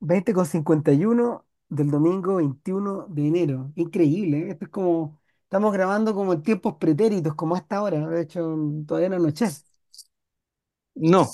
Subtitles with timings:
[0.00, 3.72] veinte con 51 del domingo 21 de enero.
[3.76, 4.50] Increíble, ¿eh?
[4.52, 8.06] Esto es como, estamos grabando como en tiempos pretéritos, como a esta hora.
[8.08, 8.56] De hecho,
[8.86, 9.62] todavía no anochece.
[10.96, 11.26] No,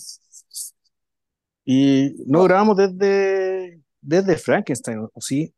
[1.65, 5.55] y no No, grabamos desde, desde Frankenstein, ¿o sí?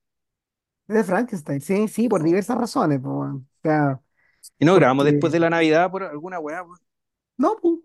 [0.89, 3.01] es de Frankenstein, sí, sí, por diversas razones.
[3.01, 3.49] po, weón.
[3.59, 4.01] O sea,
[4.59, 6.63] Y no grabamos después porque, de la Navidad por alguna weá,
[7.39, 7.83] no, po,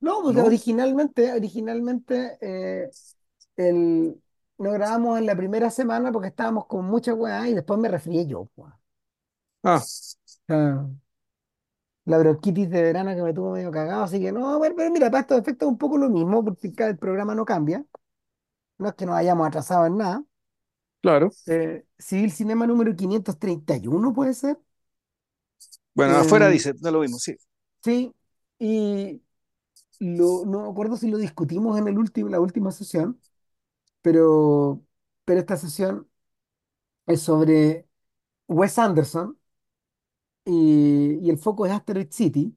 [0.00, 0.46] no, porque ¿no?
[0.46, 2.90] originalmente, originalmente eh,
[3.56, 4.20] el,
[4.62, 8.26] no grabamos en la primera semana porque estábamos con mucha weá y después me resfrié
[8.26, 8.50] yo.
[8.56, 8.72] O
[9.64, 9.82] Ah,
[12.04, 15.10] la bronquitis de verano que me tuvo medio cagado, así que no, bueno, pero mira,
[15.10, 17.84] para estos efectos es un poco lo mismo, porque cada- el programa no cambia,
[18.78, 20.24] no es que nos hayamos atrasado en nada.
[21.00, 21.32] claro.
[21.46, 24.58] Eh, Civil Cinema número 531 puede ser.
[25.94, 27.34] Bueno, afuera Eh, dice, no lo mismo, sí.
[27.84, 28.14] sí,
[28.58, 29.22] y
[30.00, 33.20] lo, no me acuerdo si lo discutimos en el último, la última sesión,
[34.02, 34.84] pero,
[35.24, 36.08] pero esta sesión
[37.06, 37.88] es sobre
[38.48, 39.38] Wes Anderson
[40.44, 42.56] y, y el foco es Asteroid City.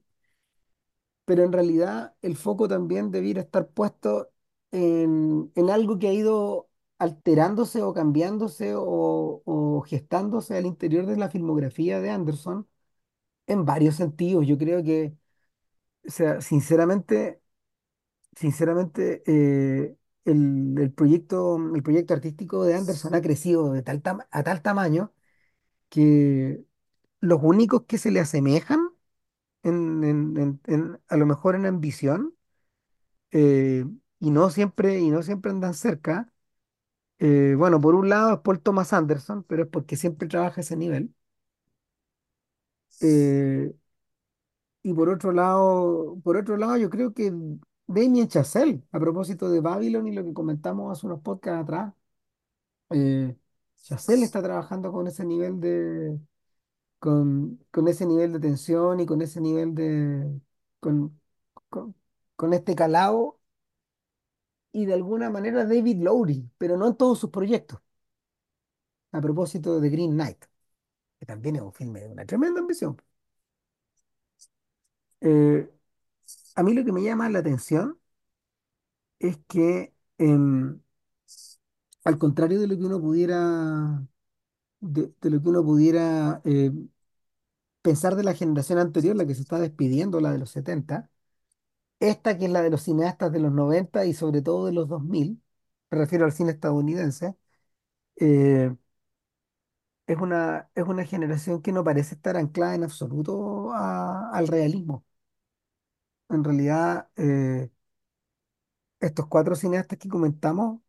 [1.24, 4.30] pero en realidad el foco también debiera estar puesto
[4.70, 11.16] en, en algo que ha ido alterándose o cambiándose o, o gestándose al interior de
[11.16, 12.68] la filmografía de Anderson
[13.46, 14.46] en varios sentidos.
[14.46, 15.16] Yo creo que,
[16.08, 17.42] o sea, sinceramente,
[18.36, 24.26] sinceramente, eh, el, el proyecto, el proyecto artístico de Anderson ha crecido de tal tam-
[24.30, 25.12] a tal tamaño
[25.90, 26.64] que
[27.20, 28.80] los únicos que se le asemejan
[29.64, 32.34] en, en- en- en- a lo mejor en ambición
[33.32, 33.84] eh,
[34.20, 36.32] y no siempre, y no siempre andan cerca.
[37.20, 40.64] Eh, bueno, por un lado es Paul Thomas Anderson, pero es porque siempre trabaja a
[40.64, 41.14] ese nivel.
[43.00, 43.72] Eh,
[44.82, 47.32] y por otro lado, por otro lado, yo creo que
[47.88, 51.94] Damien Chazelle, a propósito de Babylon y lo que comentamos hace unos podcasts atrás,
[52.90, 53.36] eh,
[53.82, 56.18] Chazelle está trabajando con ese nivel de,
[57.00, 60.40] con, con ese nivel de tensión y con ese nivel de,
[60.80, 61.20] con,
[61.70, 61.94] con,
[62.36, 63.40] con este calado
[64.72, 67.80] y de alguna manera David Lowry, pero no en todos sus proyectos.
[69.12, 70.44] a propósito de Green Knight,
[71.20, 72.96] que también es un filme de una tremenda ambición.
[75.20, 75.68] Eh,
[76.56, 77.98] a mí lo que me llama la atención
[79.18, 80.80] es que, em,
[82.04, 84.06] al contrario de lo que uno pudiera,
[84.80, 86.72] de, lo que uno pudiera eh,
[87.82, 91.10] pensar de la generación anterior, la que se está despidiendo, la de los 70,
[92.00, 94.88] esta que es la de los cineastas de los 90 y sobre todo de los
[94.88, 95.42] 2000,
[95.90, 97.36] me refiero al cine estadounidense,
[98.18, 98.74] eh,
[100.06, 105.04] es una, es una generación que no parece estar anclada en absoluto al realismo.
[106.28, 107.70] En realidad, eh,
[109.00, 110.80] Estos cuatro cineastas que comentamos,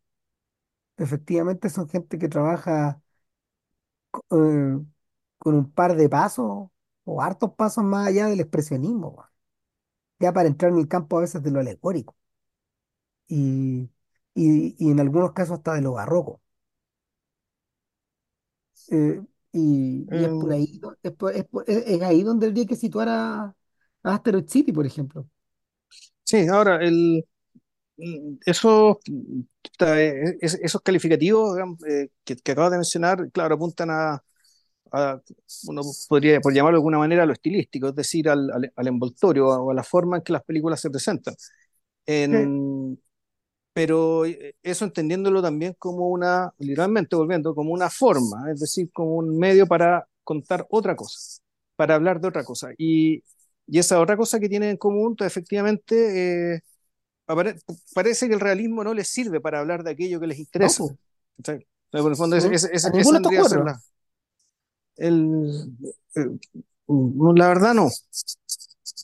[0.98, 3.00] efectivamente son gente que trabaja
[4.30, 4.78] eh,
[5.38, 6.68] con un par de pasos
[7.04, 9.28] o hartos pasos más allá del expresionismo, weón.
[10.20, 12.16] ya para entrar en el campo a veces de lo alegórico
[13.28, 13.90] y,
[14.34, 16.40] y, y en algunos casos hasta de lo barroco.
[18.90, 19.20] Eh,
[19.52, 22.46] y, y es por Eh, ahí, do- es, por- es por- es- es ahí donde
[22.46, 23.54] habría que situar a
[24.08, 25.28] Asteroid City, por ejemplo.
[26.24, 27.24] sí, ahora, el,
[28.46, 28.96] esos,
[29.80, 34.22] eh, es- esos calificativos digamos, eh, que, que acabas de mencionar, claro, apuntan a,
[34.92, 35.20] a-
[35.68, 38.88] uno podría, por llamarlo de alguna manera, a lo estilístico, es decir, al, al, al
[38.88, 41.34] envoltorio o a la forma en que las películas se presentan.
[42.30, 42.98] Sí, En,
[43.72, 49.16] pero eh, eso entendiéndolo también como una, literalmente volviendo, como una forma, es decir, como
[49.16, 51.40] un medio para contar otra cosa,
[51.76, 52.70] para hablar de otra cosa.
[52.78, 53.22] Y,
[53.68, 56.60] y esa otra cosa que tienen en común, pues, efectivamente, eh,
[57.26, 57.60] apare-
[57.94, 60.84] parece que el realismo no les sirve para hablar de aquello que les no, interesa.
[60.84, 60.98] pues,
[61.38, 61.66] ¿cachai?
[61.90, 63.80] Pero por el fondo, ese, ese- de la,
[64.96, 65.70] el,
[66.14, 66.40] el-
[66.88, 67.88] no, la verdad no.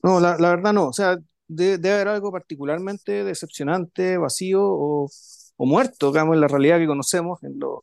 [0.02, 0.88] No, la, la verdad no.
[0.88, 1.16] O sea,
[1.48, 5.08] de- debe haber algo particularmente decepcionante, vacío o,
[5.56, 7.80] o muerto, digamos, en la realidad que conocemos, en, lo,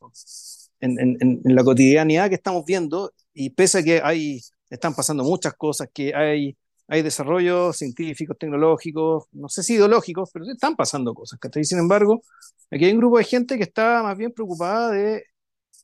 [0.80, 3.12] en, en- en- en la cotidianidad que estamos viendo.
[3.34, 4.40] Y pese a que hay,
[4.70, 6.56] están pasando muchas cosas, que hay,
[6.92, 11.38] hay desarrollos científicos, tecnológicos, no sé si ideológicos, pero están pasando cosas.
[11.40, 11.64] ¿cachai?
[11.64, 12.22] Sin embargo,
[12.70, 15.24] aquí hay un grupo de gente que está más bien preocupada de,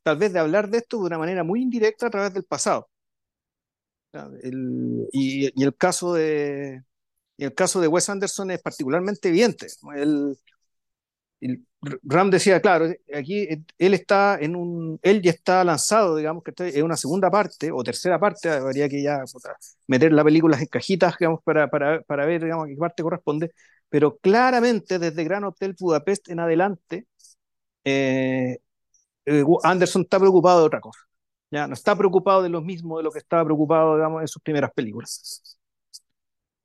[0.04, 2.88] tal vez, de hablar de esto de una manera muy indirecta a través del pasado.
[5.12, 6.82] Y, el caso de,
[7.38, 9.68] y el caso de Wes Anderson es particularmente evidente.
[11.40, 13.46] el- Ram decía, claro, aquí
[13.78, 17.84] él está en un, él ya está lanzado, digamos, que en una segunda parte o
[17.84, 19.22] tercera parte, habría que ya
[19.86, 23.52] meter la película en cajitas, digamos, para, para, para ver, digamos, a qué parte corresponde,
[23.88, 27.06] pero claramente desde Gran Hotel Budapest en adelante,
[27.84, 28.58] eh,
[29.26, 31.00] eh, Anderson está preocupado de otra cosa.
[31.50, 34.42] Ya no está preocupado de lo mismo de lo que estaba preocupado, digamos, en sus
[34.42, 35.58] primeras películas.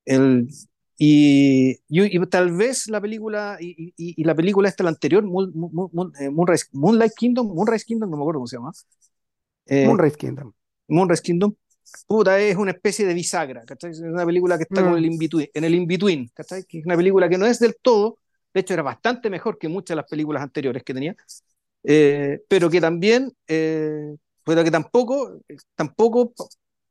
[0.05, 0.47] El,
[0.97, 5.51] y, y, y tal vez la película, y, y, la película esta, la anterior, Moon,
[5.55, 8.71] Moon, Moon, eh, Moonrise, Moonlight Kingdom, Moonrise Kingdom, no me acuerdo cómo se llama.
[9.65, 10.53] Eh, Moonrise Kingdom.
[10.87, 11.55] Moonrise Kingdom,
[12.07, 13.91] puta, es una especie de bisagra, ¿cachai?
[13.91, 14.85] Es una película que está mm.
[14.85, 16.63] con el in-between, en el in-between, ¿cachai?
[16.65, 18.19] Que es una película que no es del todo,
[18.53, 21.15] de hecho era bastante mejor que muchas de las películas anteriores que tenía,
[21.83, 25.39] eh, pero que también, eh, pero que tampoco,
[25.75, 26.33] tampoco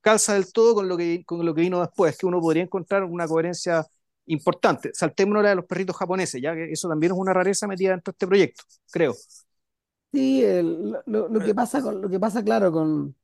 [0.03, 3.05] calza del todo con lo, que, con lo que vino después, que uno podría encontrar
[3.05, 3.87] una coherencia
[4.27, 4.91] importante.
[4.93, 8.13] Saltémonos la de los perritos japoneses, ya que eso también es una rareza metida dentro
[8.13, 9.15] de este proyecto, creo.
[10.13, 13.17] Sí, el, lo, lo, que pasa con, lo que pasa, claro, con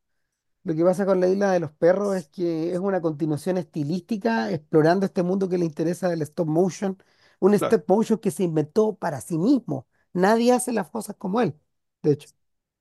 [0.65, 4.51] lo que pasa con la isla de los perros es que es una continuación estilística
[4.51, 6.97] explorando este mundo que le interesa del stop motion,
[7.41, 7.77] un claro.
[7.77, 9.87] stop motion que se inventó para sí mismo.
[10.13, 11.55] Nadie hace las cosas como él,
[12.03, 12.29] de hecho.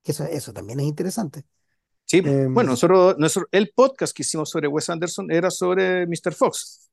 [0.04, 1.44] Eso, eso también es interesante.
[2.08, 6.32] Sí, eh, bueno, nosotros, nosotros, el podcast que hicimos sobre Wes Anderson era sobre Mr.
[6.32, 6.90] Fox.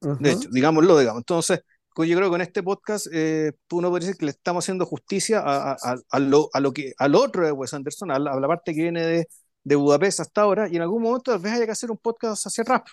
[0.00, 0.18] Uh -huh.
[0.18, 1.20] De hecho, digámoslo, digamos.
[1.20, 1.62] Entonces,
[1.96, 5.40] yo creo que con este podcast eh, uno puede decir que le estamos haciendo justicia
[5.40, 8.40] a, a, a, lo, a lo que, al otro de Wes Anderson, a la, a
[8.40, 9.28] la parte que viene de,
[9.64, 12.46] de, Budapest hasta ahora, y en algún momento tal vez haya que hacer un podcast
[12.46, 12.86] hacia rap,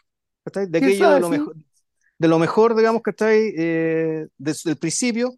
[0.46, 1.56] de aquello sabe, de, lo mejor,
[2.18, 5.36] de lo mejor, digamos, que está ahí eh, desde el principio,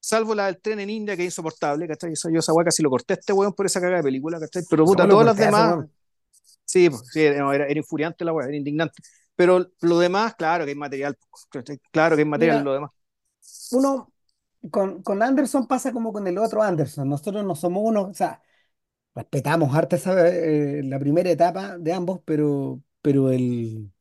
[0.00, 2.14] salvo la del tren en India, que es insoportable, ¿cachai?
[2.32, 4.62] Yo esa weá casi lo corté a este weón por esa cagada de película, ¿cachai?
[4.68, 5.86] Pero puta, todas las demás.
[6.64, 9.02] Sí, pues, sí no, era, era, infuriante la weá, era indignante.
[9.36, 11.16] Pero lo demás, claro que hay material,
[11.90, 12.90] claro que hay material Mira, lo demás.
[13.72, 14.12] Uno,
[14.70, 17.08] con, con Anderson pasa como con el otro Anderson.
[17.08, 18.42] Nosotros no somos uno, o sea,
[19.14, 23.92] respetamos harto esa, eh, la primera etapa de ambos, pero, pero el,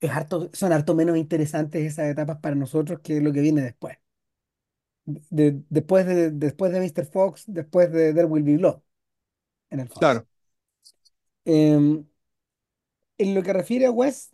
[0.00, 3.98] es harto, son harto menos interesantes esas etapas para nosotros que lo que viene después
[5.06, 7.06] de, después, de, después de Mr.
[7.06, 8.80] Fox, después de There Will Be Blood,
[9.70, 10.00] en el fondo.
[10.00, 10.26] Claro.
[11.44, 12.04] Eh,
[13.18, 14.32] en lo que refiere a West,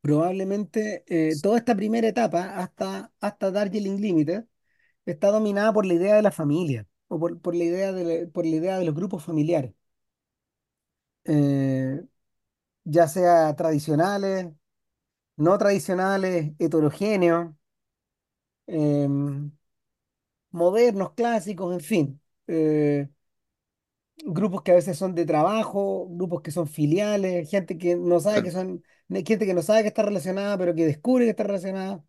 [0.00, 4.44] probablemente eh, toda esta primera etapa, hasta, hasta Darjeeling Limited,
[5.06, 8.44] está dominada por la idea de la familia, o por, por la, idea de, por
[8.46, 9.74] la idea de los grupos familiares.
[11.24, 12.02] Eh,
[12.84, 14.48] ya sea tradicionales,
[15.36, 17.54] no tradicionales, heterogéneos.
[18.66, 19.08] Eh,
[20.50, 22.20] modernos, clásicos, en fin.
[22.46, 23.08] Eh,
[24.24, 28.42] grupos que a veces son de trabajo, grupos que son filiales, gente que no sabe
[28.42, 32.02] que son, gente que no sabe que está relacionada, pero que descubre que está relacionada.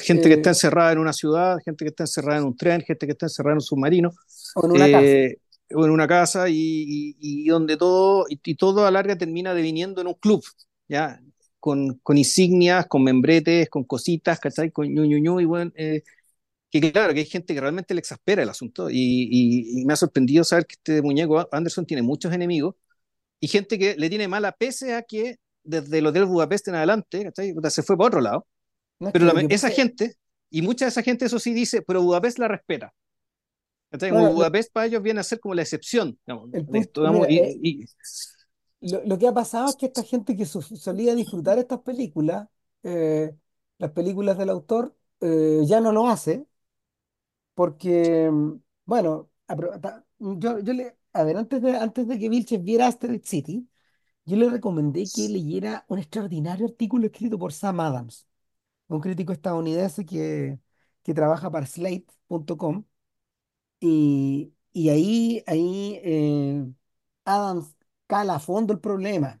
[0.00, 2.80] Gente eh, que está encerrada en una ciudad, gente que está encerrada en un tren,
[2.80, 4.10] gente que está encerrada en un submarino.
[4.54, 5.78] O en una eh, casa.
[5.78, 9.52] O en una casa y, y, y donde todo, y, y, todo a larga termina
[9.52, 10.44] deviniendo en un club,
[10.88, 11.20] ¿ya?
[11.66, 14.70] Con, con insignias, con membretes, con cositas, ¿cachai?
[14.70, 16.04] Con ñu, ñu, ñu, y bueno, eh,
[16.70, 19.92] que claro, que hay gente que realmente le exaspera el asunto y, y, y, me
[19.92, 22.76] ha sorprendido saber que este muñeco Anderson tiene muchos enemigos
[23.40, 27.32] y gente que le tiene mala pese a que desde el Hotel Budapest en adelante
[27.68, 28.46] se fue para otro lado.
[29.00, 30.14] No, pero la, esa gente,
[30.50, 32.94] y mucha de esa gente eso sí dice, pero Budapest la respeta.
[33.90, 36.16] Bueno, Budapest para ellos viene a ser como la excepción.
[36.24, 37.86] Digamos, punto, digamos, mira, y, eh,
[38.80, 42.48] lo, lo, que ha pasado es que esta gente que solía disfrutar estas películas,
[42.82, 43.34] eh,
[43.78, 46.46] las películas del autor, eh, ya no lo hace
[47.54, 48.30] porque,
[48.84, 49.30] bueno,
[50.18, 53.68] yo, yo le, a ver, antes de, antes de que Vilches viera Asteroid City,
[54.26, 58.28] yo le recomendé que leyera un extraordinario artículo escrito por Sam Adams,
[58.88, 60.60] un crítico estadounidense que,
[61.02, 62.84] que trabaja para Slate.com,
[63.80, 66.66] y, y ahí, ahí eh,
[67.24, 67.75] Adams
[68.06, 69.40] cala a fondo el problema,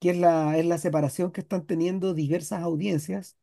[0.00, 3.38] que es la, es la separación que están teniendo diversas audiencias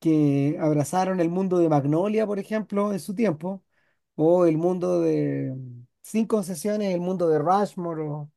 [0.00, 3.64] que abrazaron el mundo de Magnolia, por ejemplo, en su tiempo,
[4.16, 5.54] o el mundo de,
[6.02, 8.30] sin concesiones, el mundo de Rushmore, o,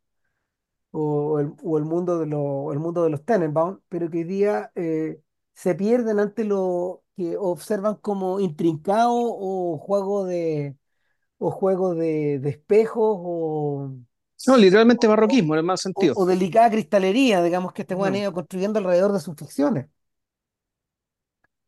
[0.91, 4.23] o, el, o el, mundo de lo, el mundo de los Tenenbaum, pero que hoy
[4.23, 5.21] día eh,
[5.53, 10.77] se pierden ante lo que observan como intrincado o juego de
[11.39, 13.93] o juego de, de espejos o
[14.47, 16.13] no, literalmente barroquismo en el mal sentido.
[16.15, 18.19] O, o delicada cristalería, digamos que este Juan no.
[18.19, 19.87] ido construyendo alrededor de sus ficciones.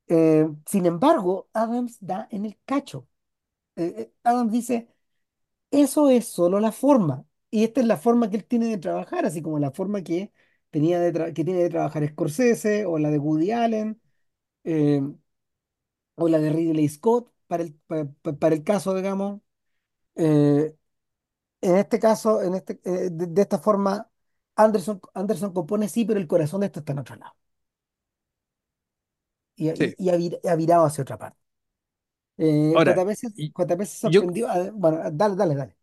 [0.08, 3.08] Eh, sin embargo, Adams da en el cacho.
[3.76, 4.90] Eh, Adams dice,
[5.72, 7.26] eso es solo la forma.
[7.50, 10.32] Y esta es la forma que él tiene de trabajar, así como la forma que,
[10.70, 14.02] tenía de que tiene de trabajar Scorsese o la de Woody Allen
[14.64, 15.02] eh,
[16.16, 18.06] o la de Ridley Scott, para el, para,
[18.40, 19.42] para el caso, digamos.
[21.62, 24.10] En este caso, en este, de, de, esta forma,
[24.56, 27.34] Anderson, Anderson compone sí, pero el corazón de esto está en otro lado
[29.56, 29.96] y, sí.
[29.98, 30.10] y,
[30.48, 31.38] ha virado hacia otra parte.
[32.38, 34.48] Eh, Ahora, JP se, y- JP se yo, sorprendió.
[34.74, 35.78] Bueno, dale, dale, dale.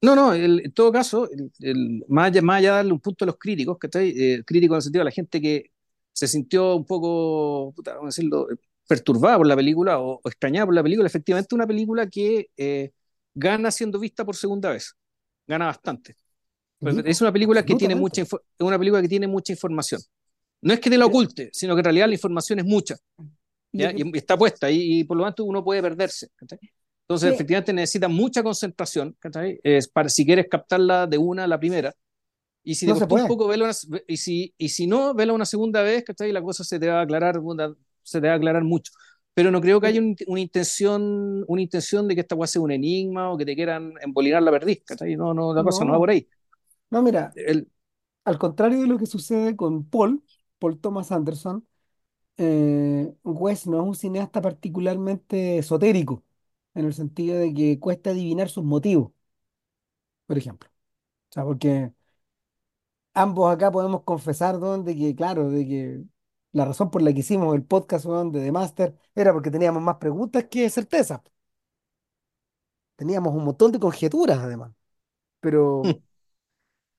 [0.00, 3.00] no, no, el- en todo caso, el, el- más allá, más allá de darle un
[3.00, 4.10] punto a los críticos, ¿cachai?
[4.16, 5.70] Eh, críticos en el sentido de la gente que
[6.12, 8.56] se sintió un poco, puta, vamos a decirlo, eh,
[8.86, 12.92] perturbada por la película o, o extrañada por la película, efectivamente una película que eh,
[13.34, 14.94] gana siendo vista por segunda vez,
[15.48, 16.16] gana bastante.
[16.82, 20.00] Pues es una película que tiene mucha, es una película que tiene mucha información.
[20.62, 22.96] No es que te la oculte, sino que en realidad la información es mucha.
[23.76, 26.28] y Y está puesta y, y por lo tanto uno puede perderse.
[26.36, 26.58] ¿cachai?
[27.02, 29.60] Entonces, efectivamente, necesita mucha concentración ¿cachai?
[29.62, 31.94] Es para, si quieres captarla de una a la primera.
[32.64, 35.82] Y si no un poco verla, una- y si, y si no, verla una segunda
[35.82, 36.32] vez, ¿cachai?
[36.32, 37.40] la cosa se te va a aclarar,
[38.02, 38.92] se te va a aclarar mucho.
[39.38, 42.62] Pero no creo que haya un- una intención, una intención de que esta cosa sea
[42.62, 44.82] un enigma o que te quieran embolinar la perdiz.
[44.84, 45.16] ¿cachai?
[45.16, 46.28] No, no, la cosa no va por ahí.
[46.90, 47.70] no, mira, El,
[48.24, 50.24] al contrario de lo que sucede con Paul,
[50.58, 51.66] Paul Thomas Anderson,
[52.38, 56.24] eh, Wes no es un cineasta particularmente esotérico,
[56.74, 59.12] en el sentido de que cuesta adivinar sus motivos,
[60.26, 60.68] por ejemplo.
[61.30, 61.92] O sea, porque
[63.14, 66.02] ambos acá podemos confesar, don, de que, claro, de que
[66.58, 69.82] la razón por la que hicimos el podcast, weón, de The Master era porque teníamos
[69.82, 71.20] más preguntas que certezas.
[72.96, 74.72] Teníamos un montón de conjeturas, además.
[75.40, 76.02] Pero,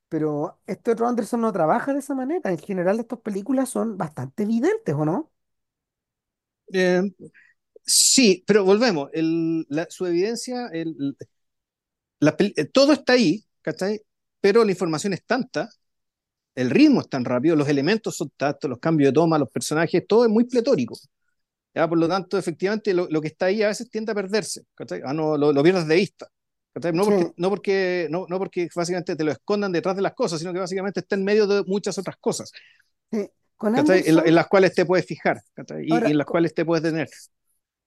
[0.09, 2.51] pero este otro Anderson no trabaja de esa manera.
[2.51, 5.31] En general, estas películas son bastante evidentes, ¿o no?
[6.73, 7.01] eh,
[7.85, 9.09] sí, pero volvemos.
[9.13, 10.95] El, la- su evidencia, el,
[12.19, 14.01] la eh, todo está ahí, ¿cachai?
[14.41, 15.69] Pero la información es tanta,
[16.61, 20.05] el ritmo es tan rápido, los elementos son tantos, los cambios de toma, los personajes,
[20.07, 20.97] todo es muy pletórico.
[21.75, 21.87] ¿ya?
[21.87, 25.01] Por lo tanto, efectivamente, lo, lo que está ahí a veces tiende a perderse, ¿cachai?
[25.05, 26.27] Ah, no, lo, lo pierdes de vista.
[26.73, 26.93] ¿cachai?
[26.93, 30.13] No Sí, porque, no, porque, no, no porque básicamente te lo escondan detrás de las
[30.13, 32.51] cosas, sino que básicamente está en medio de muchas otras cosas,
[33.11, 33.29] sí.
[33.57, 34.03] Con ¿cachai?
[34.05, 35.41] En, la- en Anderson, las cuales te puedes fijar.
[35.81, 37.09] Y, y ahora, en las co- cuales te puedes detener.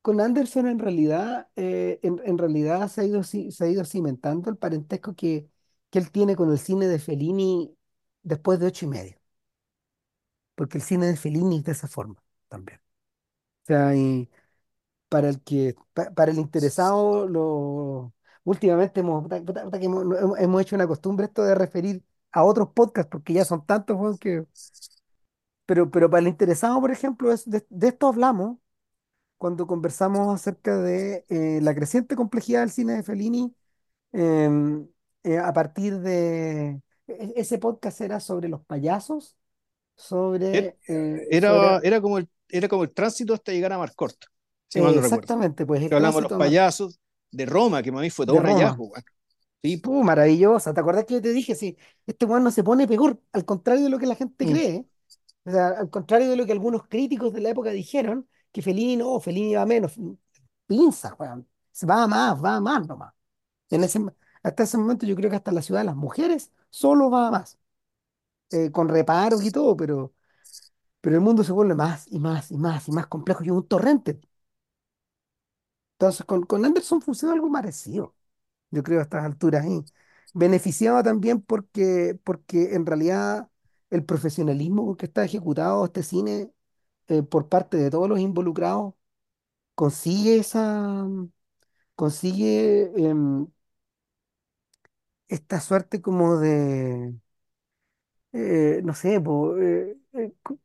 [0.03, 4.51] con, Anderson en realidad, eh, en, en realidad se ha ido, se ha ido cimentando
[4.51, 5.49] el parentesco que,
[5.91, 7.77] que él tiene con el cine de Fellini
[8.23, 9.19] después de ocho y medio.
[10.55, 12.79] Porque el cine de Fellini es de esa forma también.
[13.65, 14.31] O sea, y
[15.09, 18.15] para el que, pa- para el interesado, lo,
[18.45, 19.27] últimamente hemos,
[20.39, 24.47] hemos, hecho una costumbre esto de referir a otros podcasts, porque ya son tantos, que,
[25.67, 28.59] pero, pero para el interesado, por ejemplo, es de, de esto hablamos
[29.39, 33.55] cuando conversamos acerca de eh, la creciente complejidad del cine de Fellini
[34.13, 34.89] em,
[35.25, 36.81] eh, a partir de...
[37.21, 39.37] e- Ese podcast era sobre los payasos,
[40.51, 43.79] Era, sobre, eh, era, sobre era como el, era como el tránsito hasta llegar a
[43.79, 44.17] Marcort,
[44.69, 45.01] si eh, recuerdo.
[45.01, 47.01] exactamente, pues Que hablamos de los payasos,
[47.31, 48.93] de Roma, que para mí fue todo un hallazgo.
[49.63, 49.81] Sí.
[49.87, 50.75] Uh, maravillosa.
[50.75, 51.55] ¿Te acuerdas que yo te dije?
[51.55, 51.77] Sí,
[52.07, 54.51] este weón no se pone peor, al contrario de lo que la gente Mm.
[54.51, 54.87] cree.
[55.45, 58.97] O sea, al contrario de lo que algunos críticos de la época dijeron, que Fellini
[58.97, 59.95] no, Fellini va menos.
[60.67, 61.49] Pinza, weón.
[61.71, 63.15] Se va a más, va a más nomás.
[63.71, 64.01] En ese,
[64.43, 67.33] hasta ese momento yo creo que hasta la ciudad de las mujeres solo va a
[67.33, 67.59] más.
[68.51, 70.15] eh, con reparos y todo, pero,
[71.01, 73.67] pero el mundo se vuelve más y más y más y más complejo y un
[73.69, 74.21] torrente.
[75.99, 78.15] Entonces, con, con Anderson funciona algo parecido.
[78.71, 79.67] yo creo, a estas alturas.
[79.67, 79.85] Y
[80.35, 83.49] beneficiaba también porque, porque en realidad
[83.91, 86.53] el profesionalismo con que está ejecutado este cine
[87.09, 88.95] eh, por parte de todos los involucrados
[89.77, 91.07] consigue esa,
[91.95, 93.47] consigue em,
[95.33, 97.15] esta suerte como de,
[98.33, 100.59] eh, no sé, po, eh, eh, co-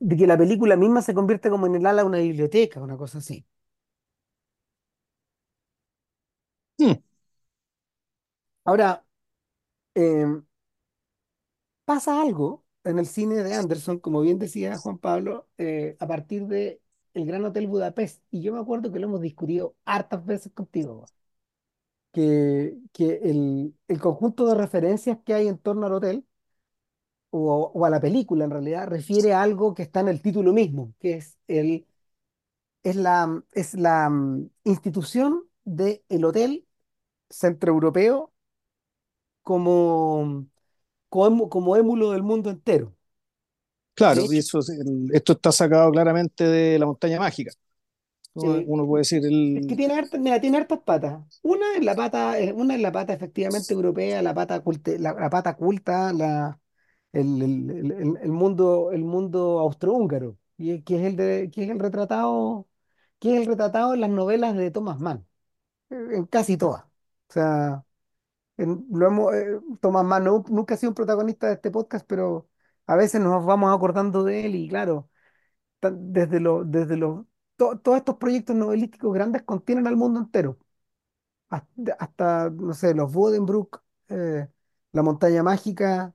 [0.00, 2.96] de que la película misma se convierte como en el ala de una biblioteca, una
[2.98, 3.46] cosa así.
[6.80, 6.96] Mm.
[8.64, 9.04] Ahora,
[9.94, 10.46] em,
[11.84, 16.46] pasa algo en el cine de Anderson, como bien decía Juan Pablo, eh, a partir
[16.46, 16.80] de
[17.14, 18.22] El Gran Hotel Budapest.
[18.30, 21.06] Y yo me acuerdo que lo hemos discutido hartas veces contigo,
[22.16, 26.26] que, que el, el conjunto de referencias que hay en torno al hotel,
[27.30, 30.52] o, o a la película en realidad, refiere a algo que está en el título
[30.52, 31.86] mismo, que es, el,
[32.82, 36.66] es la, es la mm, institución del hotel
[37.30, 38.32] centroeuropeo
[39.42, 40.46] como,
[41.10, 42.96] como, como émulo del mundo entero.
[43.94, 47.50] Claro, y eso, es el- esto está sacado claramente de la montaña mágica.
[48.36, 49.24] Uno sí, uno puede decir,
[49.54, 51.22] Es que el, tiene hartas, mira, tiene hartas patas.
[51.42, 55.12] Una es la pata, eh, una es la pata efectivamente europea, la pata culte- la,
[55.14, 56.60] la pata culta, la,
[57.12, 61.64] el, el- el- el- el mundo, el mundo austrohúngaro, y que es el de, que
[61.64, 62.68] es el retratado,
[63.18, 65.26] que es el retratado en las novelas de Thomas Mann,
[65.90, 66.84] eh, en casi todas.
[66.84, 67.84] O sea,
[68.58, 72.06] en- lo hemos, eh, Thomas Mann no- nunca ha sido un protagonista de este podcast,
[72.08, 72.48] pero
[72.86, 75.10] a veces nos vamos acordando de él, y claro,
[75.82, 77.26] desde lo, desde los
[77.56, 80.58] to- todos estos proyectos novelísticos grandes contienen al mundo entero.
[81.50, 84.48] Hasta, hasta, no sé, los Buddenbrook, eh,
[84.92, 86.14] La Montaña Mágica,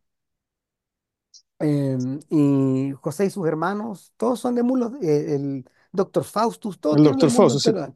[1.59, 6.99] em, y José y sus hermanos, todos son de mundos, eh, el Doctor Faustus, todos
[6.99, 7.71] El tienen Doctor el mundo Fausto, sí.
[7.71, 7.93] entero.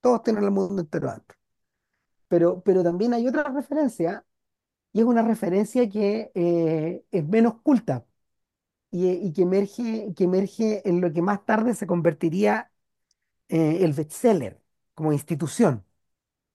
[0.00, 1.36] Todos tienen el mundo entero dentro.
[2.28, 4.24] Pero, pero también hay otra referencia,
[4.92, 8.06] y es una referencia que eh, es menos culta
[8.90, 12.72] y, y que emerge, que emerge en lo que más tarde se convertiría
[13.48, 14.60] eh, el bestseller
[14.94, 15.84] como institución.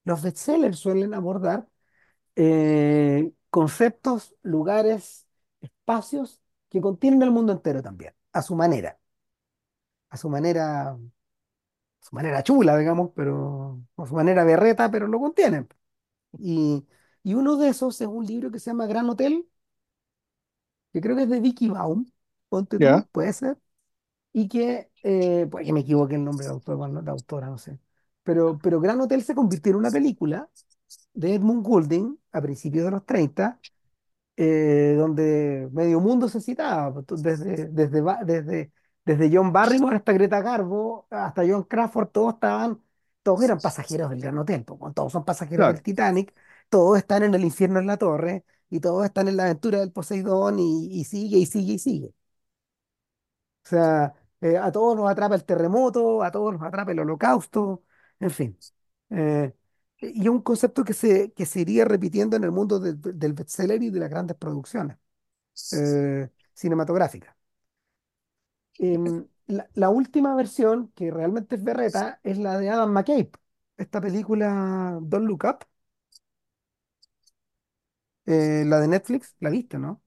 [0.06, 1.68] Los bestsellers suelen abordar
[2.38, 5.28] eh, conceptos, lugares,
[5.62, 9.00] espacios que contienen el mundo entero también, a su manera,
[10.10, 10.98] a su manera, a
[12.02, 15.68] su manera chula, digamos, pero a su manera berreta, pero lo contienen.
[16.40, 16.86] Y,
[17.24, 19.48] y uno de esos es un libro que se llama Gran Hotel,
[20.92, 22.06] que creo que es de Vicky Baum,
[22.50, 22.80] ponte
[23.12, 23.58] puede ser,
[24.34, 27.58] y que, eh, puede que me equivoque el nombre de autor, bueno, de autora, no
[27.58, 27.80] sé.
[28.24, 30.50] Pero, pero Gran Hotel se convirtió en una película
[31.14, 33.60] de Edmund Goulding a principios de los 30
[34.38, 38.72] eh, donde medio mundo se citaba, pues, desde, desde, desde,
[39.06, 42.82] desde John Barrymore hasta Greta Garbo, hasta John Crawford, todos estaban,
[43.22, 45.74] todos eran pasajeros del Gran Hotel, pues, todos son pasajeros claro.
[45.74, 46.34] del Titanic,
[46.70, 49.92] todos están en el infierno en la torre, y todos están en la aventura del
[49.92, 52.14] Poseidón, y, y sigue, y sigue, y sigue.
[53.66, 54.14] O sea,
[54.44, 57.84] eh, a todos nos atrapa el terremoto, a todos nos atrapa el holocausto,
[58.20, 58.58] en fin.
[59.12, 59.54] Eh,
[60.00, 63.34] y es un concepto que se, que se iría repitiendo en el mundo del del
[63.34, 64.98] bestseller y de las grandes producciones
[65.74, 67.38] eh, cinematográfica.
[68.80, 73.32] Em, la, la última versión, que realmente es berreta, es la de Adam McCabe.
[73.78, 75.66] Esta película Don't Look Up,
[78.26, 80.03] eh, la de Netflix, la viste, ¿no?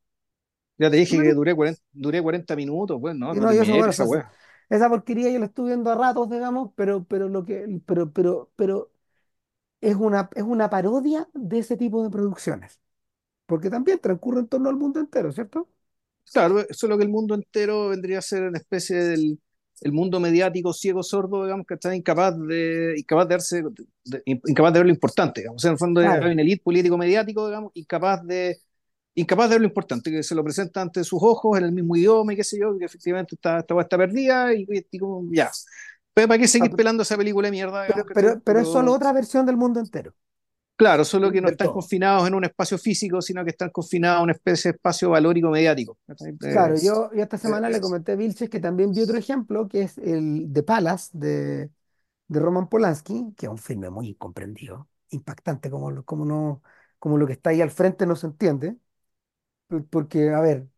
[0.78, 4.04] Ya te dije que duré 40, duré 40 minutos, pues no, yo eso, bueno, esa
[4.04, 4.30] weá.
[4.68, 8.52] esa porquería yo la estuve viendo a ratos, digamos, pero, pero lo que, pero, pero,
[8.56, 8.92] pero
[9.82, 12.80] es una, es una parodia de ese tipo de producciones,
[13.46, 15.68] porque también transcurre en torno al mundo entero, ¿cierto?
[16.32, 19.38] Claro, eso es lo que el mundo entero vendría a ser una especie del
[19.82, 23.62] el mundo mediático ciego sordo, digamos, que está incapaz de, incapaz de darse,
[24.04, 25.60] de- incapaz de ver lo importante, digamos.
[25.60, 26.32] O sea, en el fondo hay Claro.
[26.32, 28.56] una elite político mediático, digamos, incapaz de,
[29.16, 31.96] incapaz de ver lo importante, que se lo presenta ante sus ojos en el mismo
[31.96, 35.24] idioma y qué sé yo, que efectivamente está, esta weá está perdida y, y como,
[35.32, 35.50] ya.
[36.14, 38.60] Pero ¿para qué Ah, seguir pe- pelando esa película de mierda, digamos, pero, pero, pero
[38.60, 40.14] es solo otra versión del mundo entero,
[40.76, 41.70] claro, solo que no están todo.
[41.70, 45.50] confinados en un espacio físico, sino que están confinados a una especie de espacio valórico
[45.50, 45.98] mediático.
[46.42, 49.68] Eh, Claro, yo, yo esta semana le comenté a Vilches que también vi otro ejemplo,
[49.68, 51.70] que es el The Palace de,
[52.28, 56.62] de Roman Polanski, que es un filme muy incomprendido, impactante, como, como, no,
[56.98, 58.78] como lo que está ahí al frente no se entiende.
[59.68, 60.68] Por- Porque, a ver,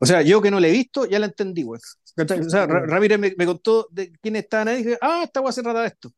[0.00, 1.80] O sea, yo que no la he visto, ya la entendí, güey.
[1.80, 5.62] O sea, Ramírez me, me contó de quién estaban ahí y dije, ah, esta se
[5.62, 6.10] trata de esto.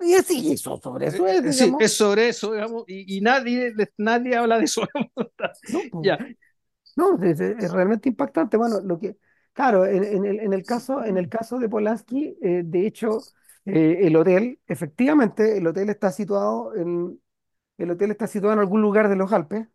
[0.00, 3.20] y así, eso, sobre Eh, eso es, eh, sí, es sobre eso, digamos, y, y
[3.20, 4.82] nadie, nadie habla de eso.
[5.66, 6.18] no, Ya.
[6.96, 8.56] no, es, es- es realmente impactante.
[8.56, 9.16] Bueno, lo que,
[9.52, 13.28] claro, en, en el, en el caso, en el caso de Polanski, eh, de hecho,
[13.64, 17.20] eh, el hotel, efectivamente, el hotel está situado en,
[17.78, 19.68] el hotel está situado en algún lugar de los Alpes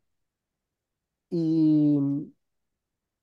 [1.34, 1.98] y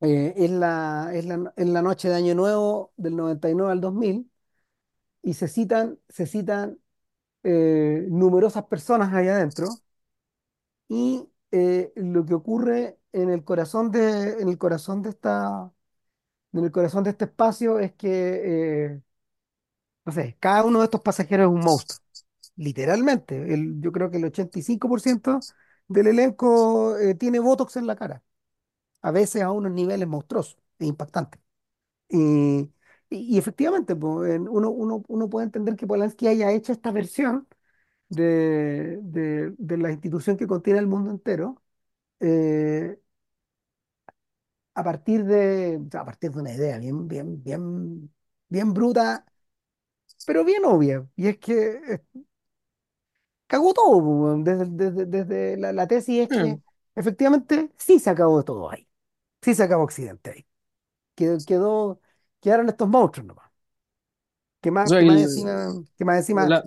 [0.01, 4.31] eh, es la, es la, es la noche de Año Nuevo del 99 al 2000
[5.23, 6.79] y se citan, se citan
[7.45, 9.83] eh, numerosas personas ahí adentro
[10.89, 15.73] y eh, lo que ocurre en el corazón de, en el corazón de esta,
[16.53, 19.03] en el corazón de este espacio es que, eh,
[20.05, 22.01] no sé, cada uno de estos pasajeros es un monstruo,
[22.57, 23.55] literalmente.
[23.55, 25.47] El, yo creo que el 85%
[25.91, 28.25] del elenco eh, tiene Botox en la cara,
[29.03, 31.41] a veces a unos niveles monstruosos e impactantes.
[32.09, 32.71] Y,
[33.11, 36.93] y- y efectivamente, po, en- uno, uno, uno puede entender que Polanski haya hecho esta
[36.93, 37.49] versión
[38.09, 41.63] de, de- de la institución que contiene el mundo entero
[42.21, 42.99] eh,
[44.75, 48.13] a partir de, a partir de una idea bien, bien, bien,
[48.49, 49.25] bien bruta,
[50.27, 51.07] pero bien obvia.
[51.17, 52.03] Y es que eh,
[53.51, 54.37] cagó todo.
[54.39, 56.43] Desde, desde, desde la, la tesis es Mm.
[56.55, 56.61] que
[56.95, 58.87] efectivamente sí se acabó todo ahí.
[59.43, 60.47] Sí se acabó Occidente ahí.
[61.15, 62.01] Quedó, quedó-
[62.41, 63.51] quedaron estos monstruos nomás.
[64.61, 66.65] Que O más, sea, que más el- encima, que más encima la-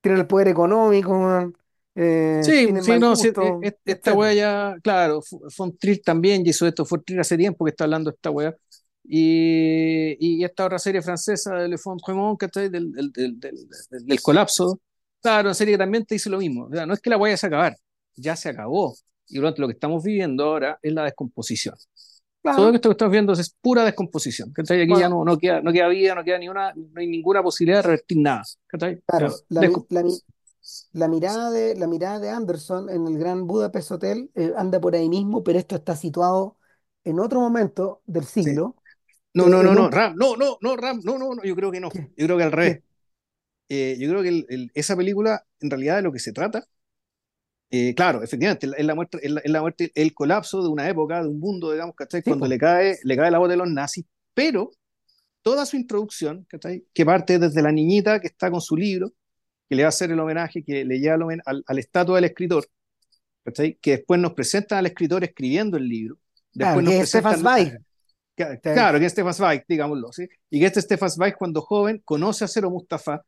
[0.00, 1.52] tienen el poder económico,
[1.94, 3.30] eh, sí, sí, no, sí, e-
[3.62, 4.34] e- esta etcétera.
[4.34, 5.20] ya, claro,
[5.78, 8.54] Trier también hizo esto, Von Trier hace tiempo que está hablando de esta weá.
[9.06, 12.68] Y, y esta otra serie francesa de Le Fond Tremont, ¿cachai?
[12.70, 14.80] Del, del, del, del, del- del colapso,
[15.24, 16.66] claro, serie que también te dice lo mismo.
[16.66, 17.76] O sea, no es que la vayas a acabar,
[18.14, 18.94] ya se acabó.
[19.26, 21.74] Y durante lo que estamos viviendo ahora es la descomposición.
[22.42, 24.52] Todo esto que estamos viendo es pura descomposición.
[24.52, 24.82] ¿cachai?
[24.82, 27.42] Aquí ya no, no, queda, no queda vida, no queda ni una, no hay ninguna
[27.42, 28.42] posibilidad de revertir nada.
[28.68, 29.34] claro,
[30.92, 34.94] la, mirada de, la mirada de Anderson en el Gran Budapest Hotel eh, anda por
[34.94, 36.58] ahí mismo, pero esto está situado
[37.02, 38.44] en otro momento del sí.
[38.44, 38.76] siglo,
[39.32, 39.88] No, eh, no, no, no.
[39.88, 41.88] Ram, no, no, no, Ram, no, no, no, yo creo que no.
[41.88, 42.12] ¿Qué?
[42.14, 42.78] Yo creo que al revés.
[42.80, 42.93] ¿Qué?
[43.68, 46.64] Eh, yo creo que el- el- esa película, en realidad, de lo que se trata,
[47.70, 50.88] eh, claro, efectivamente, es la, muerte, es la, es la muerte, el colapso de una
[50.88, 52.20] época, de un mundo, digamos, ¿cachai?
[52.22, 52.48] Sí, Cuando po.
[52.50, 54.70] le cae, le cae la voz de los nazis, pero
[55.42, 56.84] toda su introducción, ¿cachai?
[56.92, 59.12] Que parte desde la niñita que está con su libro,
[59.68, 62.16] que le va a hacer el homenaje, que le lleva el homen- al, al estatua
[62.16, 62.66] del escritor,
[63.44, 63.76] ¿cachai?
[63.80, 66.18] Que después nos presentan al escritor escribiendo el libro,
[66.52, 67.78] Claro, después nos que presentan, Zweig.
[68.62, 70.28] Claro, que es Stefan Zweig, digámoslo, ¿sí?
[70.50, 73.24] Y que este Stefan Zweig cuando joven conoce a Cero Mustafa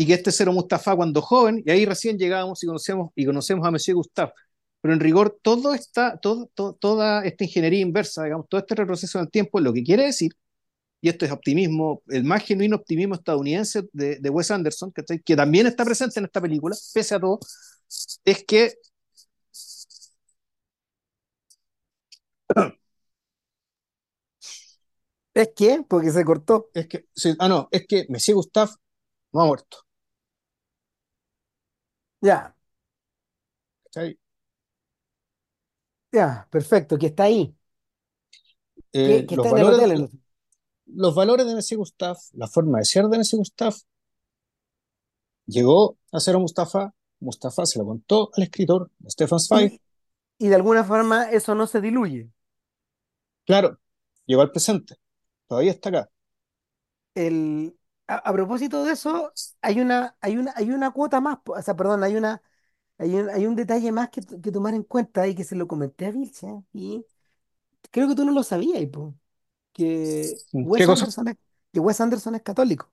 [0.00, 3.66] y que este Cero Mustafa cuando joven, y ahí recién llegamos y conocemos, y conocemos
[3.66, 4.32] a Monsieur Gustave.
[4.80, 5.74] Pero en rigor, todo
[6.22, 10.04] todo- toda esta ingeniería inversa, digamos, todo este retroceso en el tiempo, lo que quiere
[10.04, 10.32] decir,
[11.02, 15.36] y esto es optimismo, el más genuino optimismo estadounidense de, de Wes Anderson, que, que
[15.36, 17.40] también está presente en esta película, pese a todo,
[18.24, 18.74] es que,
[25.34, 25.82] ¿Es que?
[25.88, 26.70] Porque se cortó.
[26.74, 28.72] es que, sí, ah, no, es que Monsieur Gustave
[29.32, 29.78] no ha muerto.
[32.22, 32.54] Ya,
[33.84, 34.18] ¿cachai?
[36.12, 37.56] ya, perfecto, que está ahí,
[38.92, 39.96] Eh, que, los está en el valores, hotel.
[39.96, 40.22] en-
[40.86, 43.76] los valores de Messi Gustave, la forma de ser de Messi Gustave,
[45.46, 49.80] llegó a ser a Mustafa, Mustafa se lo contó al escritor Stefan Zweig, Y,
[50.38, 52.30] y de alguna forma eso no se diluye.
[53.44, 53.78] claro,
[54.26, 54.96] llegó al presente,
[55.48, 56.10] todavía está acá.
[57.14, 57.76] El,
[58.10, 61.76] a, a propósito de eso, hay una, hay una, hay una cuota más, o sea,
[61.76, 62.42] perdón, hay una,
[62.98, 66.06] hay un, hay un detalle más que, tomar en cuenta y que se lo comenté
[66.06, 67.06] a Vilche, y
[67.90, 69.14] creo que tú no lo sabías, po,
[69.72, 70.42] que
[70.74, 70.88] ¿Qué Wes?
[70.88, 71.36] Anderson es,
[71.72, 72.92] que Wes Anderson es católico.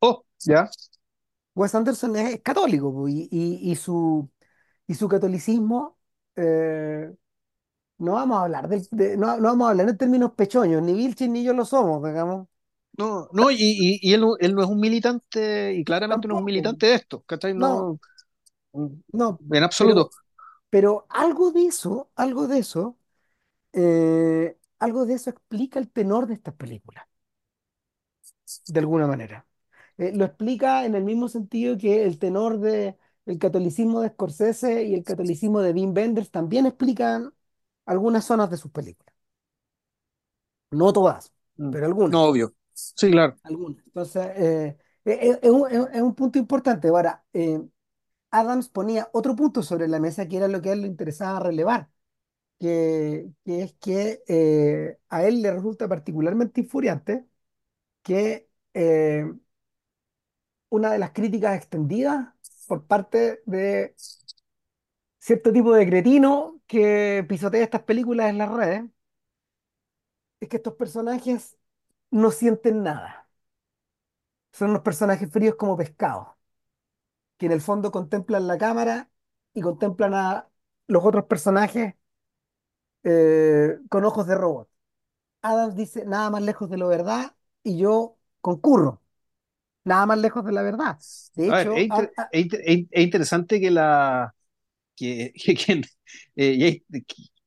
[0.00, 0.74] Oh, ya,
[1.54, 4.30] Wes Anderson es, es católico, po, y, y, y su,
[4.86, 5.98] y su catolicismo,
[6.36, 7.14] eh,
[7.98, 10.94] no vamos a hablar del- de, no, no vamos a hablar en términos pechoños, ni
[10.94, 12.48] Vilche ni yo lo somos, digamos,
[12.96, 16.34] no, no, y, y, y él, no- él no es un militante, y claramente no
[16.34, 17.54] es un militante de esto, ¿cachai?
[17.54, 17.88] no,
[18.74, 20.10] No, no, en absoluto.
[20.10, 20.12] pero
[20.70, 22.98] Pero algo de eso, algo de eso,
[23.74, 27.06] eh, algo de eso explica el tenor de estas películas,
[28.68, 29.46] de alguna manera.
[29.98, 34.84] Eh, lo explica en el mismo sentido que el tenor de el catolicismo de Scorsese
[34.84, 37.32] y el catolicismo de Wim Wenders también explican
[37.86, 39.14] algunas zonas de sus películas.
[40.70, 42.18] No todas, Mm, pero algunas.
[42.18, 42.54] No, obvio.
[42.76, 43.36] Sí, claro.
[43.44, 46.88] Entonces, eh, eh, eh, es, un, punto importante.
[46.88, 47.24] Ahora,
[48.30, 51.40] Adams ponía otro punto sobre la mesa que era lo que a él le interesaba
[51.40, 51.88] relevar
[52.58, 57.26] que, es que a él le resulta particularmente infuriante
[58.02, 58.48] que
[60.68, 62.28] una de las críticas extendidas
[62.66, 63.94] por parte de
[65.18, 68.84] cierto tipo de cretino que pisotea estas películas en las redes
[70.40, 71.56] es que estos personajes
[72.20, 73.28] no sienten nada.
[74.52, 76.26] Son unos personajes fríos como pescados,
[77.38, 79.10] que en el fondo contemplan la cámara
[79.54, 80.48] y contemplan a
[80.86, 81.94] los otros personajes
[83.04, 84.68] eh, con ojos de robot.
[85.42, 89.02] Adams dice nada más lejos de lo verdad y yo concurro.
[89.84, 90.98] nada más lejos de la verdad.
[91.36, 94.34] De A ver, es, hecho, inter- a- a- es inter- es- es interesante que la,
[94.96, 95.82] que, que, que-
[96.36, 96.82] eh,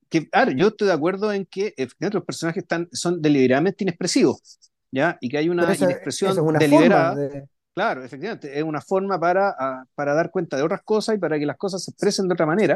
[0.10, 4.42] que- a yo estoy de acuerdo en que efectivamente, los personajes están, son deliberadamente inexpresivos,
[4.92, 5.18] ¿ya?
[5.22, 7.48] Y que hay una eso, eso es inexpresión una deliberada, de...
[7.74, 11.38] claro, efectivamente, es una forma para, ah, para dar cuenta de otras cosas y para
[11.40, 12.76] que las cosas se expresen de otra manera.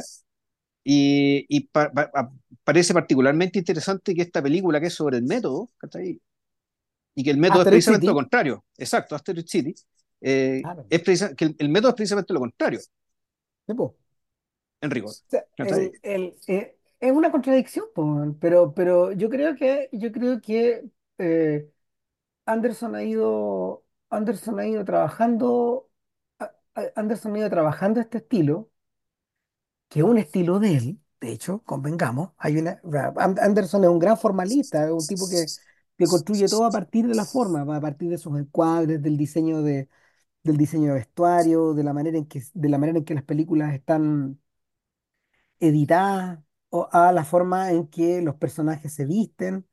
[0.85, 2.31] Y, y pa- pa- pa-
[2.63, 5.69] parece particularmente interesante que esta película, que es sobre el método.
[7.15, 9.73] Y que el método es precisamente lo contrario, exacto, Asteroid City,
[10.21, 13.83] eh, Claro, es precisa- que el, el método es precisamente lo contrario, sí, po.
[13.83, 13.95] O
[14.81, 15.11] en rigor.
[15.11, 15.91] sea, ¿cachai?
[16.01, 16.75] el- el- eh,
[17.07, 17.85] es una contradicción,
[18.39, 20.83] pero, pero yo creo que, yo creo que
[21.17, 21.69] eh,
[22.45, 25.89] Anderson ha ido, Anderson ha ido trabajando,
[26.95, 28.69] Anderson ha ido trabajando este estilo,
[29.89, 32.81] que es un estilo de él, de hecho, convengamos, hay una,
[33.17, 35.51] An- Anderson es un gran formalista, es un tipo que,
[35.97, 39.61] que construye todo a partir de la forma, a partir de sus encuadres, del diseño
[39.61, 39.89] de,
[40.43, 43.23] del diseño de vestuario, de la manera en que, de la manera en que las
[43.25, 44.39] películas están
[45.59, 46.39] editadas,
[46.73, 49.67] o a la forma en que los personajes se visten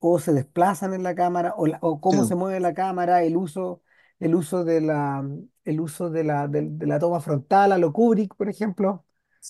[0.00, 3.36] o se desplazan en la cámara, o, la- o cómo se mueve la cámara, el
[3.36, 3.82] uso,
[4.20, 5.24] el uso de la,
[5.64, 9.06] el uso de la, del- de la toma frontal a lo Kubrick, por ejemplo.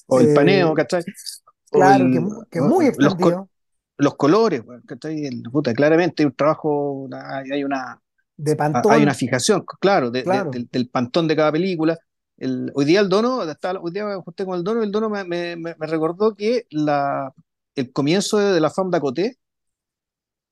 [0.07, 1.03] O el paneo, Eh, ¿cachai?
[1.71, 3.51] O claro, que, el, mu- que es o- muy los, col- extendido.
[3.99, 5.27] los colores, weón, ¿cachai?
[5.27, 8.01] El- puta, claramente hay un trabajo, una- hay hay una,
[8.37, 8.55] De
[8.89, 10.51] hay una Pantón, fijación, claro, de- de- claro.
[10.51, 11.99] del, del pantón de cada película.
[12.37, 15.09] El, hoy día el dono, estaba- hoy día me junté con el dono, el dono
[15.11, 17.33] me, me- me- recordó que la,
[17.77, 19.39] el comienzo de, de la Femme d'Acoté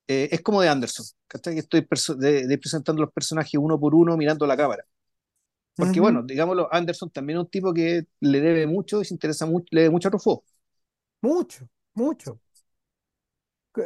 [0.08, 1.54] eh, es como de Anderson, ¿cachai?
[1.54, 1.86] Que estoy
[2.18, 4.84] de, de presentando los personajes uno por uno mirando la cámara.
[5.78, 6.24] Porque bueno, Ujú.
[6.24, 9.82] digámoslo, Anderson también es un tipo que le debe mucho y se interesa mucho, le
[9.82, 10.44] debe mucho a Truffaut.
[11.20, 12.38] Mucho, mucho.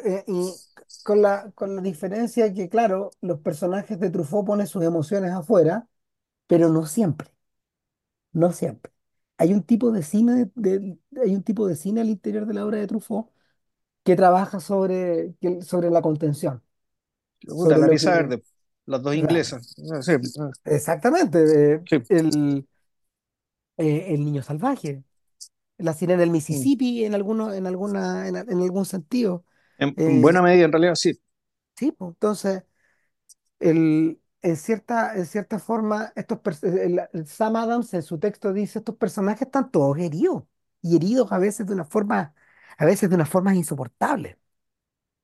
[0.04, 0.60] Eh, y
[1.02, 5.88] con la, con la diferencia que, claro, los personajes de Truffaut ponen sus emociones afuera,
[6.48, 7.30] pero no siempre,
[8.36, 8.92] no siempre.
[9.38, 12.66] Hay un tipo de cine, de, hay un tipo de cine al interior de la
[12.66, 13.30] obra de Truffaut
[14.04, 16.62] que trabaja sobre, que- sobre la contención,
[17.46, 18.42] Puta, sobre la lo pieza que, verde,
[18.86, 19.74] las dos claro, inglesas.
[19.92, 21.98] Ah, Sí, ah, exactamente, eh, sí.
[22.08, 22.66] el,
[23.76, 25.04] eh, el niño salvaje,
[25.78, 26.66] la sirena del Mm.
[26.70, 29.44] Mississippi en alguno, en alguna, en, en algún sentido.
[29.78, 31.18] En, en buena Eh, medida, en realidad, sí.
[31.76, 32.64] sí, pues, entonces,
[33.60, 38.96] el, en cierta, en cierta forma, estos el Sam Adams en su texto dice, estos
[38.96, 40.44] personajes están todos heridos,
[40.82, 42.34] y heridos a veces de una forma,
[42.78, 44.38] a veces de una forma insoportable.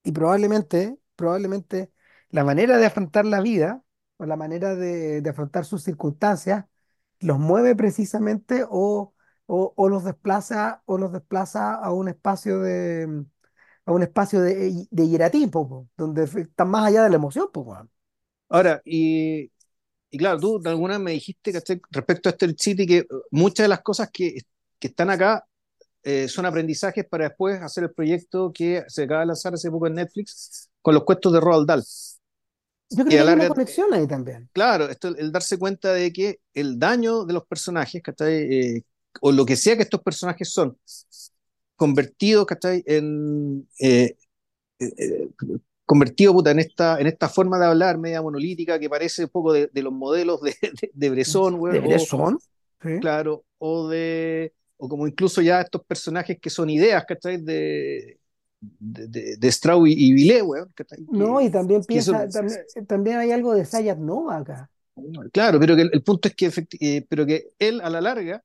[0.04, 1.92] Y probablemente, probablemente
[2.30, 3.82] la manera de afrontar la vida
[4.16, 6.66] o la manera de, de afrontar sus circunstancias
[7.20, 9.14] los mueve precisamente o,
[9.46, 13.24] o, o los desplaza o los desplaza a un espacio de
[13.86, 17.48] a un espacio de, de hieratismo, donde están más allá de la emoción.
[18.52, 19.50] Ahora, y,
[20.10, 21.80] y claro, tú de alguna vez me dijiste, ¿cachai?
[21.90, 24.38] Respecto a este City, que eh, muchas de las cosas que,
[24.80, 25.46] que están acá
[26.04, 29.88] eh, son aprendizajes para después hacer el proyecto que se acaba de lanzar hace poco
[29.88, 31.84] en Netflix con los cuentos de Roald Dahl.
[32.90, 34.48] Yo creo Y que hay una conexión ahí también.
[34.52, 38.34] claro, esto, el darse cuenta de que el daño de los personajes, ¿cachai?
[38.34, 38.84] Eh,
[39.20, 40.78] o lo que sea que estos personajes son,
[41.76, 42.82] convertidos, ¿cachai?
[42.86, 44.16] En, eh,
[44.80, 45.28] eh,
[45.92, 49.52] convertido puta, en, esta, en esta forma de hablar media monolítica que parece un poco
[49.52, 52.38] de, de los modelos de, de, de Bresson, weón, ¿Deberes o?
[52.82, 52.90] Sí.
[53.00, 57.38] claro, o de o como incluso ya estos personajes que son ideas, ¿cachai?
[57.38, 58.18] De,
[58.60, 60.42] de, de, de Straub y, y Villet.
[61.10, 64.70] No, y también piensa, también, también hay algo de Sayat Nova acá.
[65.32, 66.50] claro, pero que el, el punto es que,
[66.80, 68.42] eh, pero que él a la larga,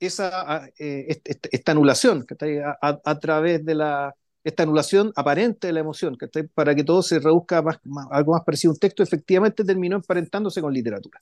[0.00, 2.60] esa, eh, est- est- esta anulación, ¿cachai?
[2.60, 6.46] A, a- a través de la, esta anulación aparente de la emoción, ¿cachai?
[6.48, 9.96] Para que todo se reduzca más, más- algo más parecido a un texto, efectivamente terminó
[9.96, 11.18] emparentándose con literatura.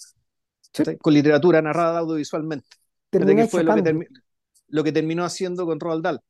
[1.00, 2.68] Con literatura narrada audiovisualmente.
[3.11, 4.09] Que fue lo que, chocando, termi-
[4.68, 6.20] lo que terminó haciendo con Roald Dahl.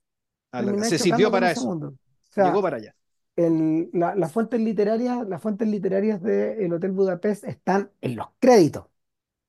[0.50, 0.72] a la larga.
[0.72, 1.92] termináis Se sirvió para eso,
[2.36, 2.94] llegó para allá.
[3.36, 8.86] el- la- las fuentes literarias, las fuentes literarias del Hotel Budapest están en los créditos.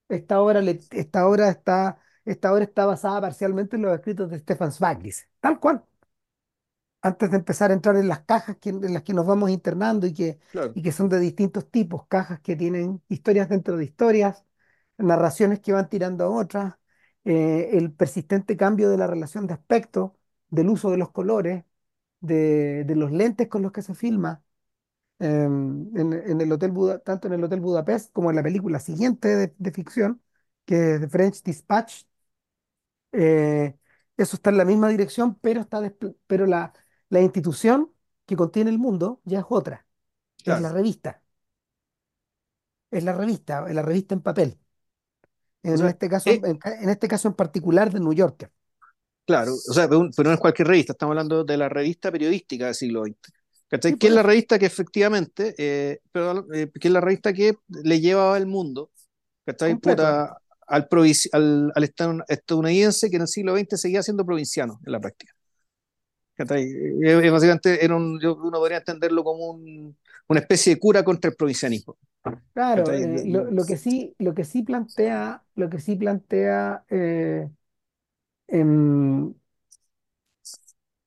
[0.09, 4.39] Esta obra, le- esta obra está, esta obra está basada parcialmente en los escritos de
[4.39, 5.83] Stefan Zweig, dice, tal cual.
[7.01, 10.05] Antes de empezar a entrar en las cajas que- en las que nos vamos internando
[10.07, 10.73] y que, Claro.
[10.73, 14.43] y que son de distintos tipos, cajas que tienen historias dentro de historias,
[14.97, 16.75] narraciones que van tirando a otras,
[17.25, 20.17] eh, el persistente cambio de la relación de aspecto,
[20.49, 21.63] del uso de los colores,
[22.21, 24.43] de, de los lentes con los que se filma,
[25.19, 28.79] em, en, en el Hotel Buda- tanto en el Hotel Budapest como en la película
[28.79, 30.21] siguiente de, de ficción,
[30.65, 32.03] que es The French Dispatch.
[33.11, 33.75] eh,
[34.17, 36.73] eso está en la misma dirección, pero, está despl- pero la,
[37.09, 37.91] la institución
[38.25, 39.85] que contiene el mundo ya es otra,
[40.45, 41.23] es la revista,
[42.91, 44.59] es la revista, es la revista en papel,
[45.73, 48.51] O en sea, este caso, eh, en, en este caso en particular de New Yorker.
[49.25, 52.75] claro, o sea, pero, no es cualquier revista, estamos hablando de la revista periodística del
[52.75, 53.31] siglo XX.
[53.67, 53.93] ¿Cachai?
[53.93, 54.23] Sí, Que es la eso.
[54.23, 55.99] revista que efectivamente, eh,
[56.53, 58.91] eh, que es la revista que le lleva al mundo,
[59.45, 59.75] ¿cachai?
[59.75, 60.87] Puta, al,
[61.33, 65.33] al, al estad- estadounidense que en el siglo XX seguía siendo provinciano en la práctica.
[67.31, 69.97] Básicamente era un, yo- uno podría entenderlo como un-
[70.27, 71.97] una especie de cura contra el provincianismo.
[72.53, 77.49] Claro, eh, lo, lo que sí, lo que sí plantea, lo que sí plantea eh,
[78.47, 79.33] em,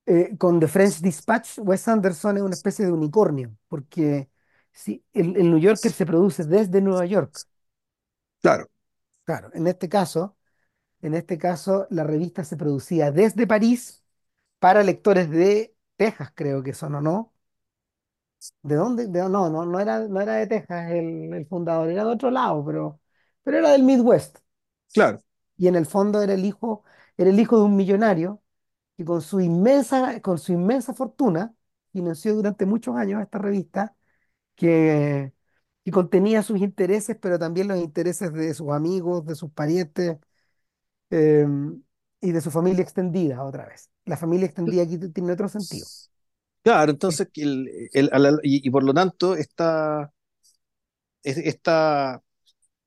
[0.06, 4.28] eh, con The French Dispatch, Wes Anderson es una especie de unicornio, porque
[4.72, 7.42] si el, el New Yorker se produce desde Nueva York.
[8.40, 8.68] Claro,
[9.24, 10.36] Claro, en este caso,
[11.02, 14.01] en este caso, la revista se producía desde París
[14.62, 17.34] para lectores de Texas, creo que son, ¿o no?
[18.62, 19.06] ¿De dónde?
[19.08, 22.30] De- no, no, no era, no era de Texas el, el fundador, era de otro
[22.30, 23.00] lado, pero,
[23.44, 24.38] pero era del Midwest.
[24.92, 25.22] claro,
[25.56, 26.84] Y en el fondo era el hijo,
[27.16, 28.42] era el hijo de un millonario
[28.96, 31.54] que con su inmensa, con su inmensa fortuna
[31.92, 33.96] financió durante muchos años esta revista
[34.56, 35.32] que,
[35.84, 40.18] que contenía sus intereses, pero también los intereses de sus amigos, de sus parientes
[41.10, 41.46] eh,
[42.22, 43.90] y de su familia extendida otra vez.
[44.06, 45.88] La familia extendida aquí tiene otro sentido.
[46.62, 50.12] Claro, Eh, entonces, el, el- y, y por lo tanto, esta,
[51.22, 52.22] es- esta,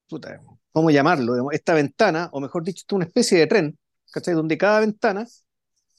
[0.09, 1.51] puta, ¿cómo llamarlo?
[1.51, 3.79] Esta ventana, o mejor dicho, esta es una especie de tren,
[4.11, 4.33] ¿cachai?
[4.35, 5.27] Donde cada ventana,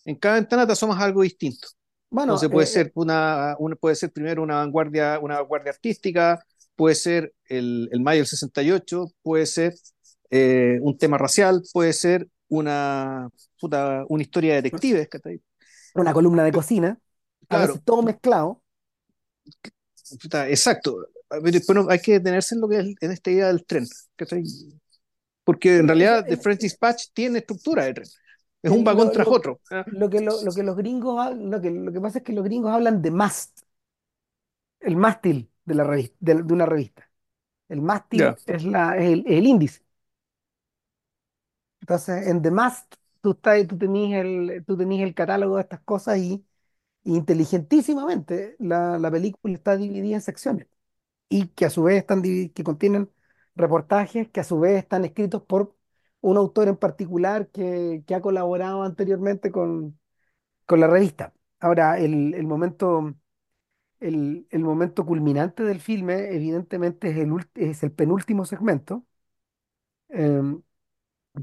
[0.05, 1.68] en cada ventana te asomas a algo distinto.
[2.11, 6.44] Bueno, Entonces puede eh, ser una, una- puede ser primero una vanguardia, una vanguardia artística,
[6.77, 9.75] puede ser el, el Mayo del 68, puede ser
[10.31, 13.28] eh, un tema racial, puede ser una,
[13.61, 15.40] puta, una historia de eh, detectives, ¿cachai?
[15.94, 17.00] una columna de cocina,
[17.48, 18.62] a Claro, veces todo mezclado.
[20.20, 21.06] puta, exacto.
[21.66, 24.44] Bueno, hay que detenerse en lo que es en esta idea del tren, ¿cachai?
[25.44, 28.09] Porque en realidad The el- French Dispatch tiene estructura de tren.
[28.62, 29.61] Es un vagón lo, tras lo- otro.
[29.70, 29.85] ¿ah?
[29.90, 32.44] lo que, lo, lo que los gringos, lo que, lo que pasa es que los
[32.44, 33.61] gringos hablan de mast,
[34.80, 37.11] el mástil de, la revista, de, de una revista.
[37.70, 39.82] El mástil es, la, es el, es el índice.
[41.87, 44.64] Entonces, en The Mast, tú, estás, tú tenés el,
[45.03, 46.44] el catálogo de estas cosas y,
[47.05, 50.68] inteligentísimamente la, la película está dividida en secciones
[51.29, 53.11] y que a su vez están que contienen
[53.57, 55.77] reportajes que a su vez están escritos por
[56.22, 59.99] un autor en particular que, que ha colaborado anteriormente con,
[60.66, 61.35] con la revista.
[61.61, 63.14] Ahora, el, el momento,
[64.01, 69.07] el, el momento culminante del filme, evidentemente, es el, es el penúltimo segmento.
[70.09, 70.62] em,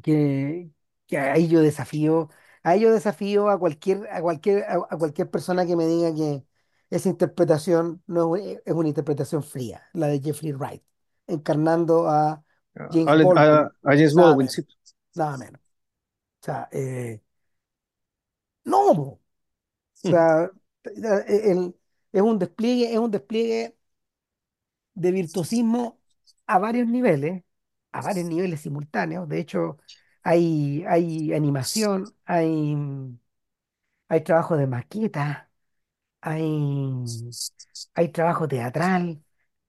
[0.01, 0.71] que,
[1.07, 2.29] que ahí yo desafío,
[2.63, 6.45] ahí yo desafío a cualquier, a cualquier, a, a cualquier persona que me diga que
[6.89, 10.83] esa interpretación no es, es una interpretación fría, la de Jeffrey Wright,
[11.27, 12.43] encarnando a
[12.75, 14.61] A, James a- Baldwin, a James nada Baldwin, menos, sí.
[15.15, 15.61] nada menos.
[16.41, 17.21] O sea, eh,
[18.65, 19.01] no, po.
[19.03, 19.21] o
[20.05, 20.13] Mm.
[20.13, 20.51] sea,
[20.85, 21.75] el-
[22.13, 23.77] es un despliegue, es un despliegue
[24.95, 25.99] de virtuosismo
[26.47, 27.43] a varios niveles,
[27.93, 29.29] a varios niveles simultáneos.
[29.29, 29.79] De hecho,
[30.23, 32.75] hay, hay animación, hay
[34.09, 35.51] Hay trabajo de maqueta,
[36.21, 37.21] hay,
[37.95, 39.23] hay trabajo teatral,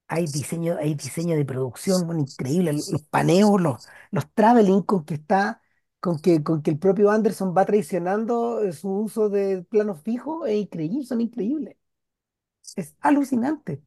[0.08, 2.72] hay diseño, hay diseño de producción, bueno, increíble.
[2.74, 5.62] Los paneos, los, los traveling con que está,
[6.00, 10.48] con que, con que el propio Anderson va traicionando eh, su uso de planos fijos,
[10.48, 11.76] es increíble, son increíbles.
[12.76, 13.82] Es alucinante.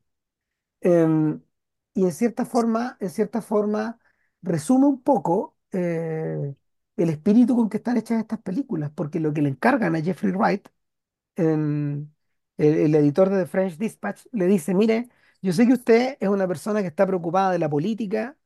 [0.81, 1.41] Em,
[1.93, 3.99] y en cierta forma, en cierta forma,
[4.41, 6.55] resume un poco eh,
[6.97, 10.31] el espíritu con que están hechas estas películas, porque lo que le encargan a Jeffrey
[10.33, 10.67] Wright
[11.35, 12.13] en-
[12.57, 15.09] el, editor de The French Dispatch le dice, mire,
[15.41, 18.37] yo sé que usted es una persona que está preocupada de la política,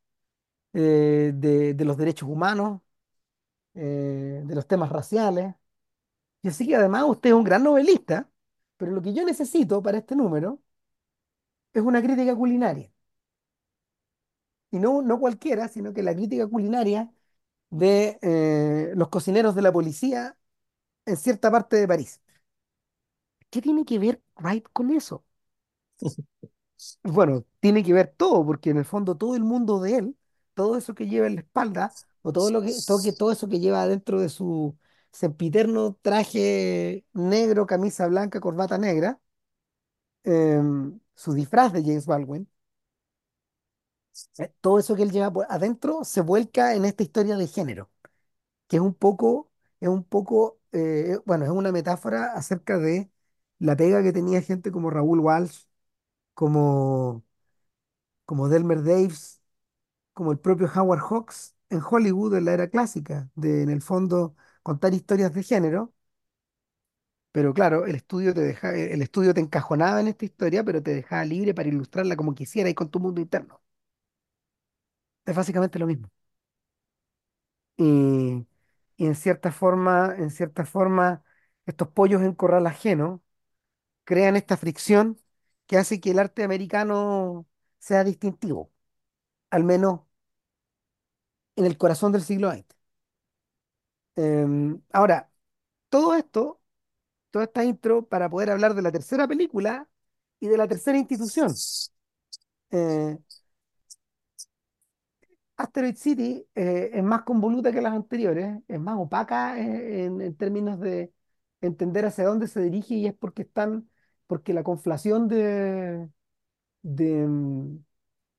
[0.74, 2.82] eh, de, de los derechos humanos,
[3.76, 5.56] eh, de los temas raciales.
[6.44, 8.30] Yo sé que además usted es un gran novelista,
[8.78, 10.62] pero lo que yo necesito para este número
[11.74, 12.90] es una crítica culinaria.
[14.72, 17.12] Y no, no cualquiera, sino que la crítica culinaria
[17.72, 20.38] de eh, los cocineros de la policía
[21.06, 22.22] en cierta parte de París.
[23.52, 25.24] ¿Qué tiene que ver Wright con eso?
[27.04, 30.18] Bueno, tiene que ver todo, porque en el fondo todo el mundo de él,
[30.56, 33.48] todo eso que lleva en la espalda, o todo lo que, todo, que, todo eso
[33.50, 34.76] que lleva dentro de su
[35.12, 39.20] sempiterno traje negro, camisa blanca, corbata negra,
[40.24, 42.48] em, su disfraz de James Baldwin,
[44.38, 47.90] eh, todo eso que él lleva por adentro se vuelca en esta historia de género,
[48.68, 53.12] que es un poco, es un poco, eh, bueno, es una metáfora acerca de
[53.60, 55.66] la pega que tenía gente como Raúl Walsh,
[56.36, 57.26] como,
[58.26, 59.42] como Delmer Daves
[60.14, 64.36] como el propio Howard Hawks en Hollywood en la era clásica, de en el fondo
[64.64, 65.94] contar historias de género,
[67.32, 70.94] pero claro, el estudio te deja, el estudio te encajonaba en esta historia, pero te
[70.96, 73.61] dejaba libre para ilustrarla como quisiera y con tu mundo interno.
[75.26, 76.10] Es básicamente lo mismo.
[77.78, 78.46] Y,
[78.98, 81.24] y en cierta forma, en cierta forma,
[81.66, 83.24] estos pollos en corral ajeno
[84.06, 85.20] crean esta fricción
[85.68, 87.48] que hace que el arte americano
[87.80, 88.72] sea distintivo,
[89.52, 90.02] al menos
[91.56, 92.76] en el corazón del siglo XX.
[94.16, 95.32] Em, ahora,
[95.90, 96.62] todo esto
[97.32, 99.90] toda esta intro para poder hablar de la tercera película
[100.40, 101.54] y de la tercera institución.
[102.72, 103.18] Eh,
[105.58, 110.36] Asteroid City eh, es más convoluta que las anteriores, es más opaca eh, en, en
[110.36, 111.14] términos de
[111.62, 113.90] entender hacia dónde se dirige y es porque están,
[114.28, 115.28] porque la conflación
[116.84, 117.78] de, mm,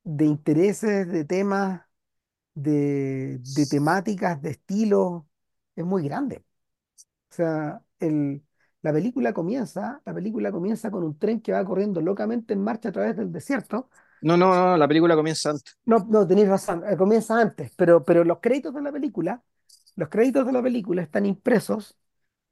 [0.05, 1.83] de intereses, de temas,
[2.55, 5.25] de, de temáticas, de estilos,
[5.77, 6.45] es muy grande.
[7.31, 8.43] O sea, el,
[8.83, 12.91] la película comienza, la película comienza con un tren que va corriendo locamente en marcha
[12.91, 13.91] a través del desierto.
[14.23, 15.77] No, no, no, la película comienza antes.
[15.85, 19.43] No, no, tenéis razón, eh, comienza antes, pero, pero los créditos de la película,
[19.97, 21.99] los créditos de la película están impresos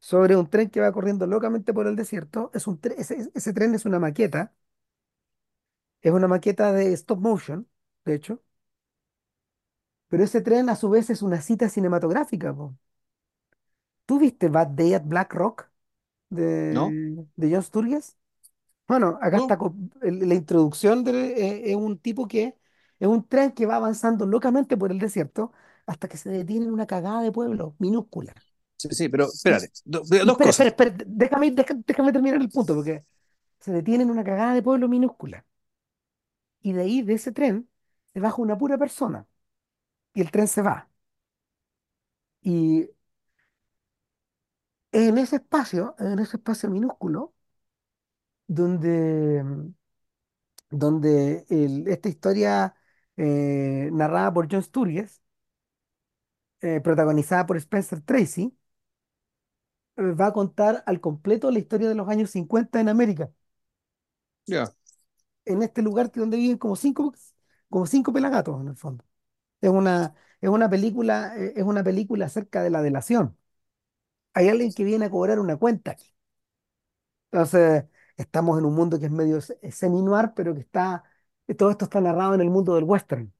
[0.00, 2.50] sobre un tren que va corriendo locamente por el desierto.
[2.54, 4.54] Es un ese, ese tren es una maqueta,
[6.02, 7.66] es una maqueta de stop motion,
[8.04, 8.42] de hecho,
[10.08, 12.54] pero ese tren a su vez es una cita cinematográfica.
[12.54, 12.76] po.
[14.06, 15.70] ¿Tú viste Bad Day at Black Rock
[16.68, 16.96] ¿no?
[17.00, 18.18] de, de John Sturges?
[18.90, 22.58] Bueno, acá No, está co- el- la introducción de, eh, es un tipo que
[22.98, 25.52] es un tren que va avanzando locamente por el desierto
[25.86, 28.36] hasta que se detiene en una cagada de pueblo minúscula.
[28.76, 30.68] sí, sí, pero espérate, do- dos espera, cosas.
[30.70, 33.04] espera, espera, déjame, deja- déjame terminar el punto, porque
[33.60, 35.46] se detiene en una cagada de pueblo minúscula.
[36.62, 37.68] Y de ahí, de ese tren,
[38.12, 39.26] se baja una pura persona
[40.14, 40.90] y el tren se va.
[42.42, 42.88] Y
[44.92, 47.34] en ese espacio, en ese espacio minúsculo,
[48.56, 49.42] donde,
[50.70, 52.74] donde el- esta historia
[53.16, 55.20] eh, narrada por John Sturges,
[56.60, 58.56] eh, protagonizada por Spencer Tracy,
[59.96, 63.30] eh, va a contar al completo la historia de los años 50 en América,
[64.46, 64.74] Ya,
[65.44, 67.14] en este lugar que donde viven como cinco,
[67.68, 69.04] como cinco pelagatos en el fondo.
[69.60, 73.38] Es una, es una película, eh, es una película acerca de la delación.
[74.34, 76.14] Hay alguien que viene a cobrar una cuenta aquí.
[77.32, 77.84] Entonces,
[78.22, 81.04] estamos en un mundo que es medio se- semi-noir, pero que está,
[81.48, 83.32] eh, todo esto está narrado en el mundo del western.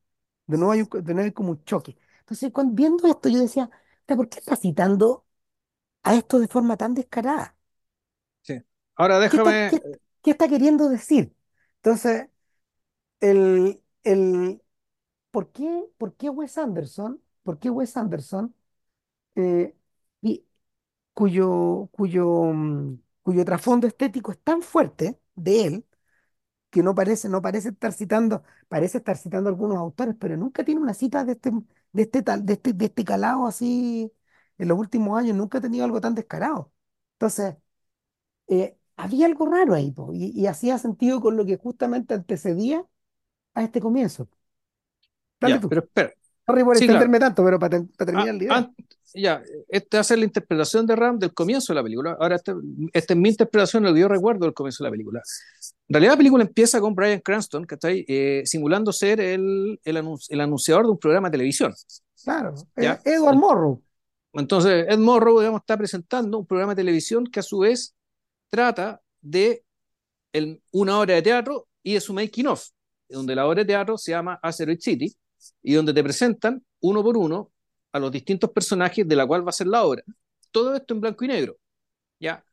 [0.46, 1.96] De nuevo hay, un co- de nuevo hay como un choque.
[2.20, 3.70] Entonces, cuando, viendo esto, yo decía,
[4.06, 5.26] "Ta, ¿por qué está citando
[6.04, 7.56] a esto de forma tan descarada?
[8.42, 8.62] sí.
[8.96, 9.80] Ahora ¿Qué está, déjame, qué,
[10.22, 11.34] qué está queriendo decir?
[11.76, 12.28] Entonces,
[13.20, 14.62] el, el,
[15.30, 18.54] ¿por qué, por qué Wes Anderson, por qué Wes Anderson,
[19.36, 19.76] eh,
[20.22, 20.46] y
[21.14, 25.86] cuyo, cuyo, mm, cuyo trasfondo estético es tan fuerte de él,
[26.70, 30.80] que no parece, no parece estar citando, parece estar citando algunos autores, pero nunca tiene
[30.80, 31.50] una cita de este,
[31.92, 34.12] de este tal, de este, de este calado así
[34.58, 36.72] en los últimos años, nunca ha tenido algo tan descarado.
[37.14, 37.56] Entonces,
[38.48, 42.86] eh, había algo raro ahí, po, y, y hacía sentido con lo que justamente antecedía
[43.54, 44.28] a este comienzo.
[45.40, 45.68] Dale ya, tú.
[45.68, 46.12] pero espera.
[46.46, 47.08] Sorry por Sí, claro.
[47.08, 48.60] extenderme tanto, pero para, Ah, terminar la idea.
[48.60, 48.72] ah,
[49.14, 52.16] ya, esta va a ser la interpretación de Ram del comienzo de la película.
[52.20, 52.54] Ahora, esta,
[52.92, 55.22] esta es mi interpretación, lo que yo recuerdo del comienzo de la película.
[55.88, 59.80] En realidad, la película empieza con Bryan Cranston, que está ahí, eh, simulando ser el,
[59.84, 61.74] el, anun- el anunciador de un programa de televisión.
[62.22, 63.00] Claro, eh, ¿ya?
[63.04, 63.82] Edward Morrow.
[64.32, 67.94] Entonces, Ed Morrow, digamos, está presentando un programa de televisión que a su vez
[68.48, 69.64] trata de
[70.32, 72.64] el- una obra de teatro y de su making of,
[73.08, 75.12] donde la obra de teatro se llama Asteroid City
[75.62, 77.50] y donde te presentan uno por uno
[77.92, 80.02] a los distintos personajes de la cual va a ser la obra.
[80.50, 81.56] Todo esto en blanco y negro.
[82.20, 82.44] ¿ya?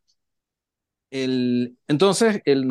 [1.09, 2.67] El, entonces, el,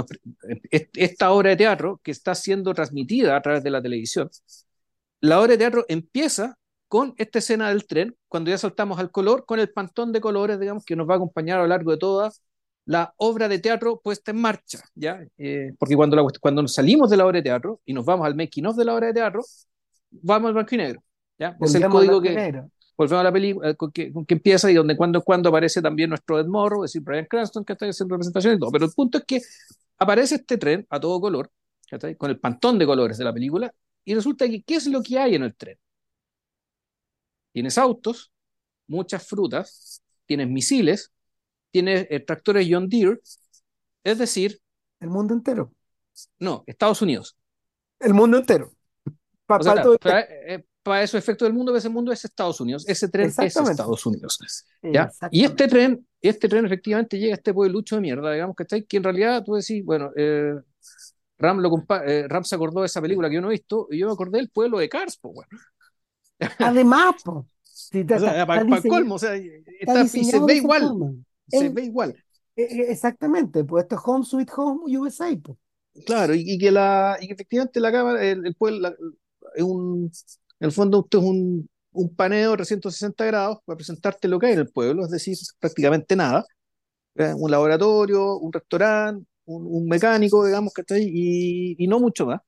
[0.71, 4.31] esta obra de teatro que está siendo transmitida a través de la televisión,
[5.21, 6.59] la obra de teatro empieza
[6.89, 10.61] con esta escena del tren, cuando ya saltamos al color, con el pantón de colores,
[10.61, 12.31] digamos, que nos va a acompañar a lo largo de toda
[12.85, 15.21] la obra de teatro puesta en marcha, ¿ya?
[15.39, 18.37] Eh, porque cuando, la, cuando salimos de la obra de teatro y nos vamos al
[18.37, 19.43] making de la obra de teatro,
[20.11, 21.03] vamos al blanco y negro,
[21.39, 21.57] ¿ya?
[21.61, 22.65] Es el código que
[22.97, 26.09] volvemos a la película, con que, con que empieza y donde cuando, cuando aparece también
[26.09, 28.71] nuestro Ed Morrow, es decir, Brian Cranston, que está haciendo representación y todo.
[28.71, 29.41] Pero el punto es que
[29.99, 31.51] aparece este tren a todo color,
[32.17, 33.73] con el pantón de colores de la película,
[34.05, 35.79] y resulta que, ¿qué es lo que hay en el tren?
[37.53, 38.33] Tienes autos,
[38.87, 41.13] muchas frutas, tienes misiles,
[41.71, 43.19] tienes eh, tractores John Deere,
[44.05, 44.61] es decir,
[45.01, 45.73] El mundo entero.
[46.39, 47.37] no, Estados Unidos.
[47.99, 48.73] El mundo entero.
[49.49, 49.99] O sea, todo
[50.87, 53.39] para, para esos efectos del mundo, ese mundo es Estados Unidos, ese tren es.
[53.39, 54.39] Estados Unidos.
[54.83, 55.11] ¿ya?
[55.31, 58.77] Y este tren, este tren efectivamente llega a este pueblucho de mierda, digamos, que está
[58.77, 60.55] ahí, que en realidad tú decís, bueno, eh,
[61.39, 63.89] Ram, lo compa- eh, Ram se acordó de esa película que yo no he visto,
[63.91, 65.49] y yo me acordé del pueblo de Cars, pues, bueno.
[66.59, 70.19] Además, po, sí, está, O está- sea, está para diseñado, colmo, o sea, está está,
[70.19, 71.13] y se ve igual, forma.
[71.49, 72.17] se El- ve igual.
[72.57, 75.37] exactamente, pues esto es Home Sweet Home USA.
[75.43, 75.59] po.
[76.05, 78.97] Claro, y, y que la, y que efectivamente la cámara, el, el pueblo, la-
[79.55, 80.11] es un,
[80.61, 84.47] en el fondo esto es un, un paneo de 360 grados para presentarte lo que
[84.47, 86.45] hay en el pueblo, es decir, prácticamente nada.
[87.17, 87.35] ¿eh?
[87.37, 92.41] Un laboratorio, un restaurante, un, un mecánico, digamos, que está ahí, y, no mucho más.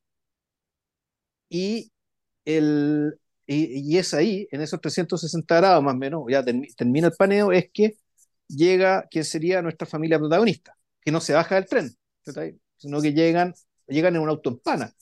[1.49, 1.91] Y,
[2.45, 7.15] el, y, es ahí, en esos 360 grados más o menos, ya termi- termina el
[7.19, 7.99] paneo, es que
[8.49, 11.91] llega quien sería nuestra familia protagonista, que no se baja del tren,
[12.25, 12.59] ¿está ahí?
[12.79, 13.55] sino que llegan,
[13.89, 14.95] llegan en un auto en pana.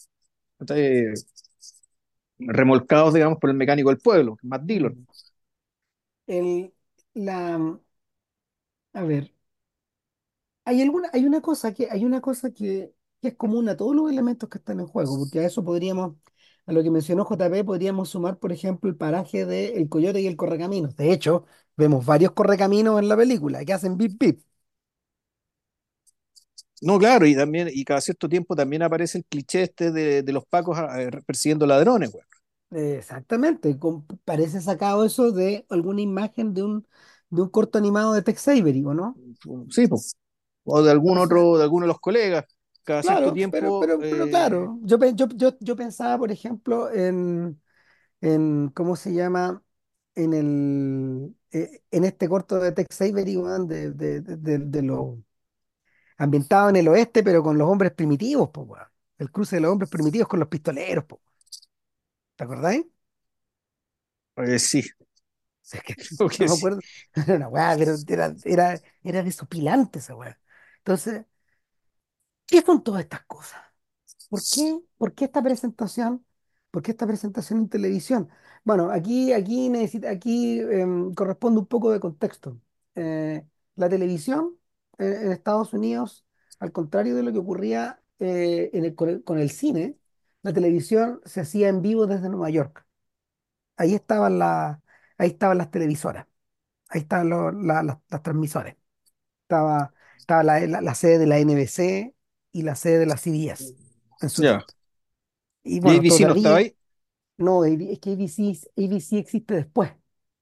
[2.39, 5.07] Remolcados, digamos, por el mecánico del pueblo, Matt Dillon.
[6.29, 6.73] El,
[7.15, 7.79] la,
[8.95, 9.33] a ver,
[10.65, 13.95] hay alguna, hay una cosa que, hay una cosa que, que es común a todos
[13.95, 16.17] los elementos que están en juego, porque a eso podríamos,
[16.67, 20.27] a lo que mencionó JP podríamos sumar, por ejemplo, el paraje de El Coyote y
[20.27, 20.97] el Correcaminos.
[20.97, 21.45] De hecho,
[21.77, 24.41] vemos varios correcaminos en la película que hacen bip bip.
[26.83, 30.33] No, claro, y también, y cada cierto tiempo también aparece el cliché este de, de
[30.33, 32.25] los pacos ah, eh, persiguiendo ladrones, güey.
[32.71, 33.79] Exactamente,
[34.25, 36.87] parece sacado eso de alguna imagen de un,
[37.31, 39.21] de un corto animado de Tex Avery, ¿o no?
[39.71, 40.15] Sí, pues.
[40.65, 42.45] O de algún otro, de alguno de los colegas.
[42.83, 46.33] Cada cierto claro, pero, tiempo, pero, pero eh, claro, yo, yo, yo, yo pensaba, por
[46.33, 47.61] ejemplo, en,
[48.21, 49.63] en, ¿cómo se llama?
[50.17, 53.37] En el, eh, en este corto de Tex Avery,
[53.69, 55.23] de, de, de, de- de lo
[56.19, 58.87] ambientado en el oeste, pero con los hombres primitivos, po, weón.
[59.19, 61.21] El cruce de los hombres primitivos con los pistoleros, po.
[62.37, 62.87] ¿Te acordáis?
[64.37, 64.83] eh, sí,
[65.71, 65.97] Es que
[66.29, 66.59] creo no me sí.
[66.59, 66.85] acuerdo.
[67.15, 70.39] Era una weá, pero era, era, era desopilante esa weá.
[70.79, 71.25] Entonces,
[72.47, 73.61] ¿qué son todas estas cosas?
[74.29, 74.81] ¿Por qué?
[74.99, 76.27] ¿Por qué esta presentación?
[76.71, 78.31] ¿Por qué esta presentación en televisión?
[78.65, 82.61] Bueno, aquí, aquí, necesita, aquí em, corresponde un poco de contexto.
[82.95, 83.47] Eh,
[83.77, 84.56] la televisión
[84.99, 86.25] en Estados Unidos,
[86.61, 89.99] al contrario de lo que ocurría eh, en el- con el, con el cine,
[90.43, 92.87] la televisión se hacía en vivo desde Nueva York.
[93.77, 94.83] Ahí estaban, la-
[95.19, 96.27] ahí estaban las televisoras,
[96.89, 98.77] ahí estaban los- la- las, las transmisores.
[99.45, 102.15] Estaba, estaba la, la- sede de la NBC
[102.53, 103.75] y la sede de la CBS
[104.21, 104.45] en su.
[105.65, 106.77] Y ¿Y bueno, ABC no estaba ahí?
[107.39, 109.93] no, es que ABC, ABC existe después,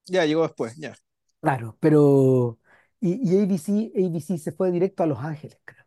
[0.07, 0.95] Ya, llegó después, ya.
[1.41, 2.59] claro, pero,
[3.05, 5.85] y, y ABC, ABC se fue directo a Los Ángeles, creo.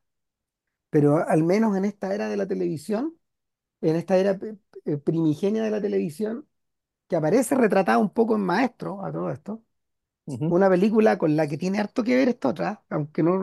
[0.90, 3.18] Pero al menos en esta era de la televisión,
[3.82, 6.48] en esta era eh, eh, primigenia de la televisión,
[7.10, 9.64] que aparece retratada un poco en Maestro, a todo esto,
[10.28, 13.34] una película con la que tiene harto que ver esta otra, aunque no,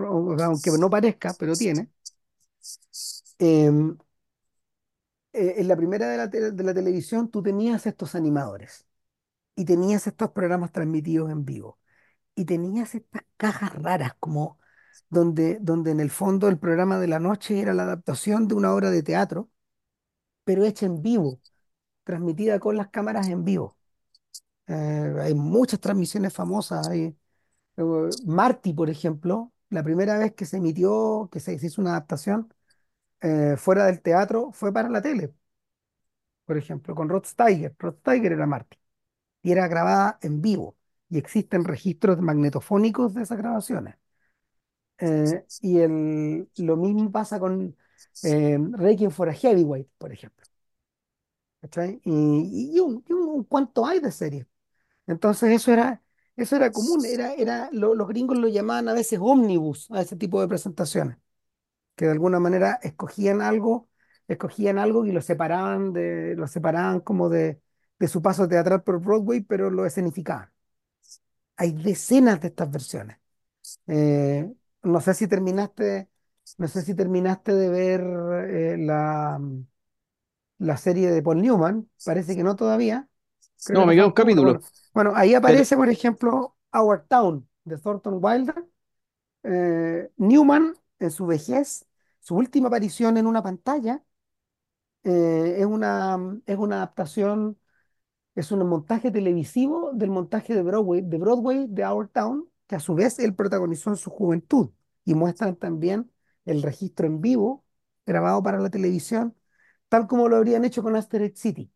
[0.45, 1.91] aunque no parezca, pero tiene.
[3.39, 3.97] em,
[5.33, 8.87] eh, en la primera de la, de la televisión tú tenías estos animadores
[9.57, 11.79] y tenías estos programas transmitidos en vivo
[12.35, 14.59] y tenías estas cajas raras como
[15.11, 18.75] donde, donde en el fondo el programa de la noche era la adaptación de una
[18.75, 19.51] obra de teatro,
[20.45, 21.41] pero hecha en vivo,
[22.05, 23.79] transmitida con las cámaras en vivo.
[24.67, 26.89] Eh, hay muchas transmisiones famosas.
[26.89, 27.17] Hay,
[27.79, 27.83] eh,
[28.27, 32.53] Marty, por ejemplo, la primera vez que se emitió, que se, hizo una adaptación
[33.23, 35.35] eh, fuera del teatro, fue para la tele,
[36.45, 37.75] por ejemplo, con Rod Steiger.
[37.79, 38.79] Rod Steiger era Marty.
[39.43, 40.77] y era grabada en vivo.
[41.15, 43.97] Y existen registros magnetofónicos de esas grabaciones.
[44.99, 47.77] Eh, y el, lo mismo pasa con
[48.23, 50.47] eh, Requiem for a Heavyweight, por ejemplo.
[51.61, 52.01] ¿cachai?
[52.05, 54.47] Y, y un, y un- un cuanto hay de series.
[55.09, 56.03] Entonces eso era,
[56.37, 60.17] eso era común, era, era, lo- los gringos lo llamaban a veces ómnibus a ese
[60.17, 61.19] tipo de presentaciones,
[61.97, 63.91] que de alguna manera escogían algo,
[64.29, 67.63] escogían algo y lo separaban de, lo separaban como de,
[68.01, 70.53] de su paso teatral por Broadway, pero lo escenificaban.
[71.57, 73.19] Hay decenas de estas versiones.
[73.89, 74.53] Eh,
[74.85, 76.11] no sé si terminaste,
[76.59, 78.01] no sé si terminaste de ver
[78.51, 79.41] eh, la,
[80.59, 81.89] la serie de Paul Newman.
[82.05, 83.09] Parece que no todavía.
[83.65, 84.61] Creo No, me queda un capítulo.
[84.95, 88.65] Bueno, ahí Pero, aparece, por ejemplo, Our Town de Thornton Wilder.
[89.45, 91.87] Eh, Newman, en su vejez,
[92.21, 94.05] su última aparición en una pantalla,
[95.05, 97.59] eh, es una, es una adaptación
[98.35, 102.81] Es un montaje televisivo del montaje de Broadway, de Broadway de Our Town, que a
[102.81, 104.71] su vez él protagonizó en su juventud.
[105.05, 106.11] Y muestran también
[106.45, 107.65] el registro en vivo,
[108.07, 109.37] grabado para la televisión,
[109.89, 111.73] tal como lo habrían hecho con Asteroid City.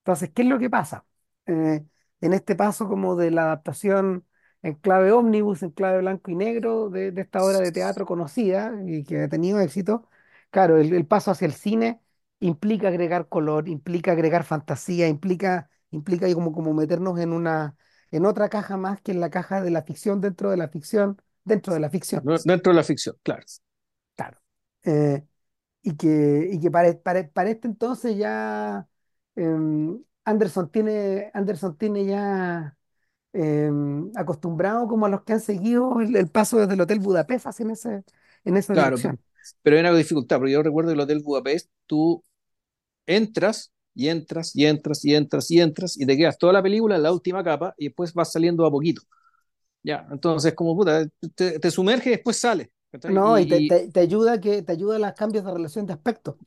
[0.00, 1.06] Entonces, ¿qué es lo que pasa?
[1.46, 1.84] Eh,
[2.20, 4.26] en este paso como de la adaptación
[4.62, 9.04] en clave ómnibus, en clave blanco y negro de, esta obra de teatro conocida y
[9.04, 10.08] que ha tenido éxito,
[10.50, 12.03] claro, el paso hacia el cine
[12.46, 17.76] implica agregar color, implica agregar fantasía, implica, implica como, como meternos en una,
[18.10, 21.20] en otra caja más que en la caja de la ficción dentro de la ficción,
[21.44, 23.44] dentro de la ficción, no- dentro de la ficción, claro.
[24.16, 24.38] claro.
[24.84, 25.24] Eh,
[25.82, 28.88] y que, y que para, para, para este entonces ya
[29.36, 32.76] em, Anderson tiene, Anderson tiene ya
[33.34, 37.60] em, acostumbrado como a los que han seguido el, el paso desde el Hotel Budapest
[37.60, 38.04] en, ese,
[38.44, 39.20] en esa Claro, dirección.
[39.62, 42.24] pero hay una dificultad, porque yo recuerdo el Hotel Budapest, tú
[43.06, 46.96] entras y entras y entras y entras y entras y te quedas toda la película
[46.96, 49.02] en la última capa y después vas saliendo a poquito.
[49.82, 52.72] Ya, entonces como puta, te, te sumerge y después sale.
[52.92, 53.18] ¿cachai?
[53.18, 55.86] No, y te, Y, te, te ayuda que te ayuda a los cambios de relación
[55.86, 56.38] de aspecto.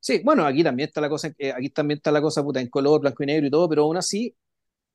[0.00, 2.68] sí, bueno, aquí también está la cosa, eh, aquí también está la cosa puta en
[2.68, 4.34] color, blanco y negro y todo, pero aún así,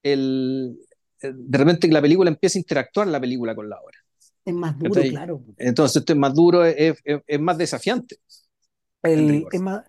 [0.03, 0.77] el,
[1.21, 3.99] de repente la película empieza a interactuar la película con la obra.
[4.45, 5.07] Es más duro, ¿cachai?
[5.07, 5.43] claro.
[5.57, 8.17] Entonces esto es más duro, es, es- es más desafiante
[9.03, 9.85] El, es más,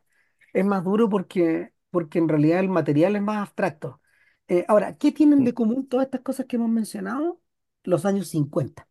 [0.53, 4.01] es más duro porque porque en realidad el material es más abstracto.
[4.49, 7.41] Eh, ahora, ¿qué tienen de común todas estas cosas que hemos mencionado?
[7.85, 8.89] Los años 50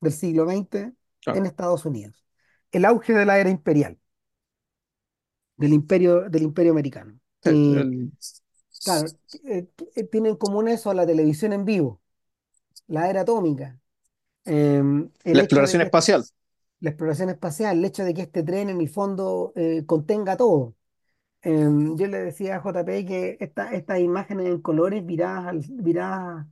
[0.00, 1.40] del siglo XX Claro.
[1.40, 2.26] en Estados Unidos.
[2.72, 3.98] El auge de la era imperial,
[5.56, 7.18] del imperio, del imperio americano.
[7.42, 8.12] Sí, Eh, el-
[8.82, 12.00] claro, eh, eh, tienen en común eso la televisión en vivo,
[12.88, 13.80] la era atómica,
[14.46, 14.82] eh,
[15.24, 16.24] el la hecho de exploración que espacial.
[16.80, 20.76] la exploración espacial, el hecho de que este tren en el fondo eh, contenga todo.
[21.46, 26.46] Em, yo le decía a JP que esta- estas imágenes en colores viradas, al- viradas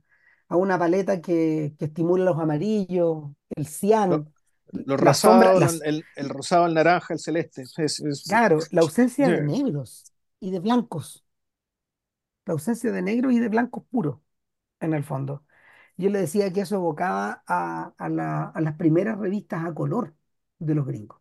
[0.47, 3.67] a una paleta que, que estimula los amarillos, el
[4.07, 4.33] Lo- cian,
[4.71, 7.63] Los las sombras, rosados, las, el, el rosado, el naranja, el celeste.
[7.63, 10.07] Es, es- claro, la ausencia de negros
[10.39, 11.25] y de blancos,
[12.45, 14.19] la ausencia de negros y de blancos puros,
[14.79, 15.45] en el fondo.
[15.97, 20.15] Yo le decía que eso evocaba a, a la- a las primeras revistas a color
[20.59, 21.19] de los gringos.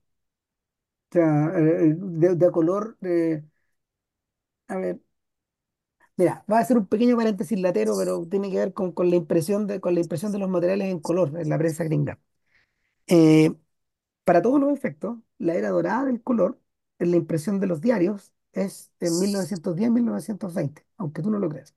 [1.10, 2.96] O sea, eh, eh, de, de a color,
[4.68, 5.00] a ver,
[6.16, 9.16] Mira, va a ser un pequeño paréntesis latero, pero tiene que ver con, con la
[9.16, 12.20] impresión de, con la impresión de los materiales en color en la prensa gringa.
[13.08, 13.54] Eh,
[14.24, 16.60] para todos los efectos, la era dorada del color
[17.00, 21.74] en la impresión de los diarios es en 1910-1920, aunque tú no lo creas.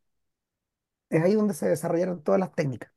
[1.09, 2.91] Es ahí donde se desarrollaron todas las técnicas.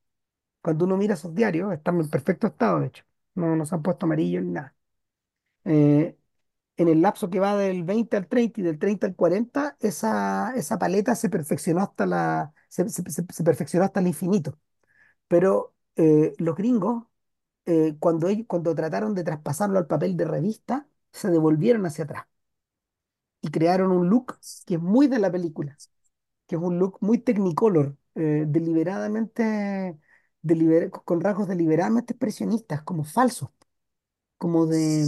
[0.62, 3.04] Cuando uno mira esos diarios, están en perfecto estado, de hecho.
[3.34, 4.76] No, no se han puesto amarillos ni nada.
[5.64, 6.18] Eh,
[6.80, 10.52] en el lapso que va del 20 al 30 y del 30 al 40, esa,
[10.56, 12.84] esa paleta se perfeccionó hasta la, se,
[13.44, 14.58] perfeccionó hasta el infinito.
[15.28, 17.04] Pero eh, los gringos,
[17.66, 22.26] eh, cuando, cuando trataron de traspasarlo al papel de revista, se devolvieron hacia atrás
[23.40, 25.78] y crearon un look que es muy de la película,
[26.46, 29.98] que es un look muy Technicolor, eh, deliberadamente,
[30.42, 33.50] deliber- con rasgos deliberadamente expresionistas, como falsos,
[34.38, 35.06] como de,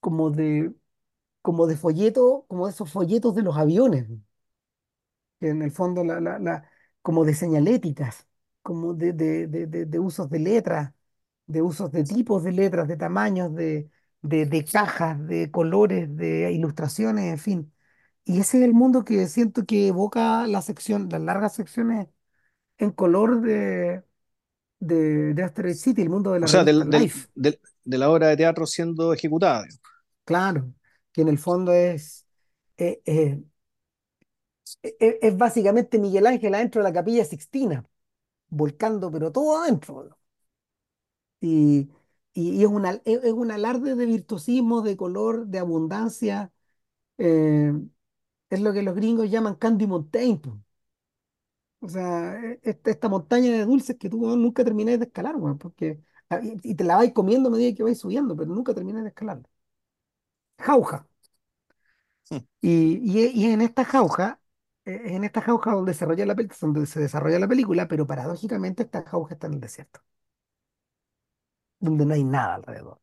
[0.00, 0.74] como de
[1.42, 4.08] como de folleto, como de esos folletos de los aviones,
[5.40, 6.70] que en el fondo la, la, la-
[7.02, 8.26] como de señaléticas,
[8.62, 10.92] como de, de, de, de- de usos de letras,
[11.46, 13.90] de usos de tipos de letras, de tamaños, de,
[14.22, 17.74] de, de cajas, de colores, de ilustraciones, en fin.
[18.24, 22.08] Y ese es el mundo que siento que evoca la sección, las largas secciones
[22.78, 24.04] en color de,
[24.80, 27.60] de, de Asteroid City, el mundo de O la sea, revista del, del- Life, del-
[27.84, 29.64] de la obra de teatro siendo ejecutada.
[30.30, 30.72] Claro,
[31.12, 32.26] que en el fondo es,
[32.78, 33.42] eh, eh,
[34.82, 37.84] e- e- es, básicamente Miguel Ángel adentro de la Capilla Sixtina,
[38.50, 40.18] volcando, pero todo adentro.
[41.40, 41.88] Y,
[42.34, 46.52] y- es una, es, es un alarde de virtuosismo, de color, de abundancia.
[47.18, 47.72] eh,
[48.50, 50.40] es lo que los gringos llaman Candy Mountain.
[50.40, 50.60] po.
[51.80, 55.58] O sea, e- esta, esta montaña de dulces que tú nunca terminás de escalar, weón,
[55.58, 59.02] porque, ah, y, te la vais comiendo a medida que vais subiendo, pero nunca terminas
[59.02, 59.40] de escalar.
[60.60, 61.06] Jauja.
[62.60, 64.40] Y, y, e- y en esta jauja,
[64.84, 67.88] eh, es en esta jauja donde se desarrolla la, pel- donde se desarrolla la película,
[67.88, 70.00] pero paradójicamente esta jauja está en el desierto,
[71.78, 73.00] donde no hay nada alrededor.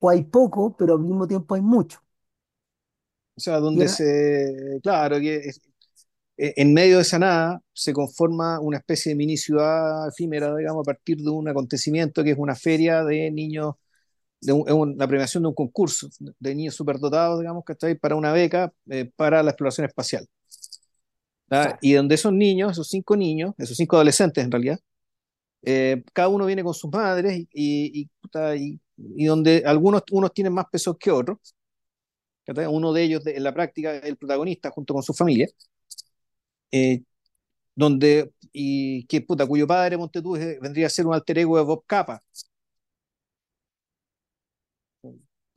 [0.00, 2.00] O hay poco, pero al mismo tiempo hay mucho.
[3.36, 5.60] O sea, Y donde era, se, claro, que es-
[6.38, 10.82] eh, en medio de esa nada se conforma una especie de mini ciudad efímera, digamos,
[10.82, 13.74] a partir de un acontecimiento que es una feria de niños,
[14.40, 18.16] de un- la premiación de un concurso de niños superdotados, digamos, que está ahí para
[18.16, 20.26] una beca eh, para la exploración espacial.
[21.48, 24.78] claro, Y donde esos niños, esos cinco niños, esos cinco adolescentes en realidad,
[25.64, 28.10] eh, cada uno viene con sus madres y, y,
[28.56, 28.80] y,
[29.16, 31.38] y- donde algunos unos tienen más pesos que otros.
[32.68, 35.48] Uno de ellos, de- en la práctica, es el protagonista junto con su familia.
[36.72, 37.02] eh,
[37.76, 41.58] donde, y que puta, cuyo padre, ponte tú, eh, vendría a ser un alter ego
[41.58, 42.20] de Bob Capa,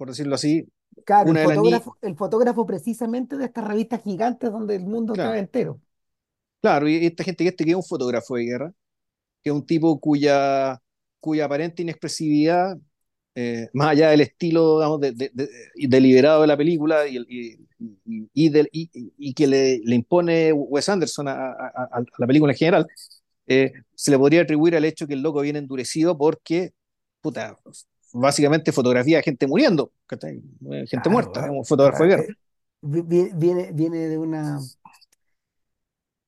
[0.03, 0.67] por decirlo así,
[1.05, 5.39] claro, el las fotógrafo, el fotógrafo precisamente de estas revistas gigantes donde el mundo claro,
[5.39, 5.81] entero.
[6.61, 8.73] claro, y esta gente que este que es un fotógrafo de guerra,
[9.43, 10.81] que es un tipo cuya,
[11.19, 12.77] cuya aparente inexpresividad,
[13.35, 15.49] eh, más allá del estilo, digamos, de, de- de-
[15.89, 18.29] deliberado de la película y, y, y-
[19.33, 22.87] que le, le impone Wes Anderson a- a la película en general,
[23.47, 26.73] eh, se le podría atribuir al hecho que el loco viene endurecido porque,
[27.21, 27.59] puta,
[28.13, 29.91] básicamente fotografía de gente muriendo.
[30.71, 32.25] Eh, gente Claro, muerta, ah, un fotógrafo de guerra.
[32.25, 32.35] eh,
[32.81, 34.69] vi- vi- viene, viene de una,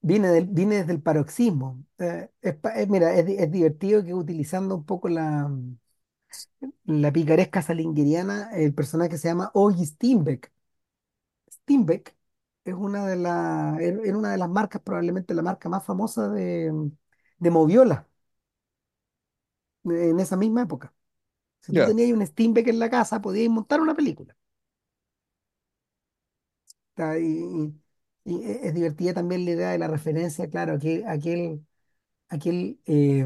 [0.01, 1.83] viene del, viene desde el paroxismo.
[1.97, 5.49] Eh, es mira, es, di- es divertido que utilizando un poco la,
[6.85, 10.51] la picaresca salingueriana, el personaje se llama Ogi Steenbeck.
[11.51, 12.15] Steenbeck
[12.65, 16.71] es una de las, era una de las marcas, probablemente la marca más famosa de,
[17.39, 18.07] de Moviola
[19.85, 20.93] en esa misma época.
[21.65, 24.35] Si tú Ya, tenías un Steenbeck en la casa, podías montar una película.
[26.93, 27.73] Ta- Y,
[28.25, 31.65] Y e- es divertida también la idea de la referencia, claro, aquel, aquel,
[32.29, 33.25] aquel eh,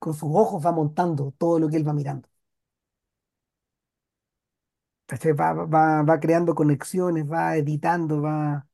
[0.00, 2.28] con sus ojos va montando todo lo que él va mirando.
[5.40, 8.66] Va, va, va creando conexiones, va editando, va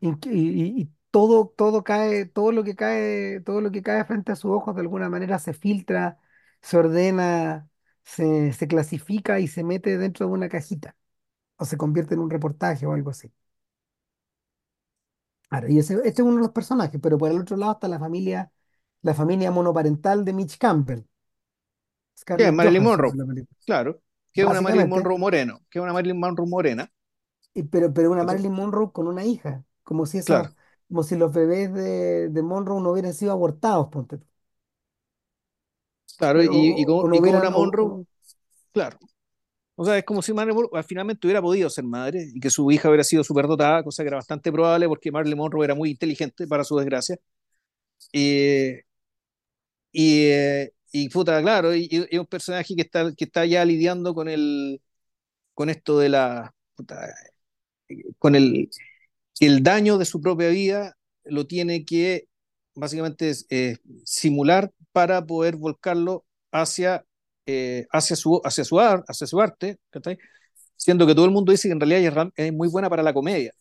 [0.00, 4.36] y- y todo, todo cae, todo lo que cae, todo lo que cae frente a
[4.36, 6.18] sus ojos de alguna manera se filtra,
[6.64, 7.70] se ordena,
[8.04, 10.96] se, se clasifica y se mete dentro de una cajita
[11.58, 13.32] o se convierte en un reportaje o algo así.
[15.48, 17.86] Claro, y ese, este es uno de los personajes, pero por el otro lado está
[17.88, 18.50] la familia,
[19.02, 21.02] la familia monoparental de Mitch Campbell,
[22.36, 23.58] Que es Scarlett Marilyn Johansson Monroe, en la película.
[23.66, 24.00] claro,
[24.32, 26.90] que es una Marilyn Básicamente, Monroe moreno, que es una Marilyn Monroe morena,
[27.54, 28.24] y- pero, pero una.
[28.24, 30.54] Marilyn Monroe con una hija, como si Claro,
[30.88, 34.26] como si los bebés de, de Monroe no hubieran sido abortados, ponte tú.
[36.16, 38.06] Claro, Eh, y, y, con, y una Monroe, o-
[38.72, 38.98] claro.
[39.76, 42.70] O sea, es como si Marilyn Monroe finalmente hubiera podido ser madre y que su
[42.72, 46.46] hija hubiera sido superdotada, cosa que era bastante probable porque Marilyn Monroe era muy inteligente,
[46.48, 47.18] para su desgracia.
[48.12, 48.72] Y,
[49.92, 54.28] y, eh, y puta, claro, y un personaje que está, que está ya lidiando con
[54.28, 54.80] el,
[55.54, 57.14] con esto de la, puta,
[58.18, 58.70] con el,
[59.40, 62.28] el daño de su propia vida lo tiene que
[62.74, 67.04] básicamente eh, simular para poder volcarlo hacia,
[67.46, 70.18] eh, hacia, su, hacia, su ar, hacia su arte, ¿cachai?
[70.76, 73.52] siendo que todo el mundo dice que en realidad es muy buena para la comedia.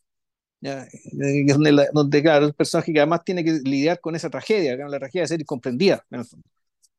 [0.61, 0.84] ¿ya?
[0.86, 4.76] Eh, Donde, donde, claro, es un personaje que además tiene que lidiar con esa tragedia,
[4.78, 6.45] la tragedia de ser incomprendida, en el fondo.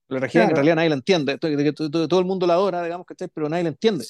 [0.09, 2.27] La tragedia que en claro, realidad nadie la entiende, to- que to- to- todo el
[2.27, 3.29] mundo la adora, digamos, ¿cachai?
[3.35, 4.07] pero nadie la entiende.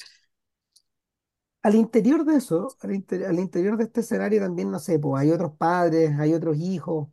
[1.63, 5.21] al interior de eso, al, inter- al interior de este escenario también, no sé, pues
[5.21, 7.09] hay otros padres, hay otros hijos,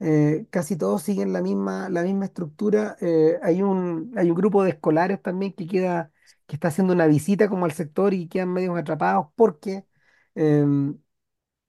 [0.00, 2.96] eh, casi todos siguen la misma, la misma estructura.
[3.00, 6.12] eh, hay un, hay un grupo de escolares también que queda,
[6.46, 9.86] que está haciendo una visita como al sector y quedan medio atrapados porque
[10.34, 10.98] em,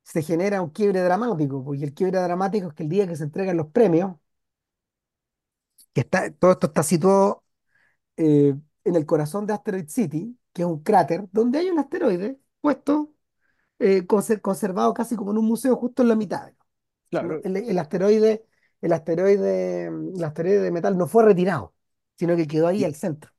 [0.03, 3.25] se genera un quiebre dramático, porque el quiebre dramático es que el día que se
[3.25, 4.15] entregan los premios,
[5.93, 7.43] que está, todo esto está situado
[8.17, 8.55] eh,
[8.85, 13.13] en el corazón de Asteroid City, que es un cráter donde hay un asteroide puesto,
[13.79, 16.53] eh, conser- conservado casi como en un museo justo en la mitad.
[17.09, 18.45] Claro, El, el asteroide,
[18.81, 21.73] el asteroide, el asteroide de metal no fue retirado,
[22.17, 23.31] sino que quedó ahí al centro.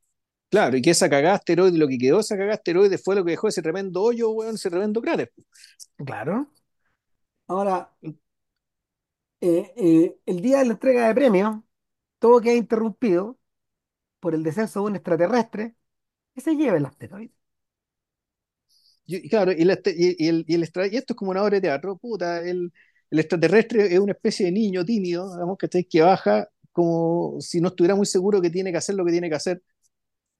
[0.50, 3.32] claro, y que esa cagada asteroide, lo que quedó esa cagada asteroide fue lo que
[3.32, 5.32] dejó ese tremendo hoyo, weón, ese tremendo cráter.
[6.06, 6.48] Claro.
[7.48, 7.92] Ahora,
[9.40, 11.60] eh, eh, el día de la entrega de premios,
[12.18, 13.38] todo queda interrumpido
[14.20, 15.76] por el descenso de un extraterrestre
[16.34, 17.32] que se lleva el asteroide.
[19.06, 20.62] Y, claro, y, este- y- el, y el
[20.92, 22.72] y esto es como una obra de teatro, puta, el,
[23.10, 27.68] el extraterrestre es una especie de niño tímido, digamos, que, que baja como si no
[27.68, 29.62] estuviera muy seguro que tiene que hacer lo que tiene que hacer,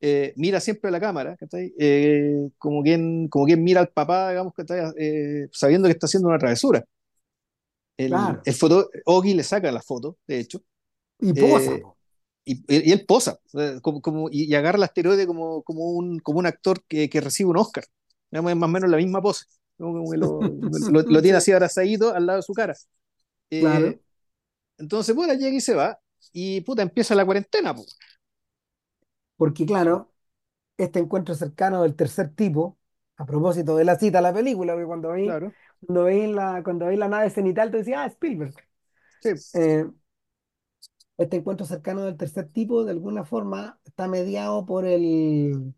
[0.00, 1.36] eh, mira siempre a la cámara.
[1.78, 6.06] Eh, como, quien, como quien mira al papá, digamos, que está eh, sabiendo que está
[6.06, 6.84] haciendo una travesura.
[7.96, 8.42] El, Claro.
[8.44, 10.62] el foto, Ogi le saca la foto, de hecho,
[11.20, 11.84] Y posa, eh,
[12.44, 13.40] y, y él posa,
[13.82, 17.20] como, como- y, y agarra el asteroide como, como, un, como un actor que, que
[17.22, 17.84] recibe un Oscar.
[18.30, 19.46] Digamos, es más o menos la misma pose.
[19.78, 20.58] Como como que lo,
[20.88, 22.74] lo, lo tiene Sí, así abrazadito al lado de su cara.
[23.58, 23.92] claro.
[23.92, 24.00] Eh,
[24.78, 25.98] entonces, bueno, llega y se va.
[26.32, 27.84] Y puta, empieza la cuarentena, po.
[29.36, 30.12] Porque, claro,
[30.78, 32.78] este encuentro cercano del tercer tipo,
[33.16, 35.56] a propósito de la cita a la película, que cuando veis Claro.
[35.86, 38.54] cuando veis la, cuando veis la nave cenital, te decía, ah, Spielberg.
[39.20, 39.86] Sí, Eh,
[41.16, 45.74] este encuentro cercano del tercer tipo, de alguna forma, está mediado por el,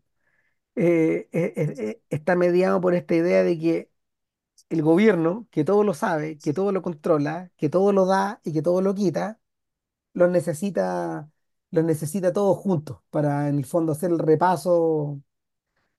[0.75, 1.29] eh,
[2.11, 3.90] está mediado por esta idea de que
[4.71, 8.53] el gobierno, que todo lo sabe, que todo lo controla, que todo lo da y
[8.53, 9.39] que todo lo quita,
[10.13, 11.29] los necesita,
[11.71, 15.21] los necesita todos juntos para, en el fondo, hacer el repaso,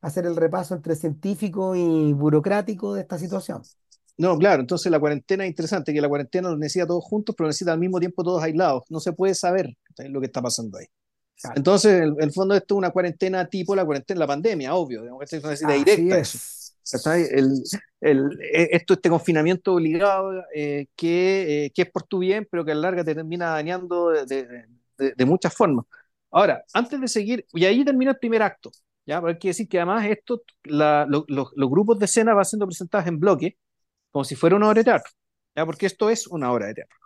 [0.00, 3.62] hacer el repaso entre científico y burocrático de esta situación.
[4.18, 7.48] No, claro, entonces la cuarentena es interesante, que la cuarentena los necesita todos juntos, pero
[7.48, 8.84] necesita al mismo tiempo todos aislados.
[8.88, 10.86] No se puede saber lo que está pasando ahí.
[11.40, 11.56] Claro.
[11.56, 15.00] Entonces, en el, el fondo, esto es una cuarentena tipo la cuarentena, la pandemia, obvio,
[15.02, 15.40] digamos, ¿cachai?
[15.52, 16.22] Es una Así directa.
[17.30, 17.62] El,
[18.00, 22.64] el, eh, esto, este confinamiento obligado eh, que, eh, que es por tu bien, pero
[22.64, 24.66] que a la larga te termina dañando de, de-
[24.98, 25.86] de- de muchas formas.
[26.30, 28.70] Ahora, antes de seguir, y ahí termina el primer acto,
[29.06, 29.20] ¿ya?
[29.20, 32.44] Pero hay que decir que además esto, la- lo- lo- los grupos de escena van
[32.44, 33.56] siendo presentados en bloque,
[34.10, 35.12] como si fuera una obra de teatro,
[35.56, 35.66] ¿ya?
[35.66, 36.98] Porque esto es una obra de teatro,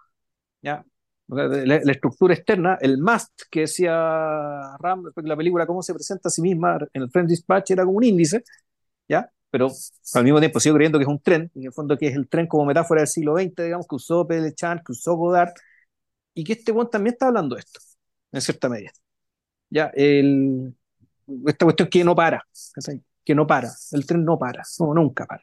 [0.63, 0.85] ¿ya?
[1.29, 3.93] La, la estructura externa, el must que decía
[4.81, 7.99] Ram, la película, cómo se presenta a sí misma en el Friend Dispatch, era como
[7.99, 8.45] un índice,
[9.09, 9.31] ¿ya?
[9.57, 9.71] Pero
[10.13, 12.15] al mismo tiempo sigo creyendo que es un tren, y en el fondo que es
[12.15, 15.55] el tren como metáfora del siglo XX, digamos, que usó Pelechan, que usó Godard,
[16.35, 17.81] y que este one también está hablando de esto,
[18.33, 18.91] en cierta medida.
[19.71, 20.75] Ya, el,
[21.47, 22.47] esta cuestión que no para,
[23.25, 25.43] que no para, el tren no para, no, nunca para.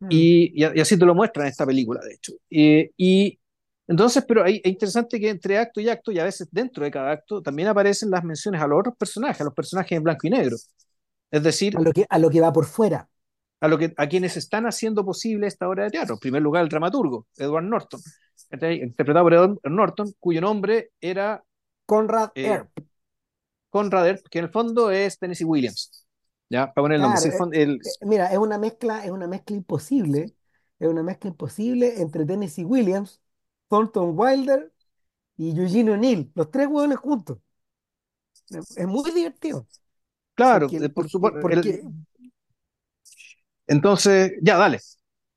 [0.00, 0.08] Mm.
[0.10, 2.34] Y, y, así te lo muestran en esta película, de hecho.
[2.50, 3.40] Eh, y
[3.86, 6.90] entonces, pero ahí es interesante que entre acto y acto, y a veces dentro de
[6.90, 10.26] cada acto, también aparecen las menciones a los otros personajes, a los personajes en blanco
[10.26, 10.56] y negro.
[11.30, 13.09] Es A decir, lo que, a lo que va por fuera.
[13.60, 16.14] A, lo que, a quienes están haciendo posible esta obra de teatro.
[16.14, 18.00] En primer lugar, el dramaturgo, Edward Norton,
[18.50, 21.42] interpretado por Edward Norton, cuyo nombre era
[21.86, 22.70] Conrad eh, Earp.
[23.68, 26.06] Conrad Earp, que en el fondo es Tennessee Williams.
[26.48, 26.72] ¿Ya?
[26.72, 27.20] Para poner el nombre.
[27.20, 30.34] Claro, eh, el, eh, mira, es una mezcla, es una mezcla imposible,
[30.78, 33.20] es una mezcla imposible entre Tennessee Williams,
[33.68, 34.72] Thornton Wilder
[35.36, 37.38] y Eugene O'Neill, los tres hueones juntos.
[38.50, 39.66] Es muy divertido,
[40.34, 41.40] claro, porque, eh, por supuesto.
[41.40, 41.82] porque,
[43.70, 44.80] entonces, ya, dale.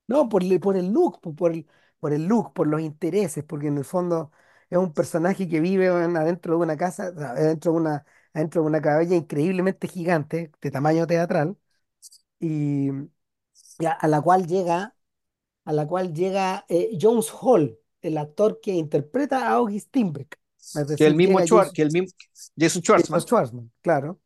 [0.06, 1.66] no, por, el- por el look, po- por el,
[2.00, 4.30] por el look, por los intereses, porque en el fondo
[4.70, 8.04] es un personaje que vive weón, adentro de una casa, o sea, adentro de una,
[8.32, 11.56] adentro de una cabaña increíblemente gigante, de tamaño teatral,
[12.40, 12.90] y,
[13.78, 14.96] y a, a la cual llega,
[15.66, 19.90] a la cual llega eh, Jones Hall, el actor que interpreta a August
[20.74, 22.08] es Que el decir, mismo llega Schwar- Jason, que el mismo
[22.58, 24.20] Jason Schwartzman, Jason Schwartzman, claro.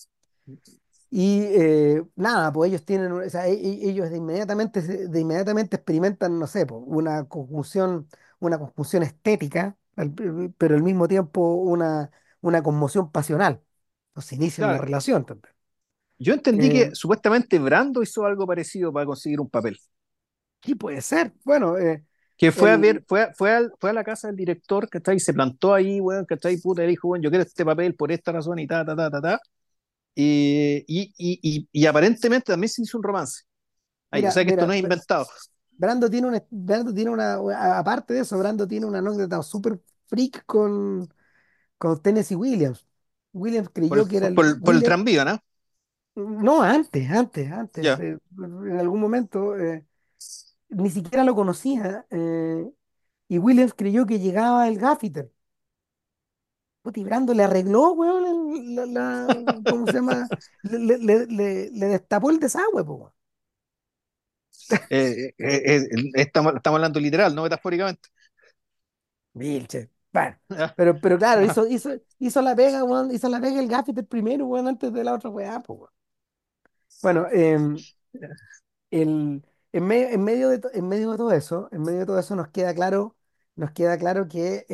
[1.10, 5.20] Y eh, nada, pues ellos tienen, o sea, e- e- ellos de inmediatamente, se- de
[5.20, 8.08] inmediatamente experimentan, no sé, pues, una conjunción,
[8.40, 10.12] una conjunción estética, al-
[10.58, 12.10] pero al mismo tiempo una,
[12.42, 13.62] una conmoción pasional.
[14.12, 14.78] Pues se inicia una claro.
[14.78, 15.54] relación también.
[16.18, 19.78] Yo entendí Eh, que supuestamente Brando hizo algo parecido para conseguir un papel.
[20.60, 21.32] ¿qué puede ser?
[21.44, 22.04] Bueno, eh,
[22.36, 24.88] Que fue a el, ver, fue, a- fue, al- fue a la casa del director,
[24.88, 25.16] ¿cachai?
[25.16, 26.56] Y se plantó ahí, weón, ¿cachai?
[26.58, 29.10] Puta, y dijo, bueno, yo quiero este papel por esta razón y ta, ta, ta,
[29.10, 29.40] ta, ta.
[30.20, 33.42] Y, y, y, y, y aparentemente también se hizo un romance.
[34.10, 35.28] Ahí, o sea que esto no es inventado.
[35.70, 37.34] Brando tiene una, Brando tiene una,
[37.78, 41.08] aparte de eso, Brando tiene una anécdota súper freak con,
[41.78, 42.86] con Tennessee Williams.
[43.32, 45.40] Williams Por creyó que era por el, por tranvía, ¿no?
[46.14, 47.98] No, antes, antes, antes.
[47.98, 49.86] Eh, en algún momento eh,
[50.68, 52.06] ni siquiera lo conocía.
[52.10, 52.64] eh,
[53.28, 55.32] y Williams creyó que llegaba el gaffiter.
[56.88, 60.28] Puta, y Brando le arregló, weón, el- la, la- ¿cómo se llama?
[60.62, 61.26] Le, le-
[61.70, 63.12] le- destapó el desagüe, weón.
[64.90, 68.08] Eh, eh, eh, estamos, estamos hablando literal, no metafóricamente.
[69.34, 69.90] Vilche.
[70.12, 70.36] Bueno,
[70.76, 74.46] pero, pero claro, hizo, hizo, hizo la pega, weón, hizo la pega el gaffiter primero,
[74.46, 75.90] weón, antes de la otra weá, weón.
[77.02, 77.76] Bueno, em,
[78.90, 82.18] el, en, medio, en, medio de, en medio de todo eso, en medio de todo
[82.18, 83.16] eso nos queda claro,
[83.56, 84.66] nos queda claro que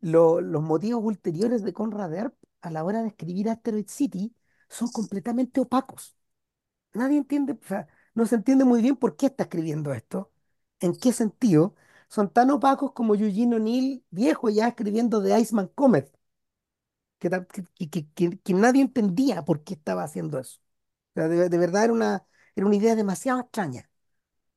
[0.00, 4.34] lo- los motivos ulteriores de Conrad Earp a la hora de escribir Asteroid City
[4.68, 6.16] son completamente opacos.
[6.94, 7.58] Nadie entiende,
[8.14, 10.32] no se entiende muy bien por qué está escribiendo esto,
[10.80, 11.74] en qué sentido.
[12.08, 16.12] Son tan opacos como Eugene O'Neill, viejo ya escribiendo The Iceman Comet,
[17.18, 17.30] que,
[17.90, 20.60] que, que- nadie entendía por qué estaba haciendo eso.
[21.14, 22.26] De, verdad era una,
[22.56, 23.90] era una idea demasiado extraña.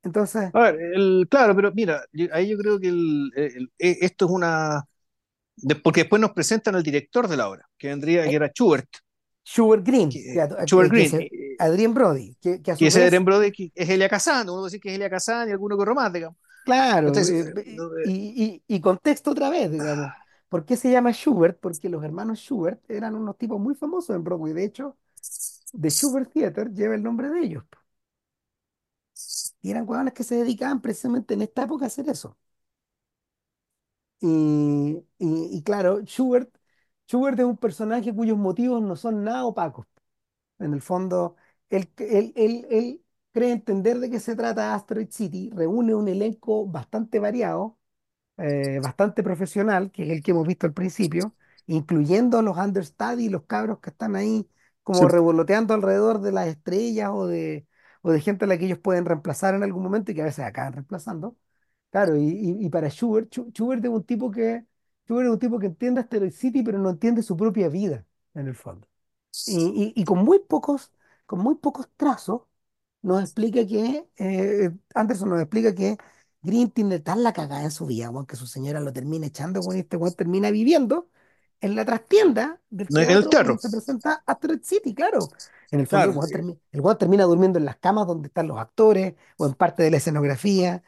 [0.04, 2.90] Entonces, A ver, claro, pero mira, yo- ahí yo creo que
[3.36, 3.68] eh,
[4.02, 4.86] esto es una...
[5.62, 8.50] de- porque después nos presentan al director de la obra, que vendría, que eh, era
[8.50, 8.90] Schubert,
[9.44, 12.72] Schubert Green, que, que, a- Schubert que, que Green, se- eh, Adrien Brody, que, que
[12.72, 14.90] a que su ese Eren vez, Brody que es Elia Kazan, uno puede decir que
[14.90, 16.38] es Elia Kazan y alguno que más, digamos.
[16.64, 20.14] claro, Entonces, eh, eh, eh, eh, y, y, y contexto otra vez, digamos.
[20.50, 21.60] ¿Por qué se llama Schubert?
[21.60, 24.54] Porque los hermanos Schubert eran unos tipos muy famosos en Broadway.
[24.54, 24.98] De hecho,
[25.80, 27.66] The Schubert Theater lleva el nombre de ellos.
[29.62, 32.38] Y eran huevones que se dedicaban precisamente en esta época a hacer eso.
[34.22, 36.56] Y, y, y claro, Schubert,
[37.08, 39.88] Schubert es un personaje cuyos motivos no son nada opacos.
[40.60, 41.36] En el fondo,
[41.70, 43.04] él, él, él, él
[43.34, 47.78] cree entender de qué se trata Asteroid City, reúne un elenco bastante variado,
[48.38, 51.36] eh, bastante profesional, que es el que hemos visto al principio,
[51.68, 54.50] incluyendo los understudy los cabros que están ahí
[54.92, 57.68] sí, como revoloteando alrededor de las estrellas o de,
[58.02, 60.26] o de gente a la que ellos pueden reemplazar en algún momento y que a
[60.26, 61.38] veces acaban reemplazando.
[61.92, 64.66] Claro, y, y- y para Schubert, Schu- Schubert es un tipo que,
[65.08, 68.48] Schubert es un tipo que entiende Asteroid City, pero no entiende su propia vida, en
[68.48, 68.88] el fondo.
[69.46, 70.92] Y, y- y con muy pocos,
[71.26, 72.44] con muy pocos trazos,
[73.02, 75.98] nos explica que, eh, Anderson nos explica que
[76.42, 79.62] Green tiene tal la cagada en su vida, weón, que su señora lo termina echando,
[79.62, 81.10] weón, y este weón termina viviendo
[81.62, 85.34] en la trastienda del en el teatro se presenta Asteroid City, claro.
[85.72, 86.20] En el fondo, el claro.
[86.20, 89.54] weón, termi- el weón termina durmiendo en las camas donde están los actores o en
[89.54, 90.84] parte de la escenografía,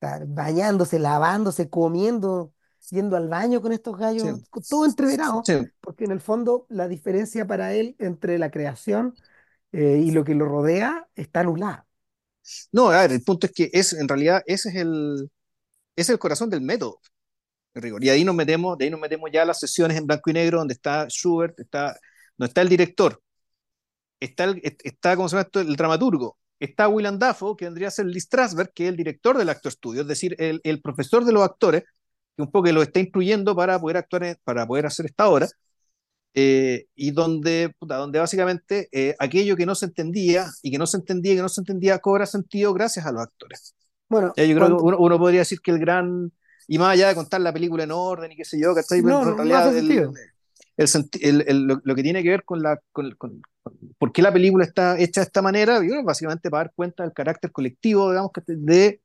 [0.00, 2.52] bañándose, lavándose, comiendo,
[2.90, 5.54] yendo al baño con estos gallos, todo entreverado, sí.
[5.80, 9.14] porque en el fondo la diferencia para él entre la creación
[9.72, 11.86] eh, y lo que lo rodea está anulada.
[12.72, 15.30] No, a ver, el punto es que es, en realidad ese es el,
[15.96, 17.00] ese es el corazón del método,
[17.74, 18.02] rigor.
[18.02, 20.32] Y ahí nos metemos, de ahí nos metemos ya a las sesiones en blanco y
[20.32, 21.98] negro, donde está Schubert, está,
[22.38, 23.22] no está el director,
[24.20, 25.60] está, el, está ¿cómo se llama esto?
[25.60, 29.36] El dramaturgo, está Willem Dafoe, que vendría a ser Lee Strasberg, que es el director
[29.38, 31.84] del Actor Studio, es decir, el, el profesor de los actores,
[32.36, 35.48] que un poco lo está instruyendo para poder actuar, en, para poder hacer esta obra,
[36.34, 40.86] eh, y donde, puta, donde básicamente eh, aquello que no se entendía y que no
[40.86, 43.74] se entendía y que no se entendía cobra sentido gracias a los actores.
[44.08, 46.32] Bueno, Ya, yo creo cuando, que uno, uno podría decir que el gran,
[46.66, 49.02] y más allá de contar la película en orden y qué sé yo, ¿cachai?
[49.02, 50.12] No, no, no hace realidad el, sentido.
[50.78, 53.78] El, senti- el- el- lo, lo que tiene que ver con la con, con- con-
[53.98, 57.12] por qué la película está hecha de esta manera, yo básicamente para dar cuenta del
[57.12, 59.02] carácter colectivo, digamos, que de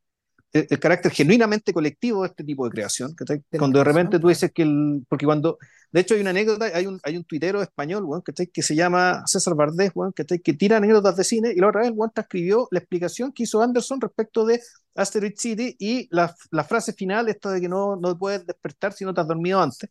[0.54, 3.16] el, el carácter genuinamente colectivo de este tipo de creación.
[3.52, 5.58] De Cuando de repente tú dices que el, porque cuando,
[5.92, 8.48] de hecho hay una anécdota, hay un, hay un tuitero español, weón, ¿cachai?
[8.48, 10.40] que se llama César Vardés, weón, ¿cachai?
[10.40, 13.44] que tira anécdotas de cine y la otra vez el weón transcribió la explicación que
[13.44, 14.62] hizo Anderson respecto de
[14.96, 19.06] Asteroid City y la, la frase final, esta de que no, no puedes despertar si
[19.06, 19.90] no te has dormido antes,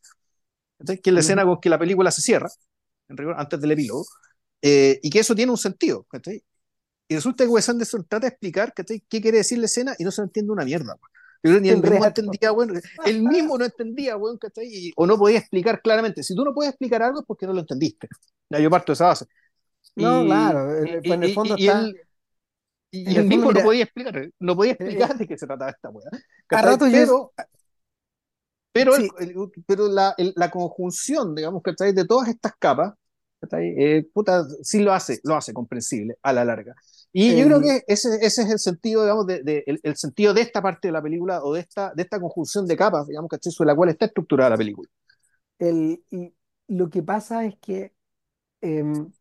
[0.87, 1.47] que es la escena Ujú.
[1.47, 2.49] con que la película se cierra,
[3.09, 4.05] en rigor, antes del epílogo,
[4.63, 6.43] eh, y que eso tiene un sentido, ¿cachai?
[7.09, 9.05] Y resulta que Wes Anderson trata de explicar ¿cachai?
[9.09, 10.95] qué quiere decir la escena y no se entiende una mierda.
[11.43, 12.75] Yo creo que ni el El mismo entendía, bueno,
[13.05, 14.67] él mismo no entendía, ¿cachai?
[14.69, 16.23] Y- o no podía explicar claramente.
[16.23, 18.09] Si tú no puedes explicar algo es porque no lo entendiste.
[18.51, 19.27] Ya, yo parto de esa base.
[19.97, 22.01] No, Y, claro, y, el- pues en el fondo y- está, él,
[22.91, 25.39] y el fondo, mismo no mira, podía explicar, no podía eh, eh, explicar de qué
[25.39, 26.11] se trataba esta weá.
[26.51, 27.33] a rato yo,
[28.73, 29.35] Pero, pero, el, sí, el-
[29.67, 31.93] pero la, el- la conjunción, digamos, ¿cachai?
[31.93, 32.95] De todas estas capas.
[33.59, 36.75] Eh, puta, sí lo hace, lo hace comprensible a la larga.
[37.13, 40.33] Y yo creo que ese, ese es el sentido, digamos, de, de- el, el sentido
[40.33, 43.29] de esta parte de la película o de esta, de esta conjunción de capas, digamos,
[43.29, 43.53] ¿cachai?
[43.53, 44.89] Sobre la cual está estructurada la película.
[45.59, 46.35] el, y
[46.69, 47.95] lo que pasa es que,
[48.63, 49.13] em,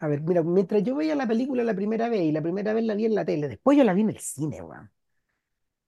[0.00, 2.84] a ver, mira, mientras yo veía la película la primera vez y la primera vez
[2.84, 4.90] la vi en la tele, después yo la vi en el cine, weón.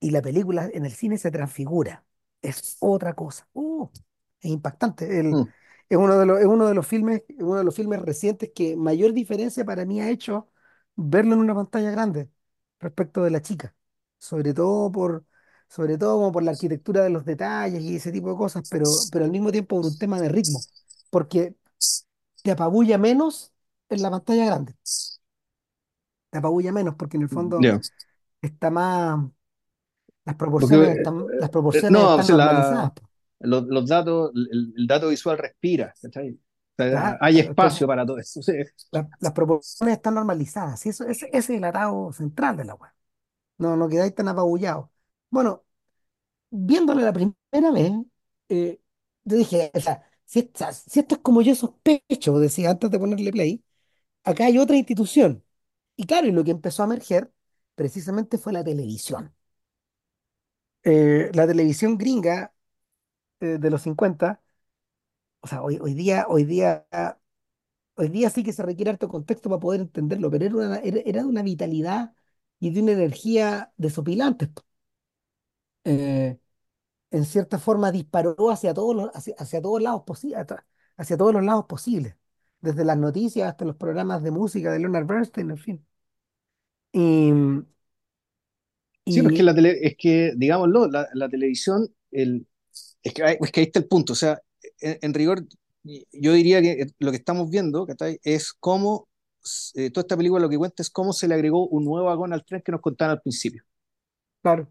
[0.01, 2.05] y la película en el cine se transfigura.
[2.43, 3.49] Es otra cosa.
[3.53, 3.89] Uh,
[4.41, 5.21] es impactante.
[5.21, 5.53] El- Mm,
[5.89, 8.77] es uno de los, es uno de los filmes, uno de los filmes recientes que
[8.77, 10.51] mayor diferencia para mí ha hecho
[10.97, 12.31] verlo en una pantalla grande
[12.81, 13.75] respecto de la chica.
[14.19, 15.27] Sobre todo por,
[15.69, 19.07] sobre todo como por la arquitectura de los detalles y ese tipo de cosas, pero,
[19.11, 20.67] pero al mismo tiempo por un tema de ritmo.
[21.11, 21.55] Porque
[22.43, 23.53] te apabulla menos
[23.91, 24.77] en la pantalla grande.
[26.31, 27.81] Te apabulla menos porque en el fondo ya.
[28.43, 29.21] está más
[30.25, 32.93] las Porque, proporciones eh, están, las eh, proporciones no, están la, normalizadas.
[33.41, 36.33] los, los datos, el, el dato visual respira, ¿cachai?
[36.33, 36.39] O
[36.77, 38.43] sea, Claro, hay entonces espacio para todo eso.
[38.43, 38.53] sí.
[38.91, 40.85] la- las proporciones están normalizadas.
[40.87, 42.91] Y eso, ese, ese es el atado central de la web.
[43.59, 44.91] No, no quedáis tan apabullados.
[45.31, 45.65] Bueno,
[46.51, 47.93] viéndole la primera vez,
[48.49, 48.81] eh,
[49.25, 52.99] yo dije, o sea, si, esta- si esto es como yo sospecho, decía antes de
[52.99, 53.65] ponerle play,
[54.25, 55.45] acá hay otra institución.
[55.97, 57.33] Y claro, y lo que empezó a emerger
[57.77, 59.35] precisamente fue la televisión.
[60.85, 62.53] Eh, la televisión gringa
[63.41, 64.43] eh, de los 50
[65.41, 66.87] o sea, hoy, día, hoy día
[67.97, 71.21] Hoy día sí que se requiere harto contexto para poder entenderlo, pero era, una- era,
[71.23, 72.15] de una vitalidad
[72.59, 74.51] y de una energía desopilante.
[75.85, 76.39] Eh,
[77.13, 80.47] en cierta forma disparó hacia todos los, hacia, hacia todos lados posibles,
[80.97, 82.17] hacia todos los lados posibles,
[82.61, 85.87] desde las noticias hasta los programas de música de Leonard Bernstein, en fin.
[86.93, 87.33] Y,
[89.09, 92.47] Sí, pues que y la tele, es que, digámoslo, la, la televisión, el,
[93.03, 94.13] es que, es que ahí está el punto.
[94.15, 94.41] O sea,
[94.81, 95.47] en, en rigor,
[96.13, 98.21] yo diría que lo que estamos viendo, ¿cachai?
[98.23, 99.09] Es cómo,
[99.75, 102.33] eh, toda esta película lo que cuenta es cómo se le agregó un nuevo vagón
[102.33, 103.65] al tren que nos contaban al principio.
[104.43, 104.69] claro,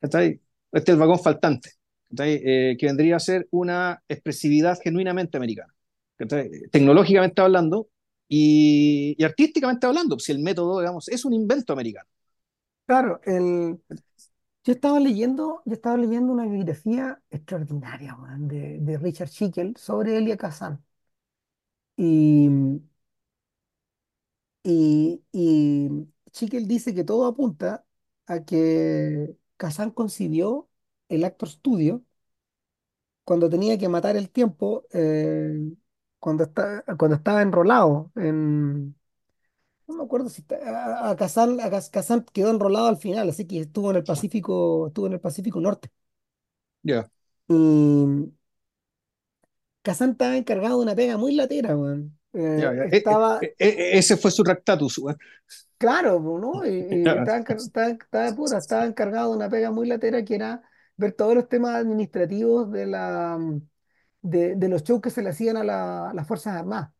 [0.00, 0.40] ¿cachai?
[0.72, 1.72] Este es el vagón faltante.
[2.18, 5.74] Eh, que vendría a ser una expresividad genuinamente americana,
[6.16, 6.50] ¿cachai?
[6.72, 7.90] Tecnológicamente hablando
[8.28, 12.08] y, y artísticamente hablando, si el método, digamos, es un invento americano.
[12.88, 13.80] Claro, el,
[14.64, 20.36] yo estaba leyendo, yo estaba leyendo una bibliografía extraordinaria, de, de Richard Schickel sobre Elia
[20.38, 20.84] Kazan.
[21.96, 22.48] Y,
[24.62, 25.88] Y, y
[26.32, 27.86] Schickel dice que todo apunta
[28.26, 30.68] a que Kazan concibió
[31.08, 32.04] el Actor Studio
[33.24, 35.52] cuando tenía que matar el tiempo, eh,
[36.18, 36.50] cuando,
[36.98, 38.97] cuando estaba enrolado en...
[39.88, 43.46] No me acuerdo si está- a, Kazan, a Kaz- Kazan quedó enrolado al final, así
[43.46, 45.90] que estuvo en el Pacífico, estuvo en el Pacífico Norte.
[46.84, 47.08] Ya,
[47.48, 48.32] Y
[49.82, 52.18] Kazan estaba encargado de una pega muy latera, weón.
[52.34, 52.72] Eh, ya.
[52.72, 55.18] E- e- estaba, e- e- ese fue su rectatus, weón.
[55.78, 56.64] Claro, ¿no?
[56.66, 60.62] Y, y estaba, estaba, estaba, puta, estaba encargado de una pega muy latera que era
[60.96, 63.38] ver todos los temas administrativos de, la,
[64.22, 66.90] de, de los shows que se le hacían a, la- a las Fuerzas Armadas.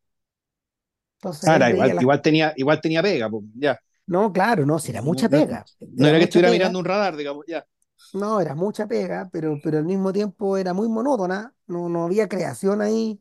[1.19, 2.05] Entonces Ah, era igual, las...
[2.05, 3.79] igual tenía, igual tenía pega, pues, ya.
[4.07, 6.85] No, claro, no, si era mucha pega, no era era que estuviera pega, mirando un
[6.85, 7.65] radar, digamos, ya.
[8.13, 12.29] no, era mucha pega, pero, pero al mismo tiempo era muy monótona, no, no había
[12.29, 13.21] creación ahí.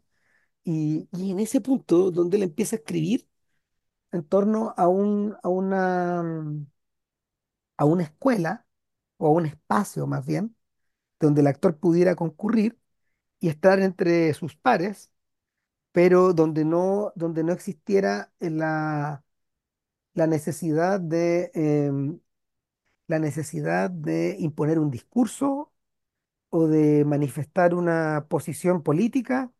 [0.66, 3.30] Y, y en ese punto donde él empieza a escribir,
[4.12, 6.24] en torno a un, a una,
[7.78, 8.66] a una escuela
[9.18, 10.56] o a un espacio más bien,
[11.20, 12.80] donde el actor pudiera concurrir
[13.40, 15.12] y estar entre sus pares,
[15.98, 19.24] pero donde no, donde no existiera la,
[20.14, 22.20] la necesidad de, em,
[23.08, 25.74] la necesidad de imponer un discurso
[26.50, 29.52] o de manifestar una posición política.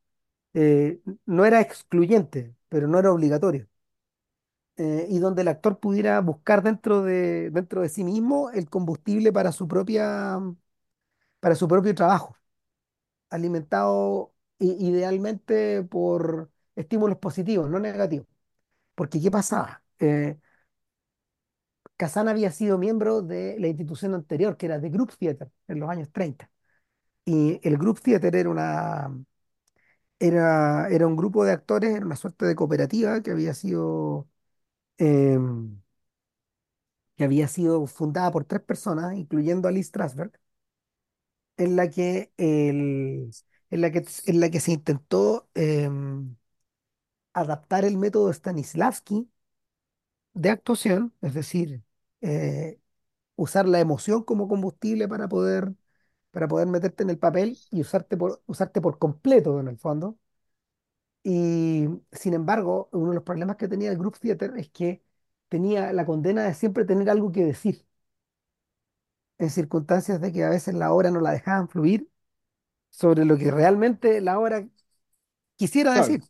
[0.56, 3.68] eh, no era excluyente, pero no era obligatorio.
[4.78, 9.32] eh, y donde el actor pudiera buscar dentro de, dentro de sí mismo el combustible
[9.34, 10.40] para su propia,
[11.40, 12.36] para su propio trabajo,
[13.32, 18.28] alimentado idealmente por estímulos positivos, no negativos.
[18.96, 19.84] Porque ¿qué pasaba?
[20.00, 20.38] Eh,
[21.98, 25.90] Kazan había sido miembro de la institución anterior, que era The Group Theater, en los
[25.90, 26.50] años 30.
[27.26, 29.12] Y el Group Theater era una,
[30.20, 34.28] era, era un grupo de actores, era una suerte de cooperativa que había sido,
[34.98, 35.82] em,
[37.16, 40.32] que había sido fundada por tres personas, incluyendo a Lee Strasberg,
[41.58, 43.32] en la que, el,
[43.72, 46.36] en la que, en la que se intentó em,
[47.34, 49.30] adaptar el método Stanislavski
[50.34, 51.84] de actuación, es decir,
[52.22, 52.80] eh,
[53.36, 55.74] usar la emoción como combustible para poder,
[56.32, 60.20] para poder meterte en el papel y usarte por, usarte por completo en el fondo.
[61.24, 65.04] Y sin embargo, uno de los problemas que tenía el Group Theater es que
[65.50, 67.86] tenía la condena de siempre tener algo que decir,
[69.40, 72.10] en circunstancias de que a veces la obra no la dejaban fluir
[72.98, 74.68] sobre lo que realmente la obra
[75.58, 76.08] quisiera Claro.
[76.08, 76.24] decir.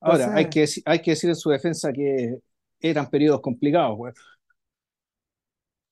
[0.00, 2.38] Ahora, hay que, hay que decir en su defensa que
[2.80, 4.12] eran periodos complicados, güey.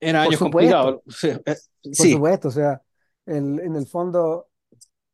[0.01, 1.03] Eran años supuesto, complicados.
[1.09, 2.13] Sí, eh, por sí.
[2.13, 2.83] supuesto, o sea,
[3.27, 4.49] el- en el fondo,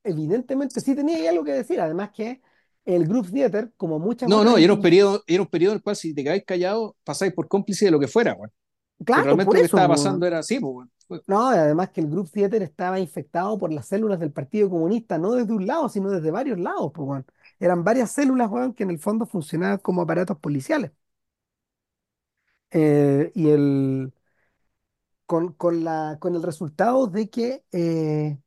[0.04, 2.42] evidentemente sí tenía algo que decir, además que
[2.84, 5.76] el Group Theater, como muchas No, no, y era un periodo, era un periodo en
[5.78, 8.50] el cual si te quedáis callado, pasáis por cómplice de lo que fuera, güey.
[9.04, 10.88] Claro, realmente por lo que eso, estaba pasando era así, pues, güey.
[11.26, 15.18] No, y además que el Group Theater estaba infectado por las células del Partido Comunista,
[15.18, 17.26] no desde un lado, sino desde varios lados, pues, weón.
[17.58, 20.92] Eran varias células, que en el fondo funcionaban como aparatos policiales.
[22.72, 24.12] Eh, y el,
[25.26, 28.38] con, con la, con el resultado de que eh,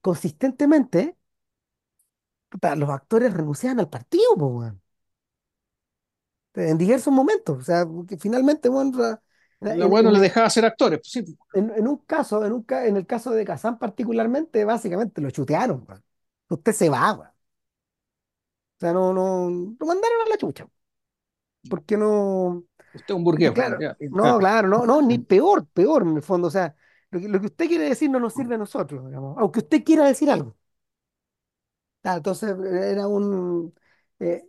[0.00, 1.16] consistentemente
[2.76, 4.72] los actores renunciaban al partido, pues,
[6.54, 7.58] en diversos momentos.
[7.58, 9.22] O sea, que finalmente, weón, ra-
[9.72, 11.22] La en, weá no en, les eh, dejaba ser actores, pues, sí.
[11.22, 11.38] pues.
[11.52, 15.86] en- en un caso, en, un, en el caso de Kazán particularmente, básicamente lo chutearon.
[16.48, 17.12] Usted se va.
[17.12, 17.24] O
[18.80, 19.48] sea, no, no,
[19.78, 20.66] lo mandaron a la chucha.
[21.68, 22.64] porque no?
[22.94, 23.96] Usted es un burgués, claro, ya.
[24.10, 26.48] No, claro, no, no, ni peor, peor en el fondo.
[26.48, 26.74] O sea,
[27.10, 29.82] lo que, lo que usted quiere decir no nos sirve a nosotros, digamos, aunque usted
[29.84, 30.56] quiera decir algo.
[32.02, 33.74] Ah, entonces era un
[34.18, 34.44] eh,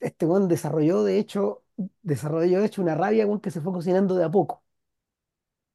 [0.00, 1.64] este weón desarrolló de hecho,
[2.02, 4.64] desarrolló de hecho una rabia weón, que se fue cocinando de a poco.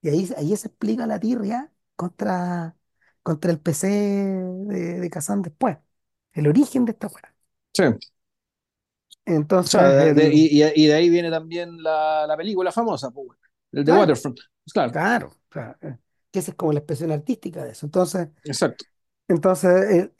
[0.02, 2.76] Y ahí, ahí se explica la tirria contra,
[3.24, 5.78] contra el PC de, de Kazan después.
[6.34, 7.34] El origen de esta weá.
[7.74, 7.84] sí.
[9.66, 12.38] O sea, Entonces, de- de- el, y, y- y de ahí viene también la, la
[12.38, 13.30] película famosa, pues.
[13.72, 14.40] El de claro, Waterfront.
[14.64, 15.00] Pues claro,
[15.50, 15.98] claro, eh,
[16.32, 17.86] que esa es como la expresión artística de eso.
[17.86, 18.86] Entonces, exacto.
[19.28, 20.14] Entonces, el,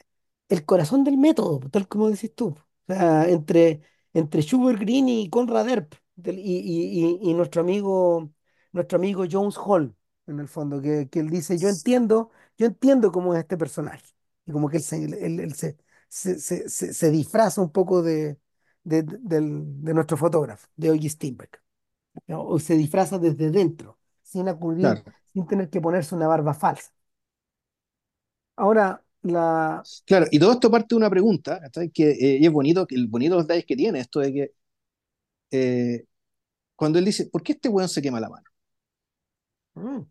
[0.48, 2.48] el corazón del método, tal como decís tú.
[2.88, 3.82] O sea, entre,
[4.14, 5.66] entre Schubert Green y Conrad
[6.16, 8.32] del- y, y- y- y nuestro amigo,
[8.72, 9.96] nuestro amigo Jones Hall,
[10.26, 14.06] en el fondo, que, que él dice, yo entiendo, yo entiendo cómo es este personaje.
[14.46, 15.76] Y como que él se, él- él se,
[16.08, 18.38] se, se- se- disfraza un poco de,
[18.84, 21.08] de, del- de nuestro fotógrafo, de O.G.
[21.10, 21.62] Steinbeck.
[22.28, 25.14] O se disfraza desde dentro, sin acudir, Claro.
[25.32, 26.92] sin tener que ponerse una barba falsa.
[28.56, 29.82] Ahora, la...
[30.06, 31.60] Claro, y todo esto parte de una pregunta.
[31.92, 34.52] Que, eh, y es bonito, el bonito los detalles que tiene esto de que
[35.50, 36.04] eh,
[36.76, 38.44] cuando él dice, ¿por qué este weón se quema la mano?
[39.76, 40.04] mm,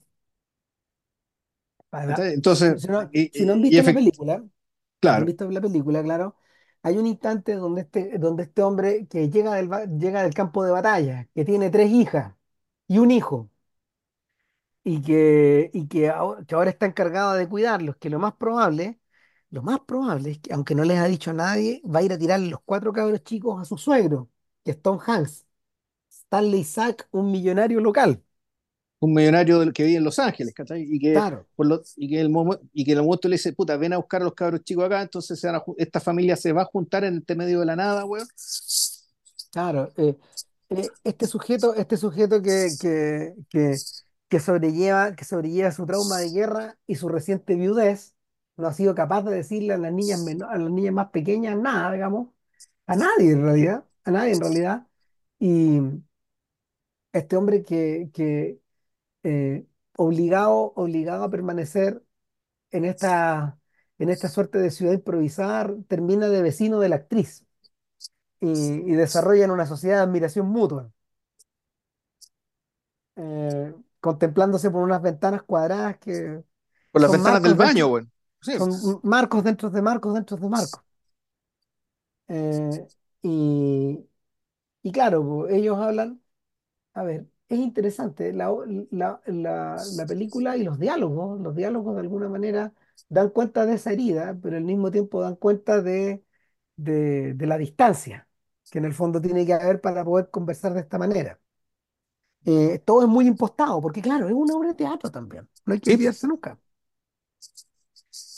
[2.33, 4.43] Entonces, si no, y, si no han visto la película,
[5.01, 6.35] si no han claro, visto la película, claro,
[6.83, 9.69] hay un instante donde este, donde este hombre que llega del,
[9.99, 12.35] llega del campo de batalla, que tiene tres hijas
[12.87, 13.49] y un hijo,
[14.83, 18.99] y que, y que, ahora, que ahora está encargado de cuidarlos, que lo más probable,
[19.53, 22.13] lo más probable es que, aunque no les ha dicho a nadie, va a ir
[22.13, 24.29] a tirar los cuatro cabros chicos a su suegro,
[24.65, 25.45] que es Tom Hanks,
[26.09, 28.23] Stanley Isaac, un millonario local.
[28.99, 30.83] un millonario del que vive en Los Ángeles, ¿cachai?
[30.89, 31.47] Y que, Claro.
[31.55, 32.31] por lo, y que el
[32.73, 35.01] y que el momento le dice, puta, ven a buscar a los cabros chicos acá,
[35.01, 37.75] entonces se van a esta familia se va a juntar en este medio de la
[37.75, 38.27] nada, weón.
[39.51, 40.17] Claro, eh,
[40.69, 43.83] eh, este sujeto, este sujeto que, que, que,
[44.29, 48.12] que sobrelleva, que sobrelleva su trauma de guerra y su reciente viudez,
[48.57, 51.57] no ha sido capaz de decirle a las niñas meno- a las niñas más pequeñas
[51.57, 52.29] nada, digamos,
[52.87, 54.87] a nadie en realidad, a nadie en realidad,
[55.39, 55.79] Y
[57.13, 58.59] este hombre que, que
[59.23, 59.65] eh,
[59.97, 62.03] obligado, obligado a permanecer
[62.71, 63.59] en esta,
[63.99, 67.45] en esta suerte de ciudad improvisada, termina de vecino de la actriz
[68.41, 70.91] y, y desarrollan una sociedad de admiración mutua,
[73.15, 76.43] eh, contemplándose por unas ventanas cuadradas que
[76.91, 78.09] Por las ventanas del baño, bueno.
[78.43, 80.83] Sí, son marcos dentro de marcos dentro de marcos.
[82.27, 82.87] Eh,
[83.21, 83.99] y,
[84.83, 86.21] y claro, ellos hablan,
[86.95, 88.53] a ver, es interesante la,
[88.91, 92.73] la, la, la película y los diálogos, los diálogos de alguna manera
[93.09, 96.23] dan cuenta de esa herida, pero al mismo tiempo dan cuenta de,
[96.77, 98.29] de, de la distancia
[98.69, 101.39] que en el fondo tiene que haber para poder conversar de esta manera.
[102.45, 105.79] Eh, todo es muy impostado, porque claro, es una obra de teatro también, no hay
[105.79, 106.59] que olvidarse nunca.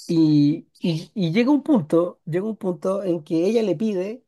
[0.07, 4.23] Y, y, y llega un punto, llega un punto en que ella le pide,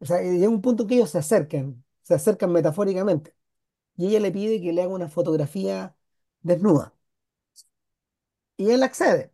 [0.00, 3.36] o sea, llega un punto en que ellos se acercan, se acercan metafóricamente,
[3.96, 5.96] y ella le pide que le haga una fotografía
[6.42, 6.94] desnuda,
[8.56, 9.32] y él accede,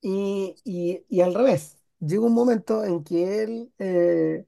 [0.00, 4.46] y, y, y al revés, llega un momento en que él eh,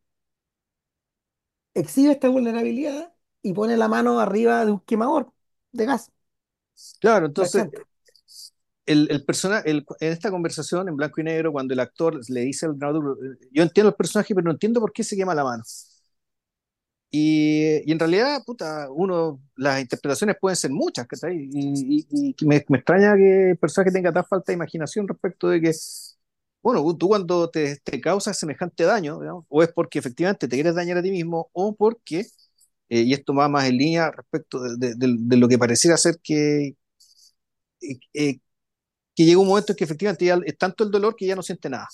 [1.75, 5.33] exhibe esta vulnerabilidad y pone la mano arriba de un quemador
[5.73, 6.13] de gas,
[7.01, 7.67] Claro, entonces.
[8.87, 12.41] El, el personaje, el- en esta conversación en blanco y negro, cuando el actor le
[12.43, 13.17] dice al dramaturgo,
[13.53, 15.63] yo entiendo el personaje, pero no entiendo por qué se quema la mano.
[17.11, 21.07] Y, y en realidad, puta, uno, las interpretaciones pueden ser muchas.
[21.33, 21.49] Y,
[22.11, 25.61] y- y me, me extraña que el personaje tenga tan falta de imaginación respecto de
[25.61, 25.71] que,
[26.63, 30.99] bueno, tú cuando te, te causas semejante daño, o es porque efectivamente te quieres dañar
[30.99, 32.21] a ti mismo, o porque,
[32.89, 35.97] eh, y esto va más en línea respecto de, de- de- de lo que pareciera
[35.97, 36.77] ser que,
[37.81, 38.41] eh, eh,
[39.15, 41.43] que llega un momento en que efectivamente ya es tanto el dolor que ya no
[41.43, 41.89] siente nada.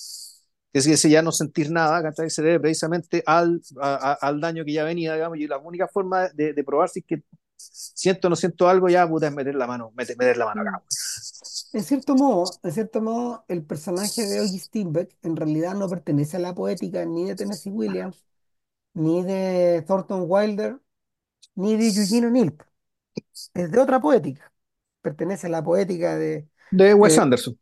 [0.73, 2.31] Es decir, ese ya no sentir nada, ¿cachai?
[2.31, 5.89] Se debe precisamente al, a- a- al daño que ya venía, digamos, y la única
[5.89, 7.23] forma de, de probar si es que
[7.57, 10.63] siento o no siento algo, ya, puta, es meter la mano, meter, meter la mano
[10.63, 10.73] acá.
[11.73, 16.37] En cierto modo, en cierto modo, el personaje de Ogie Steinbeck en realidad no pertenece
[16.37, 18.25] a la poética ni de Tennessee Williams,
[18.95, 20.81] ni de Thornton Wilder,
[21.57, 22.57] ni de Eugene O'Neill.
[23.55, 24.53] Es de otra poética.
[25.03, 26.49] Pertenece a la poética de...
[26.71, 27.57] De Wes eh, Anderson.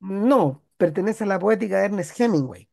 [0.00, 2.68] no, pertenece a la poética de Ernest Hemingway.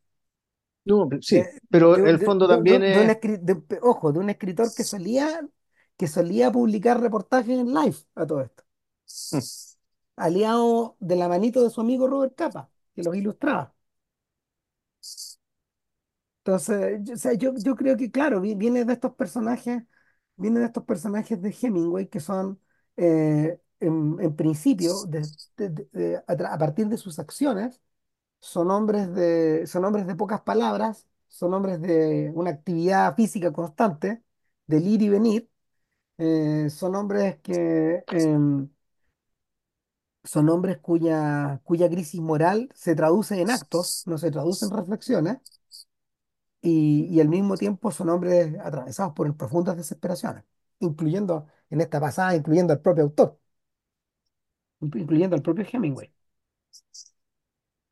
[0.86, 3.18] No, sí, pero de- el fondo de- también de es,
[3.82, 5.42] ojo, de un escritor que solía,
[5.98, 8.64] que solía publicar reportajes en Life a todo esto.
[9.32, 9.40] mm,
[10.18, 13.74] Aliado de la manito de su amigo Robert Capa, que los ilustraba.
[16.44, 19.84] Entonces, yo, o sea, yo, yo creo que, claro, vi- viene de estos personajes,
[20.36, 22.60] viene de estos personajes de Hemingway que son,
[22.98, 24.94] eh, en, en principio,
[26.28, 27.82] a, partir de sus acciones,
[28.40, 34.24] son hombres de, son hombres de pocas palabras, son hombres de una actividad física constante,
[34.68, 35.50] del ir y venir,
[36.18, 38.70] eh, son hombres que, em,
[40.24, 45.40] son hombres cuya, cuya crisis moral se traduce en actos, no se traduce en reflexiones
[46.62, 50.44] y, y al mismo tiempo son hombres atravesados por profundas desesperaciones,
[50.80, 53.40] incluyendo en esta pasada, incluyendo al propio autor,
[54.82, 56.12] incluyendo al propio Hemingway.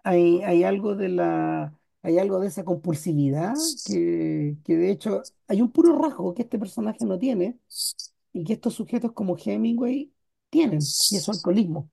[0.04, 5.62] Hay, hay algo de la, hay algo de esa compulsividad que, que de hecho hay
[5.62, 7.60] un puro rasgo que este personaje no tiene
[8.34, 10.14] y que estos sujetos como Hemingway
[10.50, 11.92] tienen, y es su alcoholismo.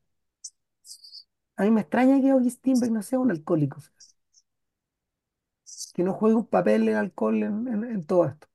[1.57, 3.79] A mí me extraña que August no sea un alcohólico,
[5.93, 8.49] que no juegue un papel el alcohol en, en en todo esto.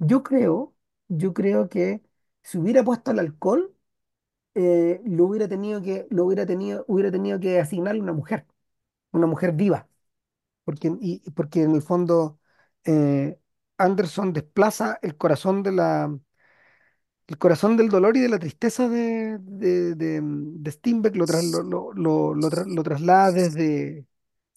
[0.00, 0.74] Yo creo,
[1.08, 2.02] yo creo que
[2.42, 3.74] si hubiera puesto el alcohol,
[4.58, 8.46] eh, lo hubiera tenido que, lo hubiera tenido, hubiera tenido que asignarle una mujer,
[9.12, 9.88] una mujer viva,
[10.64, 12.40] porque, y, porque en el fondo
[12.84, 13.38] eh,
[13.78, 16.18] Anderson desplaza el corazón de la,
[17.26, 21.44] el corazón del dolor y de la tristeza de, de, de, de Steinbeck lo, tras-
[21.44, 24.06] lo, lo, lo, tra- lo traslada desde,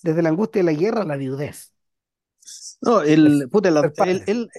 [0.03, 1.73] desde la angustia de la guerra a la viudez,
[2.81, 4.27] no, el, puta, la- padre.
[4.27, 4.49] él,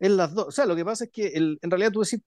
[0.00, 2.20] él las dos, o sea, lo que pasa es que el- en realidad tú decís,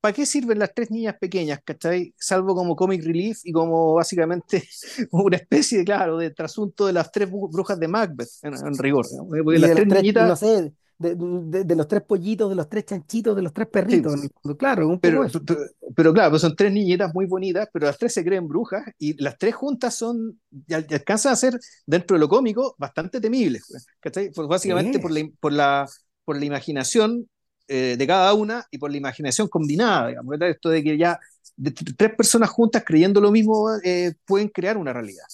[0.00, 2.14] ¿para qué sirven las tres niñas pequeñas, cachai?
[2.18, 4.62] Salvo como comic relief y como básicamente
[5.12, 9.06] una especie de, claro, de trasunto de las tres brujas de Macbeth, en, en rigor,
[9.12, 9.26] ¿no?
[9.44, 12.56] Porque las de tres tres, niñitas, no sé, de, de- de los tres pollitos, de
[12.56, 14.56] los tres chanchitos, de los tres sí, perritos, fondo.
[14.56, 15.56] Claro, un pero, pero,
[15.96, 19.20] pero claro, pues son tres niñitas muy bonitas, pero las tres se creen brujas y
[19.22, 20.40] las tres juntas son,
[20.70, 24.30] alcanzan a ser, dentro de lo cómico, bastante temibles, pues, ¿cachai?
[24.32, 25.86] Pues básicamente Sí, por la, por la,
[26.24, 27.28] por la imaginación
[27.70, 30.50] eh, de cada una y por la imaginación combinada, digamos, ¿verdad?
[30.50, 31.20] Esto de que ya
[31.56, 35.24] de tres personas juntas creyendo lo mismo eh, pueden crear una realidad.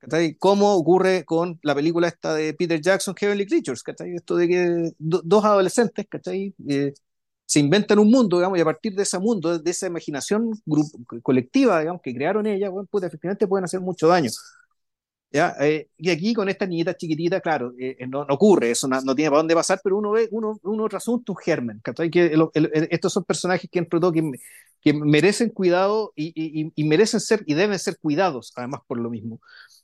[0.00, 0.36] ¿cachai?
[0.36, 4.14] Como ocurre con la película esta de Peter Jackson, Heavenly Creatures, ¿cachai?
[4.16, 6.06] Esto de que do- dos adolescentes.
[6.68, 6.94] Eh,
[7.46, 10.52] se inventan un mundo, digamos, y a partir de ese mundo, de esa imaginación
[11.22, 14.30] colectiva, digamos, que crearon ellas, pues efectivamente pueden hacer mucho daño.
[15.32, 15.54] ¿Ya?
[15.60, 19.00] Eh, y aquí con esta niñita chiquitita, claro, eh, eh, no, no ocurre, eso no,
[19.00, 21.80] no tiene para dónde pasar, pero uno ve uno, uno un germen.
[21.84, 24.22] Que el- estos son personajes que, entre todo, que,
[24.80, 26.32] que merecen cuidado y,
[26.74, 29.40] y- merecen ser y deben ser cuidados, además, por lo mismo.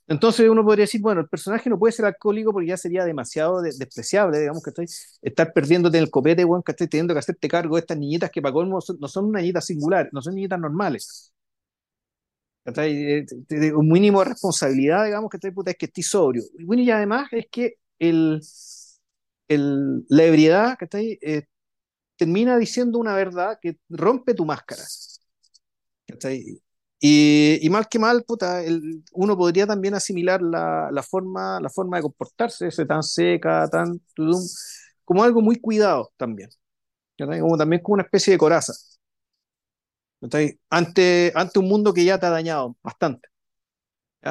[0.07, 3.61] Entonces uno podría decir, bueno, el personaje no puede ser alcohólico porque ya sería demasiado
[3.61, 4.85] de- despreciable, digamos, que estoy
[5.21, 8.31] estar perdiéndote en el copete, bueno, que estoy teniendo que hacerte cargo de estas niñitas
[8.31, 11.33] que para colmo son- no son niñitas singulares, no son niñitas normales.
[11.33, 11.37] ¿cachai?
[11.37, 12.47] Eh, de- de-
[13.75, 16.43] Un mínimo de responsabilidad, digamos, que puta, es que estés sobrio.
[16.65, 18.41] Bueno, y además es que el,
[19.47, 21.17] el, la ebriedad, ¿cachai?
[21.21, 21.43] Eh,
[22.17, 24.83] termina diciendo una verdad que rompe tu máscara.
[26.07, 26.61] ¿cachai?
[26.99, 31.69] Y, y mal que mal, puta, el- uno podría también asimilar la, la forma, la
[31.69, 33.99] forma de comportarse, ese tan seca, tan
[35.05, 36.49] como algo muy cuidado también.
[37.17, 37.41] ¿cachai?
[37.41, 38.73] Como también como una especie de coraza.
[40.69, 43.29] Ante, ante un mundo que ya te ha dañado bastante.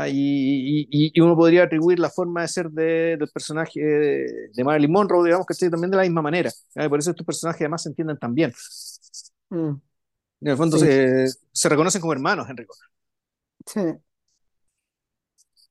[0.08, 4.64] Y, y- y uno podría atribuir la forma de ser de- del personaje de, de
[4.64, 6.50] Marilyn Monroe, digamos que estoy también de la misma manera.
[6.88, 8.52] Por eso estos personajes además se entienden tan bien.
[9.50, 9.80] Mm,
[10.40, 12.74] En el fondo sí, se, se reconocen como hermanos, Enrico.
[13.66, 13.80] sí.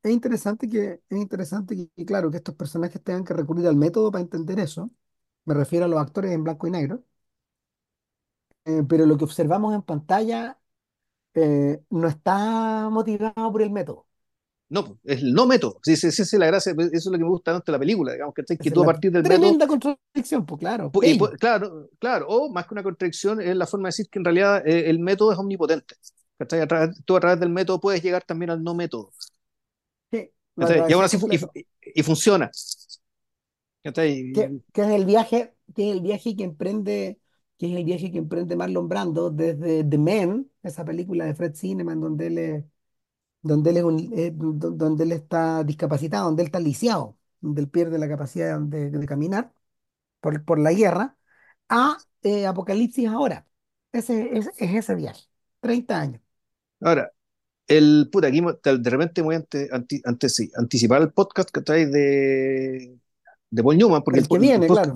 [0.03, 3.75] Es interesante que, es interesante que, que, claro, que estos personajes tengan que recurrir al
[3.75, 4.91] método para entender eso.
[5.45, 7.03] Me refiero a los actores en blanco y negro.
[8.65, 10.57] Eh, pero lo que observamos en pantalla
[11.33, 14.07] eh, no está motivado por el método.
[14.67, 15.79] No, es el no método.
[15.83, 17.75] Sí, sí, sí, sí, la gracia, pues, eso es lo que me gusta tanto de
[17.75, 21.17] la película, digamos, que, que tú a partir del método, tremenda contradicción, pues claro, y,
[21.37, 24.67] claro, claro, o más que una contradicción, es la forma de decir que en realidad
[24.67, 25.95] eh, el método es omnipotente.
[26.37, 26.61] ¿cachai?
[26.61, 29.11] A través- tú a través del método puedes llegar también al no método.
[30.11, 30.31] Sí.
[30.57, 32.49] Y aún así y, y- y funciona.
[33.83, 37.19] Y- que es el viaje, que es el viaje que emprende,
[37.57, 41.55] que es el viaje que emprende Marlon Brando desde The Man, esa película de Fred
[41.55, 42.65] Zinnemann donde él
[43.41, 47.99] donde él eh, do- donde él está discapacitado, donde él está lisiado, donde él pierde
[47.99, 49.53] la capacidad de, caminar
[50.19, 51.17] por, por la guerra,
[51.69, 53.47] a eh, Apocalipsis ahora.
[53.91, 55.23] Ese, es, es ese viaje.
[55.59, 56.21] 30 años.
[56.81, 57.11] Ahora,
[57.67, 62.97] el puta, aquí de repente voy a ante, ante- anticipar el podcast que trae de,
[63.49, 64.95] de Paul Newman, porque el, El que el viene, podcast,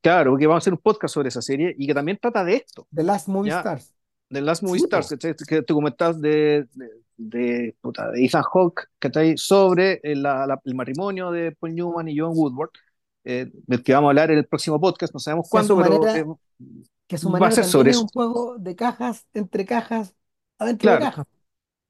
[0.00, 2.56] claro, porque vamos a hacer un podcast sobre esa serie y que también trata de
[2.56, 3.58] esto, The Last Movie ¿ya?
[3.58, 3.94] Stars.
[4.28, 5.10] De Last Movie Sí, Stars, po.
[5.10, 5.34] ¿cachai?
[5.36, 9.36] que te comentabas de, de, de, puta, de Ethan Hawke, ¿cachai?
[9.38, 12.70] sobre eh, la- el matrimonio de Paul Newman y John Woodward,
[13.24, 15.94] eh, del que vamos a hablar en el próximo podcast, no sabemos Que cuándo, pero
[16.08, 16.34] eh, manera,
[17.06, 18.04] que a su va a manera ser sobre es eso.
[18.04, 20.14] un juego de cajas, entre cajas,
[20.58, 21.26] adentro de Claro, cajas.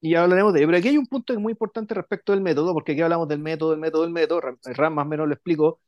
[0.01, 0.69] y hablaremos de ello.
[0.69, 3.41] Pero aquí hay un punto que muy importante respecto del método, porque aquí hablamos del
[3.41, 4.41] método, del método, del método.
[4.41, 5.81] Ram, más o menos lo explico.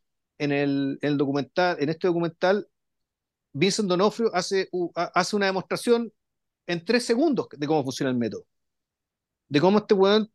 [0.43, 2.67] En el, en el documental, en este documental,
[3.53, 4.69] Vincent D'Onofrio hace,
[5.15, 6.13] hace una demostración
[6.67, 8.45] en tres segundos de cómo funciona el método.
[9.49, 10.29] De cómo este weón